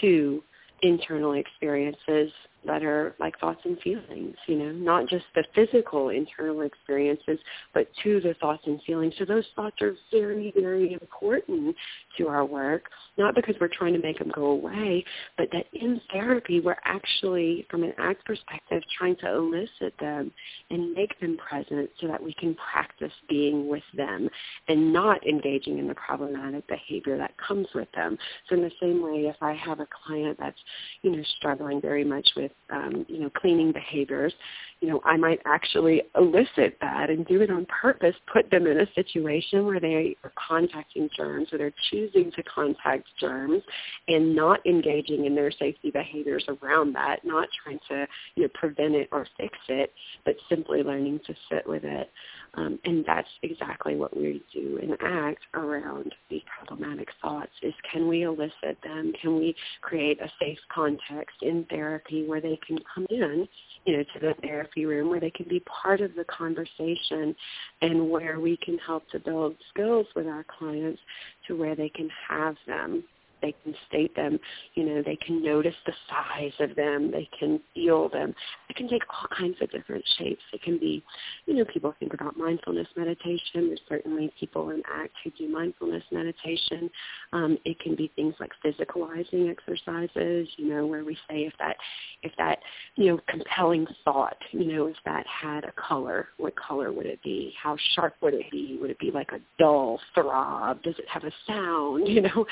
to 0.00 0.42
internal 0.82 1.34
experiences 1.34 2.30
that 2.66 2.82
are 2.84 3.14
like 3.18 3.38
thoughts 3.38 3.60
and 3.64 3.78
feelings, 3.80 4.36
you 4.46 4.56
know, 4.56 4.72
not 4.72 5.08
just 5.08 5.24
the 5.34 5.44
physical 5.54 6.10
internal 6.10 6.62
experiences, 6.62 7.38
but 7.74 7.88
to 8.02 8.20
the 8.20 8.34
thoughts 8.40 8.62
and 8.66 8.80
feelings. 8.82 9.14
So 9.18 9.24
those 9.24 9.46
thoughts 9.56 9.80
are 9.82 9.94
very, 10.10 10.52
very 10.56 10.92
important 10.92 11.74
to 12.18 12.28
our 12.28 12.44
work, 12.44 12.84
not 13.18 13.34
because 13.34 13.54
we're 13.60 13.68
trying 13.68 13.94
to 13.94 14.00
make 14.00 14.18
them 14.18 14.30
go 14.34 14.46
away, 14.46 15.04
but 15.36 15.48
that 15.52 15.66
in 15.72 16.00
therapy 16.12 16.60
we're 16.60 16.76
actually, 16.84 17.66
from 17.70 17.82
an 17.82 17.92
ACT 17.98 18.24
perspective, 18.24 18.82
trying 18.96 19.16
to 19.16 19.34
elicit 19.34 19.94
them 19.98 20.30
and 20.70 20.92
make 20.92 21.18
them 21.20 21.36
present 21.36 21.90
so 22.00 22.06
that 22.06 22.22
we 22.22 22.34
can 22.34 22.54
practice 22.72 23.12
being 23.28 23.68
with 23.68 23.82
them 23.96 24.28
and 24.68 24.92
not 24.92 25.26
engaging 25.26 25.78
in 25.78 25.88
the 25.88 25.94
problematic 25.94 26.66
behavior 26.68 27.18
that 27.18 27.32
comes 27.36 27.66
with 27.74 27.90
them. 27.92 28.16
So 28.48 28.56
in 28.56 28.62
the 28.62 28.70
same 28.80 29.02
way, 29.02 29.26
if 29.26 29.36
I 29.40 29.54
have 29.54 29.80
a 29.80 29.86
client 30.06 30.38
that's, 30.38 30.58
you 31.02 31.10
know, 31.10 31.22
struggling 31.38 31.80
very 31.80 32.04
much 32.04 32.28
with 32.36 32.51
um, 32.70 33.04
you 33.08 33.20
know, 33.20 33.30
cleaning 33.30 33.72
behaviors, 33.72 34.32
you 34.80 34.88
know, 34.88 35.00
I 35.04 35.16
might 35.16 35.40
actually 35.44 36.02
elicit 36.16 36.76
that 36.80 37.10
and 37.10 37.26
do 37.26 37.40
it 37.40 37.50
on 37.50 37.66
purpose, 37.66 38.14
put 38.32 38.50
them 38.50 38.66
in 38.66 38.80
a 38.80 38.86
situation 38.94 39.64
where 39.64 39.78
they 39.78 40.16
are 40.24 40.32
contacting 40.48 41.08
germs 41.16 41.48
or 41.52 41.58
they're 41.58 41.74
choosing 41.90 42.32
to 42.32 42.42
contact 42.42 43.06
germs 43.20 43.62
and 44.08 44.34
not 44.34 44.64
engaging 44.66 45.26
in 45.26 45.34
their 45.34 45.52
safety 45.52 45.90
behaviors 45.90 46.44
around 46.48 46.94
that, 46.94 47.24
not 47.24 47.48
trying 47.62 47.78
to, 47.88 48.06
you 48.34 48.44
know, 48.44 48.48
prevent 48.54 48.94
it 48.94 49.08
or 49.12 49.26
fix 49.36 49.56
it, 49.68 49.92
but 50.24 50.34
simply 50.48 50.82
learning 50.82 51.20
to 51.26 51.34
sit 51.50 51.66
with 51.66 51.84
it. 51.84 52.10
Um, 52.54 52.78
and 52.84 53.02
that's 53.06 53.28
exactly 53.42 53.96
what 53.96 54.14
we 54.14 54.42
do 54.52 54.78
and 54.82 54.92
ACT 55.00 55.42
around 55.54 56.14
these 56.28 56.42
problematic 56.58 57.08
thoughts 57.22 57.52
is 57.62 57.72
can 57.90 58.06
we 58.08 58.24
elicit 58.24 58.76
them? 58.84 59.14
Can 59.20 59.38
we 59.38 59.54
create 59.80 60.20
a 60.20 60.30
safe 60.38 60.58
context 60.72 61.36
in 61.40 61.64
therapy 61.70 62.26
where 62.26 62.42
they 62.42 62.58
can 62.66 62.78
come 62.94 63.06
in, 63.08 63.48
you 63.86 63.96
know, 63.96 64.02
to 64.02 64.20
the 64.20 64.34
therapy 64.42 64.84
room 64.84 65.08
where 65.08 65.20
they 65.20 65.30
can 65.30 65.48
be 65.48 65.60
part 65.60 66.02
of 66.02 66.14
the 66.14 66.24
conversation 66.24 67.34
and 67.80 68.10
where 68.10 68.38
we 68.38 68.58
can 68.58 68.76
help 68.78 69.08
to 69.10 69.18
build 69.18 69.56
skills 69.72 70.06
with 70.14 70.26
our 70.26 70.44
clients 70.58 71.00
to 71.46 71.56
where 71.56 71.74
they 71.74 71.88
can 71.88 72.10
have 72.28 72.56
them 72.66 73.02
they 73.42 73.54
can 73.62 73.74
state 73.88 74.14
them, 74.16 74.38
you 74.74 74.84
know, 74.84 75.02
they 75.04 75.16
can 75.16 75.42
notice 75.42 75.74
the 75.86 75.92
size 76.08 76.52
of 76.60 76.74
them, 76.76 77.10
they 77.10 77.28
can 77.38 77.60
feel 77.74 78.08
them. 78.08 78.34
It 78.70 78.76
can 78.76 78.88
take 78.88 79.02
all 79.10 79.28
kinds 79.36 79.56
of 79.60 79.70
different 79.70 80.04
shapes. 80.18 80.42
It 80.52 80.62
can 80.62 80.78
be, 80.78 81.02
you 81.46 81.54
know, 81.54 81.64
people 81.66 81.94
think 81.98 82.14
about 82.14 82.36
mindfulness 82.36 82.88
meditation. 82.96 83.68
There's 83.68 83.80
certainly 83.88 84.32
people 84.38 84.70
in 84.70 84.80
ACT 84.80 85.12
who 85.24 85.30
do 85.32 85.52
mindfulness 85.52 86.04
meditation. 86.10 86.90
Um, 87.32 87.58
it 87.64 87.78
can 87.80 87.96
be 87.96 88.10
things 88.16 88.34
like 88.40 88.52
physicalizing 88.64 89.50
exercises, 89.50 90.48
you 90.56 90.68
know, 90.68 90.86
where 90.86 91.04
we 91.04 91.14
say 91.28 91.40
if 91.40 91.52
that, 91.58 91.76
if 92.22 92.32
that, 92.38 92.58
you 92.96 93.06
know, 93.06 93.20
compelling 93.28 93.86
thought, 94.04 94.36
you 94.52 94.72
know, 94.72 94.86
if 94.86 94.96
that 95.04 95.26
had 95.26 95.64
a 95.64 95.72
color, 95.72 96.28
what 96.38 96.54
color 96.56 96.92
would 96.92 97.06
it 97.06 97.22
be? 97.22 97.52
How 97.60 97.76
sharp 97.94 98.14
would 98.22 98.34
it 98.34 98.50
be? 98.50 98.78
Would 98.80 98.90
it 98.90 98.98
be 98.98 99.10
like 99.10 99.32
a 99.32 99.40
dull 99.58 100.00
throb? 100.14 100.82
Does 100.82 100.98
it 100.98 101.08
have 101.08 101.24
a 101.24 101.32
sound? 101.46 102.06
You 102.12 102.20
know, 102.20 102.46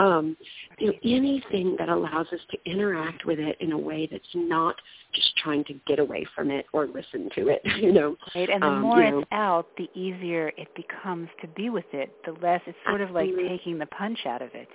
um, 0.00 0.33
you 0.78 0.88
know, 0.88 0.98
anything 1.04 1.76
that 1.78 1.88
allows 1.88 2.26
us 2.32 2.40
to 2.50 2.58
interact 2.64 3.24
with 3.24 3.38
it 3.38 3.56
in 3.60 3.72
a 3.72 3.78
way 3.78 4.08
that's 4.10 4.24
not 4.34 4.76
just 5.12 5.36
trying 5.36 5.64
to 5.64 5.74
get 5.86 5.98
away 5.98 6.26
from 6.34 6.50
it 6.50 6.66
or 6.72 6.86
listen 6.86 7.30
to 7.34 7.48
it, 7.48 7.62
you 7.80 7.92
know. 7.92 8.16
Right, 8.34 8.48
and 8.48 8.62
the 8.62 8.66
um, 8.66 8.82
more 8.82 9.02
you 9.02 9.10
know, 9.10 9.18
it's 9.20 9.28
out, 9.32 9.68
the 9.76 9.88
easier 9.94 10.52
it 10.56 10.68
becomes 10.74 11.28
to 11.40 11.48
be 11.48 11.70
with 11.70 11.84
it. 11.92 12.12
The 12.24 12.32
less 12.42 12.60
it's 12.66 12.78
sort 12.88 13.00
of 13.00 13.10
like 13.10 13.30
taking 13.48 13.78
the 13.78 13.86
punch 13.86 14.20
out 14.26 14.42
of 14.42 14.50
it. 14.54 14.68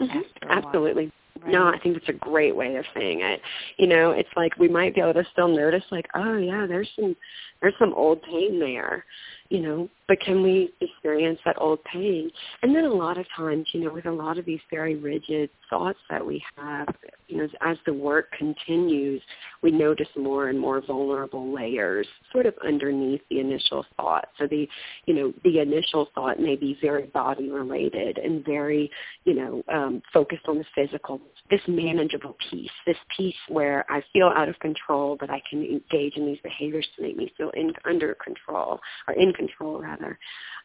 Mhm, 0.00 0.24
while. 0.46 0.58
Absolutely. 0.58 1.12
Right? 1.40 1.52
No, 1.52 1.66
I 1.66 1.78
think 1.80 1.94
that's 1.94 2.08
a 2.08 2.12
great 2.12 2.54
way 2.54 2.76
of 2.76 2.84
saying 2.94 3.20
it. 3.20 3.40
You 3.76 3.88
know, 3.88 4.12
it's 4.12 4.28
like 4.36 4.56
we 4.56 4.68
might 4.68 4.94
be 4.94 5.00
able 5.00 5.14
to 5.14 5.26
still 5.32 5.48
notice 5.48 5.82
like, 5.90 6.06
oh 6.14 6.36
yeah, 6.36 6.66
there's 6.66 6.88
some 6.98 7.16
there's 7.60 7.74
some 7.78 7.92
old 7.94 8.22
pain 8.22 8.60
there, 8.60 9.04
you 9.50 9.60
know, 9.60 9.88
but 10.08 10.20
can 10.20 10.42
we 10.42 10.72
experience 10.80 11.38
that 11.44 11.56
old 11.58 11.82
pain? 11.84 12.30
And 12.62 12.74
then 12.74 12.84
a 12.84 12.92
lot 12.92 13.18
of 13.18 13.26
times, 13.36 13.66
you 13.72 13.80
know, 13.80 13.92
with 13.92 14.06
a 14.06 14.12
lot 14.12 14.38
of 14.38 14.44
these 14.44 14.60
very 14.70 14.96
rigid 14.96 15.50
thoughts 15.70 15.98
that 16.10 16.24
we 16.24 16.42
have, 16.56 16.88
you 17.28 17.38
know, 17.38 17.48
as 17.62 17.76
the 17.86 17.92
work 17.92 18.30
continues, 18.32 19.22
we 19.62 19.70
notice 19.70 20.08
more 20.16 20.48
and 20.48 20.58
more 20.58 20.80
vulnerable 20.80 21.54
layers 21.54 22.06
sort 22.32 22.46
of 22.46 22.54
underneath 22.66 23.22
the 23.30 23.40
initial 23.40 23.84
thought. 23.96 24.28
So 24.38 24.46
the, 24.46 24.68
you 25.06 25.14
know, 25.14 25.32
the 25.42 25.60
initial 25.60 26.08
thought 26.14 26.38
may 26.38 26.56
be 26.56 26.76
very 26.82 27.06
body 27.06 27.50
related 27.50 28.18
and 28.18 28.44
very, 28.44 28.90
you 29.24 29.34
know, 29.34 29.62
um, 29.72 30.02
focused 30.12 30.46
on 30.48 30.58
the 30.58 30.64
physical, 30.74 31.20
this 31.50 31.60
manageable 31.66 32.36
piece, 32.50 32.70
this 32.86 32.96
piece 33.16 33.34
where 33.48 33.84
I 33.90 34.02
feel 34.12 34.32
out 34.34 34.48
of 34.48 34.58
control, 34.58 35.16
but 35.18 35.30
I 35.30 35.42
can 35.48 35.62
engage 35.62 36.16
in 36.16 36.26
these 36.26 36.40
behaviors 36.42 36.86
to 36.96 37.02
make 37.02 37.16
me 37.16 37.32
feel 37.36 37.50
in, 37.50 37.72
under 37.84 38.14
control 38.14 38.80
or 39.08 39.14
in 39.14 39.32
control 39.34 39.80
rather. 39.80 40.18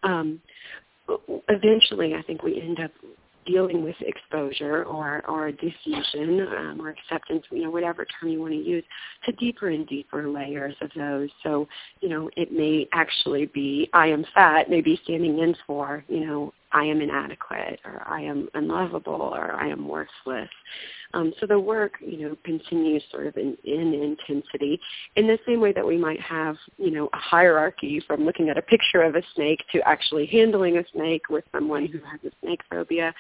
Um, 0.04 0.40
eventually, 1.50 2.16
I 2.16 2.22
think 2.22 2.44
we 2.44 2.62
end 2.62 2.80
up 2.80 2.92
dealing 3.46 3.84
with 3.84 3.96
exposure 4.02 4.84
or, 4.84 5.26
or 5.28 5.52
defusion 5.52 6.48
um, 6.56 6.82
or 6.82 6.90
acceptance, 6.90 7.44
you 7.52 7.64
know, 7.64 7.72
whatever 7.72 8.06
term 8.06 8.30
you 8.30 8.40
want 8.40 8.54
to 8.54 8.60
use, 8.60 8.84
to 9.26 9.32
deeper 9.34 9.70
and 9.70 9.88
deeper 9.88 10.30
layers 10.30 10.76
of 10.82 10.92
those. 10.96 11.30
So, 11.44 11.68
you 12.02 12.10
know, 12.10 12.30
it 12.36 12.52
may 12.52 12.88
actually 12.94 13.48
be 13.48 13.90
I 13.94 14.08
am 14.08 14.26
fat, 14.34 14.70
maybe 14.70 15.00
standing 15.04 15.40
in 15.40 15.56
for, 15.66 16.04
you 16.08 16.26
know, 16.26 16.54
I 16.72 16.86
am 16.86 17.02
inadequate 17.02 17.80
or 17.84 18.04
I 18.08 18.22
am 18.22 18.48
unlovable 18.54 19.34
or 19.34 19.54
I 19.54 19.68
am 19.68 19.88
worthless. 19.88 20.50
Um, 21.14 21.34
so 21.40 21.48
the 21.48 21.60
work, 21.60 21.94
you 22.00 22.20
know, 22.20 22.38
continues 22.44 23.04
sort 23.12 23.26
of 23.26 23.36
in, 23.36 23.58
in 23.64 23.94
intensity 23.94 24.80
in 25.16 25.26
the 25.26 25.40
same 25.48 25.60
way 25.60 25.74
that 25.74 25.86
we 25.86 25.98
might 25.98 26.22
have, 26.22 26.56
you 26.78 26.92
know, 26.92 27.10
a 27.14 27.18
hierarchy 27.18 28.02
from 28.06 28.26
looking 28.26 28.50
at 28.50 28.58
a 28.58 28.62
picture 28.62 29.02
of 29.02 29.16
a 29.16 29.24
snake 29.34 29.64
to 29.72 29.82
actually 29.88 30.28
handling 30.28 30.78
a 30.78 30.84
snake 30.94 31.24
with 31.30 31.44
someone 31.52 31.88
who 31.88 31.98
has 32.00 32.20
a 32.24 32.36
snake 32.42 32.62
phobia. 32.70 33.14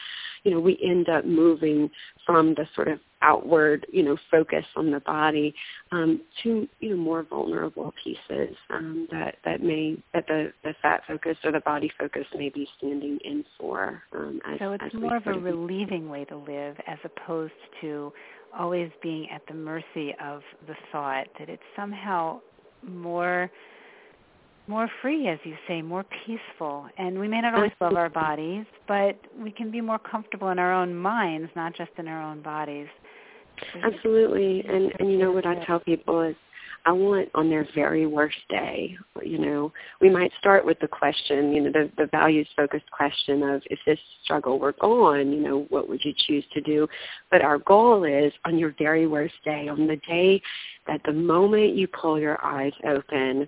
You 0.43 0.51
know, 0.51 0.59
we 0.59 0.79
end 0.83 1.09
up 1.09 1.25
moving 1.25 1.89
from 2.25 2.53
the 2.53 2.67
sort 2.75 2.89
of 2.89 2.99
outward, 3.21 3.85
you 3.91 4.03
know, 4.03 4.17
focus 4.31 4.65
on 4.75 4.91
the 4.91 4.99
body 5.01 5.53
um, 5.91 6.21
to, 6.43 6.67
you 6.79 6.89
know, 6.89 6.97
more 6.97 7.23
vulnerable 7.23 7.93
pieces 8.03 8.55
um, 8.69 9.07
that, 9.11 9.35
that 9.45 9.61
may, 9.61 9.97
that 10.13 10.25
the, 10.27 10.51
the 10.63 10.73
fat 10.81 11.01
focus 11.07 11.37
or 11.43 11.51
the 11.51 11.59
body 11.61 11.91
focus 11.99 12.25
may 12.35 12.49
be 12.49 12.67
standing 12.77 13.19
in 13.23 13.43
for. 13.57 14.01
Um, 14.15 14.39
as, 14.49 14.59
So 14.59 14.71
it's 14.73 14.93
more 14.93 15.17
of 15.17 15.27
a 15.27 15.33
relieving 15.33 16.09
way 16.09 16.25
to 16.25 16.37
live 16.37 16.77
as 16.87 16.97
opposed 17.03 17.53
to 17.81 18.13
always 18.57 18.89
being 19.01 19.29
at 19.29 19.41
the 19.47 19.53
mercy 19.53 20.15
of 20.23 20.41
the 20.67 20.75
thought 20.91 21.27
that 21.37 21.49
it's 21.49 21.63
somehow 21.75 22.39
more 22.87 23.51
more 24.67 24.89
free 25.01 25.27
as 25.27 25.39
you 25.43 25.55
say 25.67 25.81
more 25.81 26.05
peaceful 26.25 26.87
and 26.97 27.17
we 27.17 27.27
may 27.27 27.41
not 27.41 27.55
always 27.55 27.71
love 27.81 27.95
our 27.95 28.09
bodies 28.09 28.65
but 28.87 29.19
we 29.37 29.51
can 29.51 29.71
be 29.71 29.81
more 29.81 29.97
comfortable 29.97 30.49
in 30.49 30.59
our 30.59 30.71
own 30.71 30.95
minds 30.95 31.49
not 31.55 31.75
just 31.75 31.89
in 31.97 32.07
our 32.07 32.21
own 32.21 32.39
bodies 32.41 32.87
Mm-hmm. 33.75 33.85
Absolutely. 33.85 34.65
And 34.67 34.91
and 34.99 35.11
you 35.11 35.17
know 35.17 35.31
what 35.31 35.45
I 35.45 35.63
tell 35.65 35.79
people 35.79 36.21
is 36.21 36.35
I 36.85 36.91
want 36.91 37.29
on 37.35 37.49
their 37.49 37.67
very 37.75 38.07
worst 38.07 38.37
day, 38.49 38.97
you 39.21 39.37
know, 39.37 39.71
we 39.99 40.09
might 40.09 40.31
start 40.39 40.65
with 40.65 40.79
the 40.79 40.87
question, 40.87 41.51
you 41.51 41.61
know, 41.61 41.71
the, 41.71 41.91
the 41.97 42.07
values 42.07 42.47
focused 42.55 42.89
question 42.91 43.43
of 43.43 43.61
if 43.69 43.79
this 43.85 43.99
struggle 44.23 44.59
were 44.59 44.73
gone, 44.73 45.31
you 45.31 45.41
know, 45.41 45.65
what 45.69 45.89
would 45.89 46.03
you 46.03 46.13
choose 46.27 46.45
to 46.53 46.61
do? 46.61 46.87
But 47.31 47.41
our 47.41 47.59
goal 47.59 48.05
is 48.05 48.31
on 48.45 48.57
your 48.57 48.73
very 48.77 49.07
worst 49.07 49.35
day, 49.43 49.67
on 49.67 49.87
the 49.87 49.97
day 50.07 50.41
that 50.87 51.01
the 51.05 51.13
moment 51.13 51.75
you 51.75 51.87
pull 51.87 52.19
your 52.19 52.43
eyes 52.43 52.73
open, 52.87 53.45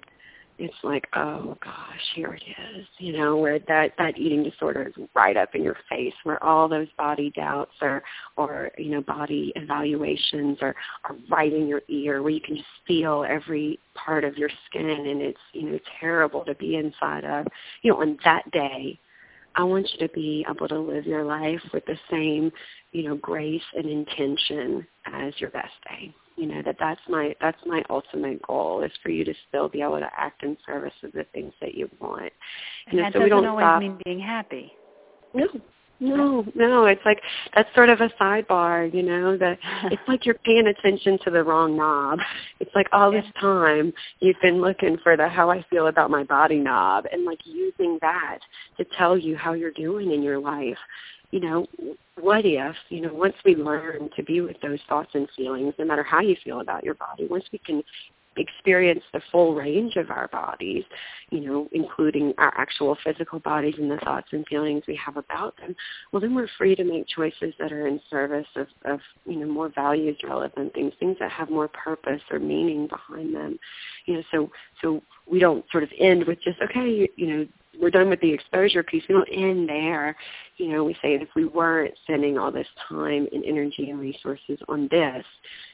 it's 0.61 0.83
like, 0.83 1.07
oh 1.15 1.57
gosh, 1.63 2.01
here 2.13 2.33
it 2.35 2.43
is, 2.77 2.85
you 2.99 3.17
know, 3.17 3.35
where 3.35 3.57
that, 3.67 3.93
that 3.97 4.17
eating 4.17 4.43
disorder 4.43 4.91
is 4.95 5.05
right 5.15 5.35
up 5.35 5.55
in 5.55 5.63
your 5.63 5.77
face, 5.89 6.13
where 6.23 6.41
all 6.43 6.69
those 6.69 6.87
body 6.97 7.31
doubts 7.35 7.71
or, 7.81 8.03
or 8.37 8.69
you 8.77 8.91
know, 8.91 9.01
body 9.01 9.51
evaluations 9.55 10.59
are, 10.61 10.75
are 11.05 11.15
right 11.29 11.51
in 11.51 11.67
your 11.67 11.81
ear, 11.87 12.21
where 12.21 12.31
you 12.31 12.39
can 12.39 12.55
just 12.55 12.67
feel 12.87 13.25
every 13.27 13.79
part 13.95 14.23
of 14.23 14.37
your 14.37 14.51
skin 14.67 14.87
and 14.87 15.21
it's, 15.21 15.39
you 15.53 15.63
know, 15.63 15.79
terrible 15.99 16.45
to 16.45 16.53
be 16.55 16.75
inside 16.75 17.25
of. 17.25 17.47
You 17.81 17.91
know, 17.91 18.01
on 18.01 18.19
that 18.23 18.49
day, 18.51 18.99
I 19.55 19.63
want 19.63 19.89
you 19.91 20.07
to 20.07 20.13
be 20.13 20.45
able 20.47 20.67
to 20.67 20.79
live 20.79 21.05
your 21.05 21.23
life 21.23 21.61
with 21.73 21.85
the 21.87 21.97
same, 22.09 22.51
you 22.91 23.09
know, 23.09 23.15
grace 23.15 23.61
and 23.75 23.85
intention 23.85 24.85
as 25.07 25.33
your 25.39 25.49
best 25.49 25.73
day 25.89 26.13
you 26.37 26.47
know 26.47 26.61
that 26.63 26.77
that's 26.79 27.01
my 27.09 27.35
that's 27.41 27.57
my 27.65 27.83
ultimate 27.89 28.41
goal 28.47 28.81
is 28.83 28.91
for 29.03 29.09
you 29.09 29.23
to 29.25 29.33
still 29.47 29.69
be 29.69 29.81
able 29.81 29.99
to 29.99 30.09
act 30.17 30.43
in 30.43 30.57
service 30.65 30.93
of 31.03 31.11
the 31.11 31.25
things 31.33 31.53
that 31.61 31.75
you 31.75 31.89
want. 31.99 32.31
and 32.87 32.97
know, 32.97 33.03
that 33.03 33.13
so 33.13 33.19
doesn't 33.19 33.29
don't 33.29 33.45
always 33.45 33.63
stop. 33.63 33.79
mean 33.79 33.99
being 34.05 34.19
happy 34.19 34.73
No, 35.33 35.47
no, 35.99 36.45
no. 36.55 36.85
It's 36.85 37.01
like 37.05 37.21
that's 37.53 37.69
sort 37.75 37.89
of 37.89 38.01
a 38.01 38.09
sidebar, 38.19 38.91
you 38.91 39.03
know. 39.03 39.37
That 39.37 39.59
it's 39.85 40.01
like 40.07 40.25
you're 40.25 40.39
paying 40.43 40.67
attention 40.67 41.19
to 41.25 41.31
the 41.31 41.43
wrong 41.43 41.77
knob. 41.77 42.19
It's 42.59 42.71
like 42.73 42.87
all 42.91 43.11
this 43.11 43.25
time 43.39 43.93
you've 44.19 44.41
been 44.41 44.61
looking 44.61 44.97
for 45.03 45.15
the 45.15 45.27
how 45.27 45.51
I 45.51 45.63
feel 45.69 45.87
about 45.87 46.09
my 46.09 46.23
body 46.23 46.57
knob, 46.57 47.05
and 47.11 47.23
like 47.23 47.39
using 47.45 47.99
that 48.01 48.39
to 48.77 48.85
tell 48.97 49.15
you 49.15 49.37
how 49.37 49.53
you're 49.53 49.71
doing 49.71 50.11
in 50.11 50.23
your 50.23 50.39
life. 50.39 50.77
You 51.31 51.39
know, 51.39 51.65
what 52.19 52.45
if, 52.45 52.75
you 52.89 53.01
know, 53.01 53.13
once 53.13 53.35
we 53.45 53.55
learn 53.55 54.09
to 54.15 54.23
be 54.23 54.41
with 54.41 54.59
those 54.61 54.79
thoughts 54.87 55.11
and 55.13 55.27
feelings, 55.35 55.73
no 55.79 55.85
matter 55.85 56.03
how 56.03 56.19
you 56.19 56.35
feel 56.43 56.59
about 56.59 56.83
your 56.83 56.95
body, 56.95 57.25
once 57.27 57.45
we 57.51 57.59
can 57.59 57.81
experience 58.37 59.03
the 59.13 59.21
full 59.31 59.55
range 59.55 59.95
of 59.97 60.09
our 60.09 60.27
bodies, 60.29 60.83
you 61.31 61.41
know, 61.41 61.67
including 61.73 62.33
our 62.37 62.53
actual 62.57 62.97
physical 63.03 63.39
bodies 63.39 63.75
and 63.77 63.91
the 63.91 63.97
thoughts 63.97 64.27
and 64.31 64.45
feelings 64.47 64.83
we 64.87 64.95
have 64.95 65.17
about 65.17 65.55
them, 65.57 65.75
well 66.11 66.21
then 66.21 66.33
we're 66.33 66.47
free 66.57 66.75
to 66.75 66.83
make 66.83 67.07
choices 67.07 67.53
that 67.59 67.73
are 67.73 67.87
in 67.87 67.99
service 68.09 68.47
of, 68.55 68.67
of 68.85 68.99
you 69.25 69.37
know, 69.37 69.45
more 69.45 69.69
values 69.73 70.17
relevant 70.23 70.73
things, 70.73 70.93
things 70.99 71.17
that 71.19 71.31
have 71.31 71.49
more 71.49 71.67
purpose 71.69 72.21
or 72.31 72.39
meaning 72.39 72.87
behind 72.87 73.35
them. 73.35 73.59
You 74.05 74.15
know, 74.15 74.23
so 74.31 74.51
so 74.81 75.01
we 75.29 75.39
don't 75.39 75.65
sort 75.71 75.83
of 75.83 75.89
end 75.99 76.25
with 76.25 76.41
just, 76.41 76.61
okay, 76.61 76.89
you, 76.89 77.07
you 77.17 77.27
know, 77.27 77.47
we're 77.79 77.89
done 77.89 78.09
with 78.09 78.19
the 78.21 78.31
exposure 78.31 78.83
piece. 78.83 79.03
We 79.07 79.15
don't 79.15 79.29
end 79.31 79.69
there. 79.69 80.15
You 80.57 80.69
know, 80.69 80.83
we 80.83 80.93
say 80.95 81.15
if 81.15 81.29
we 81.35 81.45
weren't 81.45 81.93
spending 82.03 82.37
all 82.37 82.51
this 82.51 82.67
time 82.89 83.27
and 83.31 83.43
energy 83.45 83.89
and 83.89 83.99
resources 83.99 84.59
on 84.67 84.87
this, 84.91 85.23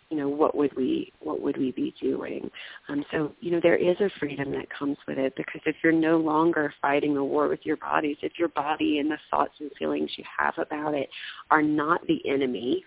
you 0.09 0.17
know, 0.17 0.29
what 0.29 0.55
would 0.55 0.75
we 0.75 1.11
what 1.19 1.41
would 1.41 1.57
we 1.57 1.71
be 1.71 1.93
doing? 2.01 2.49
Um, 2.87 3.03
so, 3.11 3.33
you 3.41 3.51
know, 3.51 3.59
there 3.61 3.75
is 3.75 3.99
a 3.99 4.09
freedom 4.19 4.51
that 4.51 4.69
comes 4.69 4.97
with 5.07 5.17
it 5.17 5.33
because 5.35 5.61
if 5.65 5.75
you're 5.83 5.91
no 5.91 6.17
longer 6.17 6.73
fighting 6.81 7.17
a 7.17 7.23
war 7.23 7.47
with 7.47 7.65
your 7.65 7.77
bodies, 7.77 8.17
if 8.21 8.33
your 8.37 8.49
body 8.49 8.99
and 8.99 9.11
the 9.11 9.17
thoughts 9.29 9.53
and 9.59 9.71
feelings 9.77 10.11
you 10.17 10.23
have 10.37 10.53
about 10.57 10.93
it 10.93 11.09
are 11.51 11.63
not 11.63 12.05
the 12.07 12.21
enemy, 12.29 12.83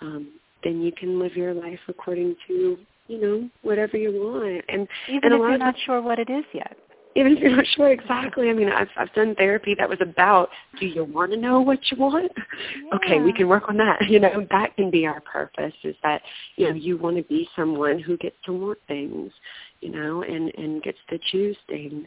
um, 0.00 0.28
then 0.64 0.80
you 0.80 0.92
can 0.92 1.18
live 1.18 1.36
your 1.36 1.52
life 1.52 1.80
according 1.88 2.36
to, 2.46 2.78
you 3.08 3.20
know, 3.20 3.50
whatever 3.62 3.98
you 3.98 4.12
want. 4.12 4.64
And 4.68 4.88
even 5.08 5.32
and 5.32 5.34
if 5.34 5.40
you're 5.40 5.58
not 5.58 5.74
sure 5.84 6.00
what 6.00 6.18
it 6.18 6.30
is 6.30 6.44
yet 6.54 6.76
even 7.14 7.36
if 7.36 7.38
you're 7.40 7.54
not 7.54 7.66
sure 7.76 7.90
exactly. 7.90 8.50
I 8.50 8.52
mean, 8.52 8.68
I've 8.68 8.88
I've 8.96 9.12
done 9.14 9.34
therapy 9.34 9.74
that 9.78 9.88
was 9.88 9.98
about, 10.00 10.48
do 10.80 10.86
you 10.86 11.04
want 11.04 11.32
to 11.32 11.36
know 11.36 11.60
what 11.60 11.78
you 11.90 11.96
want? 11.98 12.32
Yeah. 12.36 12.42
Okay, 13.02 13.20
we 13.20 13.32
can 13.32 13.48
work 13.48 13.64
on 13.68 13.76
that. 13.78 13.98
You 14.08 14.20
know, 14.20 14.46
that 14.50 14.76
can 14.76 14.90
be 14.90 15.06
our 15.06 15.20
purpose. 15.20 15.72
Is 15.82 15.96
that 16.02 16.22
you 16.56 16.68
know 16.68 16.74
you 16.74 16.98
want 16.98 17.16
to 17.16 17.22
be 17.22 17.48
someone 17.56 17.98
who 17.98 18.16
gets 18.18 18.36
to 18.44 18.52
want 18.52 18.78
things, 18.86 19.32
you 19.80 19.90
know, 19.90 20.22
and 20.22 20.52
and 20.56 20.82
gets 20.82 20.98
to 21.10 21.18
choose 21.30 21.56
things. 21.68 22.06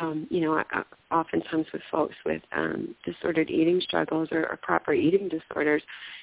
Um, 0.00 0.26
you 0.30 0.40
know, 0.40 0.54
I, 0.54 0.64
I, 0.70 0.82
oftentimes 1.14 1.66
with 1.72 1.82
folks 1.90 2.14
with 2.24 2.42
um, 2.56 2.94
disordered 3.04 3.50
eating 3.50 3.80
struggles 3.80 4.28
or, 4.32 4.48
or 4.48 4.58
proper 4.62 4.94
eating 4.94 5.28
disorders, 5.28 5.82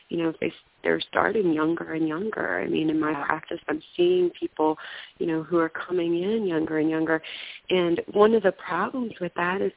you 0.09 0.17
know, 0.17 0.33
they 0.41 0.51
they're 0.83 1.01
starting 1.01 1.51
younger 1.53 1.93
and 1.93 2.07
younger. 2.07 2.59
I 2.59 2.67
mean, 2.67 2.89
in 2.89 2.99
my 2.99 3.13
practice, 3.13 3.59
I'm 3.67 3.81
seeing 3.97 4.29
people, 4.31 4.77
you 5.17 5.27
know, 5.27 5.43
who 5.43 5.57
are 5.57 5.69
coming 5.69 6.23
in 6.23 6.45
younger 6.45 6.79
and 6.79 6.89
younger, 6.89 7.21
and 7.69 8.01
one 8.13 8.33
of 8.33 8.43
the 8.43 8.51
problems 8.53 9.13
with 9.19 9.33
that 9.35 9.61
is 9.61 9.71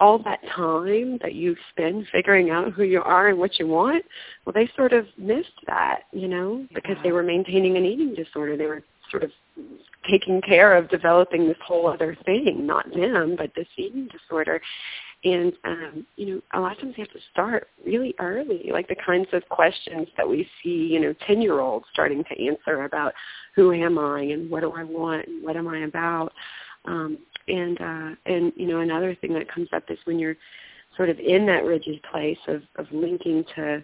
all 0.00 0.18
that 0.18 0.40
time 0.54 1.18
that 1.22 1.34
you 1.34 1.56
spend 1.70 2.06
figuring 2.12 2.50
out 2.50 2.72
who 2.72 2.84
you 2.84 3.02
are 3.02 3.28
and 3.28 3.38
what 3.38 3.58
you 3.58 3.66
want, 3.66 4.04
well, 4.44 4.52
they 4.52 4.70
sort 4.76 4.92
of 4.92 5.06
missed 5.16 5.48
that, 5.66 6.02
you 6.12 6.28
know, 6.28 6.66
because 6.74 6.96
they 7.02 7.12
were 7.12 7.22
maintaining 7.22 7.76
an 7.76 7.84
eating 7.84 8.14
disorder. 8.14 8.56
They 8.56 8.66
were 8.66 8.82
sort 9.10 9.24
of 9.24 9.30
taking 10.08 10.40
care 10.40 10.76
of 10.76 10.88
developing 10.88 11.48
this 11.48 11.56
whole 11.64 11.88
other 11.88 12.16
thing, 12.24 12.66
not 12.66 12.88
them, 12.94 13.34
but 13.36 13.50
this 13.56 13.66
eating 13.76 14.08
disorder. 14.08 14.60
And 15.24 15.52
um, 15.64 16.06
you 16.16 16.26
know, 16.26 16.40
a 16.54 16.60
lot 16.60 16.72
of 16.72 16.78
times 16.78 16.94
you 16.96 17.04
have 17.04 17.12
to 17.12 17.26
start 17.32 17.68
really 17.84 18.14
early, 18.20 18.70
like 18.72 18.86
the 18.88 18.96
kinds 19.04 19.26
of 19.32 19.48
questions 19.48 20.06
that 20.16 20.28
we 20.28 20.48
see, 20.62 20.88
you 20.92 21.00
know, 21.00 21.14
ten 21.26 21.42
year 21.42 21.58
olds 21.60 21.86
starting 21.92 22.22
to 22.24 22.46
answer 22.46 22.84
about 22.84 23.12
who 23.56 23.72
am 23.72 23.98
I 23.98 24.20
and 24.20 24.48
what 24.48 24.60
do 24.60 24.72
I 24.72 24.84
want 24.84 25.26
and 25.26 25.42
what 25.42 25.56
am 25.56 25.66
I 25.66 25.80
about. 25.80 26.32
Um, 26.84 27.18
and 27.48 27.80
uh, 27.80 28.14
and 28.26 28.52
you 28.54 28.68
know, 28.68 28.80
another 28.80 29.16
thing 29.16 29.32
that 29.34 29.52
comes 29.52 29.68
up 29.72 29.84
is 29.88 29.98
when 30.04 30.20
you're 30.20 30.36
sort 30.96 31.10
of 31.10 31.18
in 31.18 31.46
that 31.46 31.64
rigid 31.64 32.00
place 32.10 32.38
of, 32.46 32.62
of 32.76 32.86
linking 32.92 33.44
to 33.56 33.82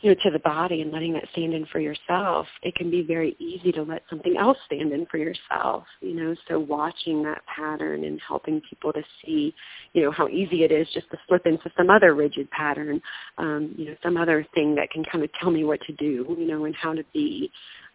you 0.00 0.10
know, 0.10 0.16
to 0.22 0.30
the 0.30 0.38
body 0.38 0.80
and 0.80 0.92
letting 0.92 1.12
that 1.12 1.24
stand 1.32 1.52
in 1.52 1.66
for 1.66 1.78
yourself, 1.78 2.46
it 2.62 2.74
can 2.74 2.90
be 2.90 3.02
very 3.02 3.36
easy 3.38 3.70
to 3.72 3.82
let 3.82 4.02
something 4.08 4.36
else 4.36 4.56
stand 4.66 4.92
in 4.92 5.06
for 5.06 5.18
yourself, 5.18 5.84
you 6.00 6.14
know, 6.14 6.34
so 6.48 6.58
watching 6.58 7.22
that 7.22 7.42
pattern 7.46 8.04
and 8.04 8.20
helping 8.26 8.62
people 8.68 8.92
to 8.92 9.02
see, 9.22 9.54
you 9.92 10.02
know, 10.02 10.10
how 10.10 10.26
easy 10.28 10.64
it 10.64 10.72
is 10.72 10.88
just 10.94 11.10
to 11.10 11.18
slip 11.28 11.46
into 11.46 11.70
some 11.76 11.90
other 11.90 12.14
rigid 12.14 12.50
pattern, 12.50 13.00
um, 13.38 13.74
you 13.76 13.86
know, 13.86 13.96
some 14.02 14.16
other 14.16 14.46
thing 14.54 14.74
that 14.74 14.90
can 14.90 15.04
kind 15.04 15.22
of 15.22 15.30
tell 15.40 15.50
me 15.50 15.64
what 15.64 15.80
to 15.82 15.92
do, 15.94 16.34
you 16.38 16.46
know, 16.46 16.64
and 16.64 16.74
how 16.74 16.94
to 16.94 17.04
be. 17.12 17.50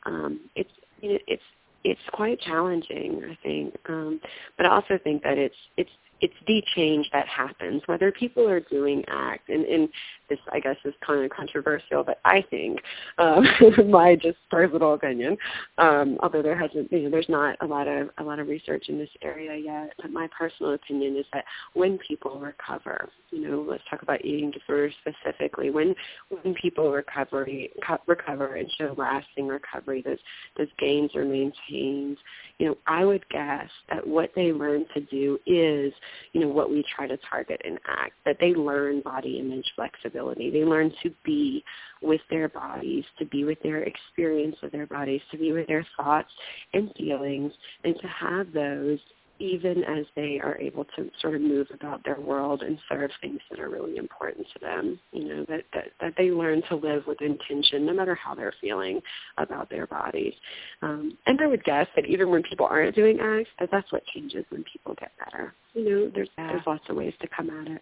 Um, 0.05 0.41
it's, 0.55 0.69
you 1.01 1.13
know, 1.13 1.19
it's, 1.27 1.43
it's 1.83 2.01
quite 2.13 2.39
challenging, 2.41 3.21
I 3.29 3.37
think. 3.43 3.75
Um, 3.87 4.19
but 4.57 4.65
I 4.65 4.69
also 4.69 4.99
think 5.03 5.23
that 5.23 5.37
it's, 5.37 5.55
it's, 5.77 5.89
it's 6.25 6.33
the 6.47 6.63
change 6.75 7.07
that 7.13 7.27
happens, 7.27 7.83
whether 7.85 8.11
people 8.11 8.49
are 8.49 8.59
doing 8.59 9.03
ACT, 9.07 9.47
and, 9.49 9.63
and 9.65 9.89
this 10.27 10.39
I 10.51 10.59
guess 10.59 10.75
is 10.83 10.95
kind 11.05 11.23
of 11.23 11.29
controversial, 11.29 12.03
but 12.03 12.19
I 12.25 12.43
think 12.49 12.79
um, 13.19 13.45
my 13.89 14.15
just 14.15 14.39
personal 14.49 14.93
opinion, 14.93 15.37
um, 15.77 16.17
although 16.23 16.41
there 16.41 16.57
hasn't, 16.57 16.91
you 16.91 17.03
know, 17.03 17.09
there's 17.11 17.29
not 17.29 17.57
a 17.61 17.65
lot 17.67 17.87
of 17.87 18.09
a 18.17 18.23
lot 18.23 18.39
of 18.39 18.47
research 18.47 18.89
in 18.89 18.97
this 18.97 19.09
area 19.21 19.55
yet. 19.55 19.93
But 20.01 20.09
my 20.11 20.27
personal 20.35 20.73
opinion 20.73 21.15
is 21.15 21.25
that 21.31 21.45
when 21.75 21.99
people 21.99 22.39
recover, 22.39 23.09
you 23.29 23.47
know, 23.47 23.63
let's 23.69 23.83
talk 23.87 24.01
about 24.01 24.25
eating 24.25 24.49
disorders 24.49 24.95
specifically. 25.01 25.69
When 25.69 25.93
when 26.29 26.55
people 26.55 26.91
recovery 26.91 27.71
co- 27.85 27.99
recover 28.07 28.55
and 28.55 28.67
show 28.79 28.95
lasting 28.97 29.47
recovery, 29.47 30.01
those 30.01 30.17
those 30.57 30.69
gains 30.79 31.15
are 31.15 31.25
maintained. 31.25 32.17
You 32.57 32.67
know, 32.67 32.77
I 32.87 33.05
would 33.05 33.27
guess 33.29 33.69
that 33.89 34.05
what 34.07 34.31
they 34.35 34.51
learn 34.51 34.85
to 34.95 35.01
do 35.01 35.37
is, 35.45 35.93
you 36.33 36.41
know, 36.41 36.47
what 36.47 36.69
we 36.69 36.83
try 36.95 37.07
to 37.07 37.17
target 37.29 37.61
and 37.65 37.79
ACT. 37.87 38.13
That 38.25 38.37
they 38.39 38.53
learn 38.53 39.01
body 39.01 39.39
image 39.39 39.65
flexibility 39.75 40.49
they 40.49 40.63
learn 40.63 40.91
to 41.03 41.11
be 41.23 41.63
with 42.01 42.21
their 42.29 42.49
bodies, 42.49 43.03
to 43.19 43.25
be 43.25 43.43
with 43.43 43.61
their 43.63 43.83
experience 43.83 44.55
of 44.63 44.71
their 44.71 44.87
bodies, 44.87 45.21
to 45.31 45.37
be 45.37 45.51
with 45.51 45.67
their 45.67 45.85
thoughts 45.97 46.29
and 46.73 46.91
feelings, 46.97 47.51
and 47.83 47.95
to 47.99 48.07
have 48.07 48.51
those 48.53 48.99
even 49.39 49.83
as 49.83 50.05
they 50.15 50.39
are 50.43 50.57
able 50.57 50.85
to 50.95 51.09
sort 51.21 51.35
of 51.35 51.41
move 51.41 51.67
about 51.73 52.03
their 52.03 52.19
world 52.19 52.61
and 52.61 52.77
serve 52.89 53.11
things 53.21 53.39
that 53.49 53.59
are 53.59 53.69
really 53.69 53.97
important 53.97 54.47
to 54.53 54.59
them. 54.59 54.99
You 55.11 55.25
know, 55.25 55.45
that, 55.49 55.63
that, 55.73 55.85
that 56.01 56.13
they 56.17 56.31
learn 56.31 56.61
to 56.69 56.75
live 56.75 57.03
with 57.07 57.21
intention 57.21 57.85
no 57.85 57.93
matter 57.93 58.15
how 58.15 58.35
they're 58.35 58.53
feeling 58.61 59.01
about 59.37 59.69
their 59.69 59.87
bodies. 59.87 60.33
Um, 60.81 61.17
and 61.25 61.39
I 61.41 61.47
would 61.47 61.63
guess 61.63 61.87
that 61.95 62.05
even 62.05 62.29
when 62.29 62.43
people 62.43 62.65
aren't 62.65 62.95
doing 62.95 63.19
acts, 63.19 63.49
that 63.59 63.69
that's 63.71 63.91
what 63.91 64.05
changes 64.07 64.45
when 64.49 64.63
people 64.71 64.95
get 64.99 65.11
better. 65.23 65.53
You 65.73 65.89
know, 65.89 66.11
there's 66.13 66.29
yeah. 66.37 66.47
there's 66.47 66.65
lots 66.65 66.83
of 66.89 66.95
ways 66.95 67.13
to 67.21 67.27
come 67.27 67.49
at 67.49 67.67
it. 67.67 67.81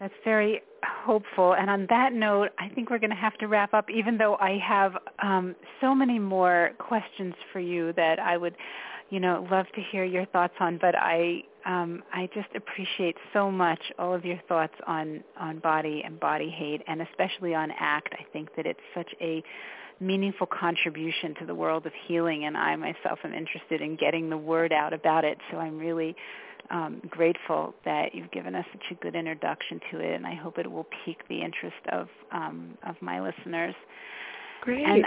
That's 0.00 0.14
very 0.24 0.62
hopeful. 0.82 1.54
And 1.54 1.68
on 1.68 1.86
that 1.90 2.14
note, 2.14 2.52
I 2.58 2.70
think 2.70 2.88
we're 2.88 2.98
going 2.98 3.10
to 3.10 3.16
have 3.16 3.36
to 3.38 3.48
wrap 3.48 3.74
up, 3.74 3.90
even 3.90 4.16
though 4.16 4.36
I 4.36 4.58
have 4.66 4.94
um, 5.22 5.54
so 5.82 5.94
many 5.94 6.18
more 6.18 6.70
questions 6.78 7.34
for 7.52 7.60
you 7.60 7.92
that 7.92 8.18
I 8.18 8.38
would, 8.38 8.56
you 9.10 9.20
know, 9.20 9.46
love 9.50 9.66
to 9.74 9.82
hear 9.90 10.04
your 10.04 10.24
thoughts 10.26 10.54
on. 10.60 10.78
But 10.78 10.94
I, 10.96 11.42
um, 11.66 12.02
I 12.12 12.28
just 12.32 12.48
appreciate 12.54 13.16
so 13.32 13.50
much 13.50 13.80
all 13.98 14.14
of 14.14 14.24
your 14.24 14.40
thoughts 14.48 14.74
on 14.86 15.22
on 15.38 15.58
body 15.58 16.02
and 16.04 16.18
body 16.18 16.48
hate, 16.48 16.82
and 16.86 17.02
especially 17.02 17.54
on 17.54 17.70
ACT. 17.72 18.14
I 18.14 18.24
think 18.32 18.54
that 18.56 18.66
it's 18.66 18.80
such 18.94 19.12
a 19.20 19.42
meaningful 20.00 20.46
contribution 20.46 21.34
to 21.40 21.46
the 21.46 21.54
world 21.54 21.86
of 21.86 21.92
healing, 22.06 22.44
and 22.44 22.56
I 22.56 22.74
myself 22.76 23.18
am 23.24 23.34
interested 23.34 23.82
in 23.82 23.96
getting 23.96 24.30
the 24.30 24.38
word 24.38 24.72
out 24.72 24.94
about 24.94 25.24
it. 25.24 25.38
So 25.50 25.58
I'm 25.58 25.78
really 25.78 26.16
um, 26.70 27.02
grateful 27.10 27.74
that 27.84 28.14
you've 28.14 28.30
given 28.30 28.54
us 28.54 28.64
such 28.72 28.84
a 28.92 28.94
good 28.94 29.14
introduction 29.14 29.80
to 29.90 29.98
it, 29.98 30.14
and 30.14 30.26
I 30.26 30.34
hope 30.34 30.58
it 30.58 30.70
will 30.70 30.86
pique 31.04 31.26
the 31.28 31.42
interest 31.42 31.76
of 31.92 32.08
um, 32.32 32.78
of 32.86 32.94
my 33.02 33.20
listeners. 33.20 33.74
Great. 34.62 34.86
And 34.86 35.04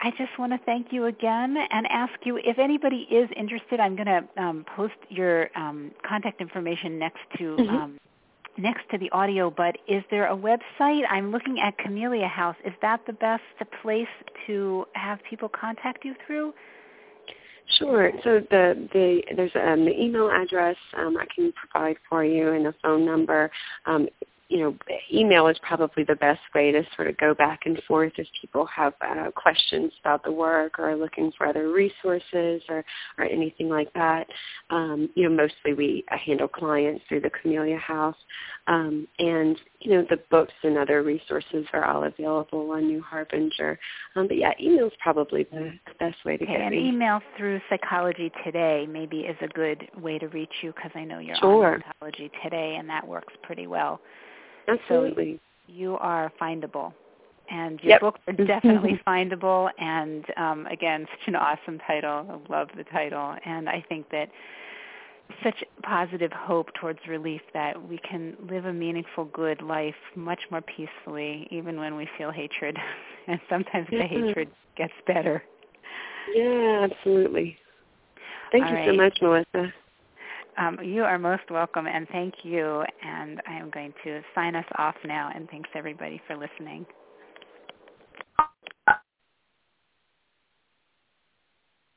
I 0.00 0.10
just 0.10 0.38
want 0.38 0.52
to 0.52 0.58
thank 0.64 0.92
you 0.92 1.06
again 1.06 1.56
and 1.70 1.86
ask 1.88 2.12
you 2.24 2.36
if 2.36 2.58
anybody 2.58 3.08
is 3.10 3.28
interested. 3.36 3.80
I'm 3.80 3.96
going 3.96 4.06
to 4.06 4.42
um, 4.42 4.64
post 4.76 4.94
your 5.08 5.48
um, 5.56 5.90
contact 6.08 6.40
information 6.40 6.98
next 6.98 7.20
to 7.38 7.56
mm-hmm. 7.56 7.76
um, 7.76 7.98
next 8.56 8.88
to 8.90 8.98
the 8.98 9.10
audio. 9.10 9.50
But 9.50 9.76
is 9.88 10.04
there 10.10 10.28
a 10.28 10.36
website? 10.36 11.02
I'm 11.10 11.32
looking 11.32 11.58
at 11.60 11.76
Camellia 11.78 12.28
House. 12.28 12.56
Is 12.64 12.74
that 12.80 13.00
the 13.06 13.12
best 13.12 13.42
place 13.82 14.06
to 14.46 14.84
have 14.94 15.18
people 15.28 15.48
contact 15.48 16.04
you 16.04 16.14
through? 16.26 16.52
Sure. 17.78 18.12
So 18.22 18.40
the 18.50 18.88
the 18.92 19.22
there's 19.34 19.50
um, 19.56 19.84
the 19.84 20.00
email 20.00 20.30
address 20.30 20.76
um, 20.96 21.16
I 21.16 21.26
can 21.34 21.52
provide 21.52 21.96
for 22.08 22.24
you 22.24 22.52
and 22.52 22.68
a 22.68 22.74
phone 22.82 23.04
number. 23.04 23.50
Um, 23.84 24.08
you 24.48 24.60
know, 24.60 24.74
email 25.12 25.46
is 25.48 25.58
probably 25.62 26.04
the 26.04 26.16
best 26.16 26.40
way 26.54 26.72
to 26.72 26.82
sort 26.96 27.08
of 27.08 27.16
go 27.18 27.34
back 27.34 27.60
and 27.66 27.80
forth 27.86 28.12
if 28.16 28.26
people 28.40 28.64
have 28.66 28.94
uh, 29.02 29.30
questions 29.32 29.92
about 30.00 30.24
the 30.24 30.32
work 30.32 30.78
or 30.78 30.90
are 30.90 30.96
looking 30.96 31.30
for 31.36 31.46
other 31.46 31.70
resources 31.70 32.62
or, 32.70 32.82
or 33.18 33.24
anything 33.24 33.68
like 33.68 33.92
that. 33.92 34.26
Um, 34.70 35.10
you 35.14 35.28
know, 35.28 35.36
mostly 35.36 35.74
we 35.74 36.04
handle 36.08 36.48
clients 36.48 37.04
through 37.08 37.20
the 37.20 37.30
Camellia 37.42 37.76
House. 37.76 38.16
Um, 38.68 39.06
and, 39.18 39.58
you 39.80 39.92
know, 39.92 40.06
the 40.08 40.18
books 40.30 40.54
and 40.62 40.78
other 40.78 41.02
resources 41.02 41.66
are 41.74 41.84
all 41.84 42.04
available 42.04 42.70
on 42.70 42.86
New 42.86 43.02
Harbinger. 43.02 43.78
Um, 44.16 44.28
but 44.28 44.38
yeah, 44.38 44.52
email 44.58 44.86
is 44.86 44.92
probably 45.02 45.44
the 45.44 45.72
best 46.00 46.16
way 46.24 46.38
to 46.38 46.44
okay, 46.44 46.52
get 46.52 46.60
and 46.62 46.70
me. 46.70 46.88
email 46.88 47.20
through 47.36 47.60
Psychology 47.68 48.32
Today 48.44 48.86
maybe 48.88 49.20
is 49.20 49.36
a 49.42 49.48
good 49.48 49.90
way 50.00 50.18
to 50.18 50.28
reach 50.28 50.52
you 50.62 50.72
because 50.72 50.90
I 50.94 51.04
know 51.04 51.18
you're 51.18 51.36
sure. 51.36 51.74
on 51.74 51.84
Psychology 51.86 52.30
Today 52.42 52.76
and 52.78 52.88
that 52.88 53.06
works 53.06 53.34
pretty 53.42 53.66
well. 53.66 54.00
Absolutely. 54.68 55.40
So 55.66 55.72
you 55.72 55.96
are 55.98 56.32
findable. 56.40 56.92
And 57.50 57.80
your 57.80 57.92
yep. 57.92 58.00
books 58.00 58.20
are 58.26 58.32
definitely 58.46 59.00
findable. 59.06 59.70
And 59.78 60.24
um, 60.36 60.66
again, 60.66 61.06
such 61.10 61.28
an 61.28 61.36
awesome 61.36 61.78
title. 61.86 62.26
I 62.28 62.52
love 62.52 62.68
the 62.76 62.84
title. 62.84 63.36
And 63.44 63.68
I 63.68 63.84
think 63.88 64.10
that 64.10 64.28
such 65.42 65.62
positive 65.82 66.32
hope 66.32 66.68
towards 66.80 66.98
relief 67.08 67.42
that 67.54 67.88
we 67.88 67.98
can 67.98 68.36
live 68.50 68.64
a 68.64 68.72
meaningful, 68.72 69.26
good 69.26 69.62
life 69.62 69.94
much 70.14 70.40
more 70.50 70.62
peacefully, 70.62 71.46
even 71.50 71.78
when 71.78 71.96
we 71.96 72.08
feel 72.16 72.30
hatred. 72.30 72.76
and 73.26 73.40
sometimes 73.48 73.88
the 73.90 74.06
hatred 74.06 74.48
gets 74.76 74.92
better. 75.06 75.42
Yeah, 76.34 76.86
absolutely. 76.90 77.56
Thank 78.52 78.64
All 78.64 78.70
you 78.70 78.76
right. 78.76 78.88
so 78.88 78.96
much, 78.96 79.18
Melissa. 79.20 79.72
Um, 80.58 80.78
you 80.82 81.04
are 81.04 81.18
most 81.18 81.50
welcome, 81.50 81.86
and 81.86 82.08
thank 82.08 82.34
you. 82.42 82.82
And 83.02 83.40
I 83.46 83.54
am 83.54 83.70
going 83.70 83.94
to 84.04 84.20
sign 84.34 84.56
us 84.56 84.64
off 84.76 84.96
now, 85.04 85.30
and 85.34 85.48
thanks 85.48 85.70
everybody 85.74 86.20
for 86.26 86.36
listening. 86.36 86.84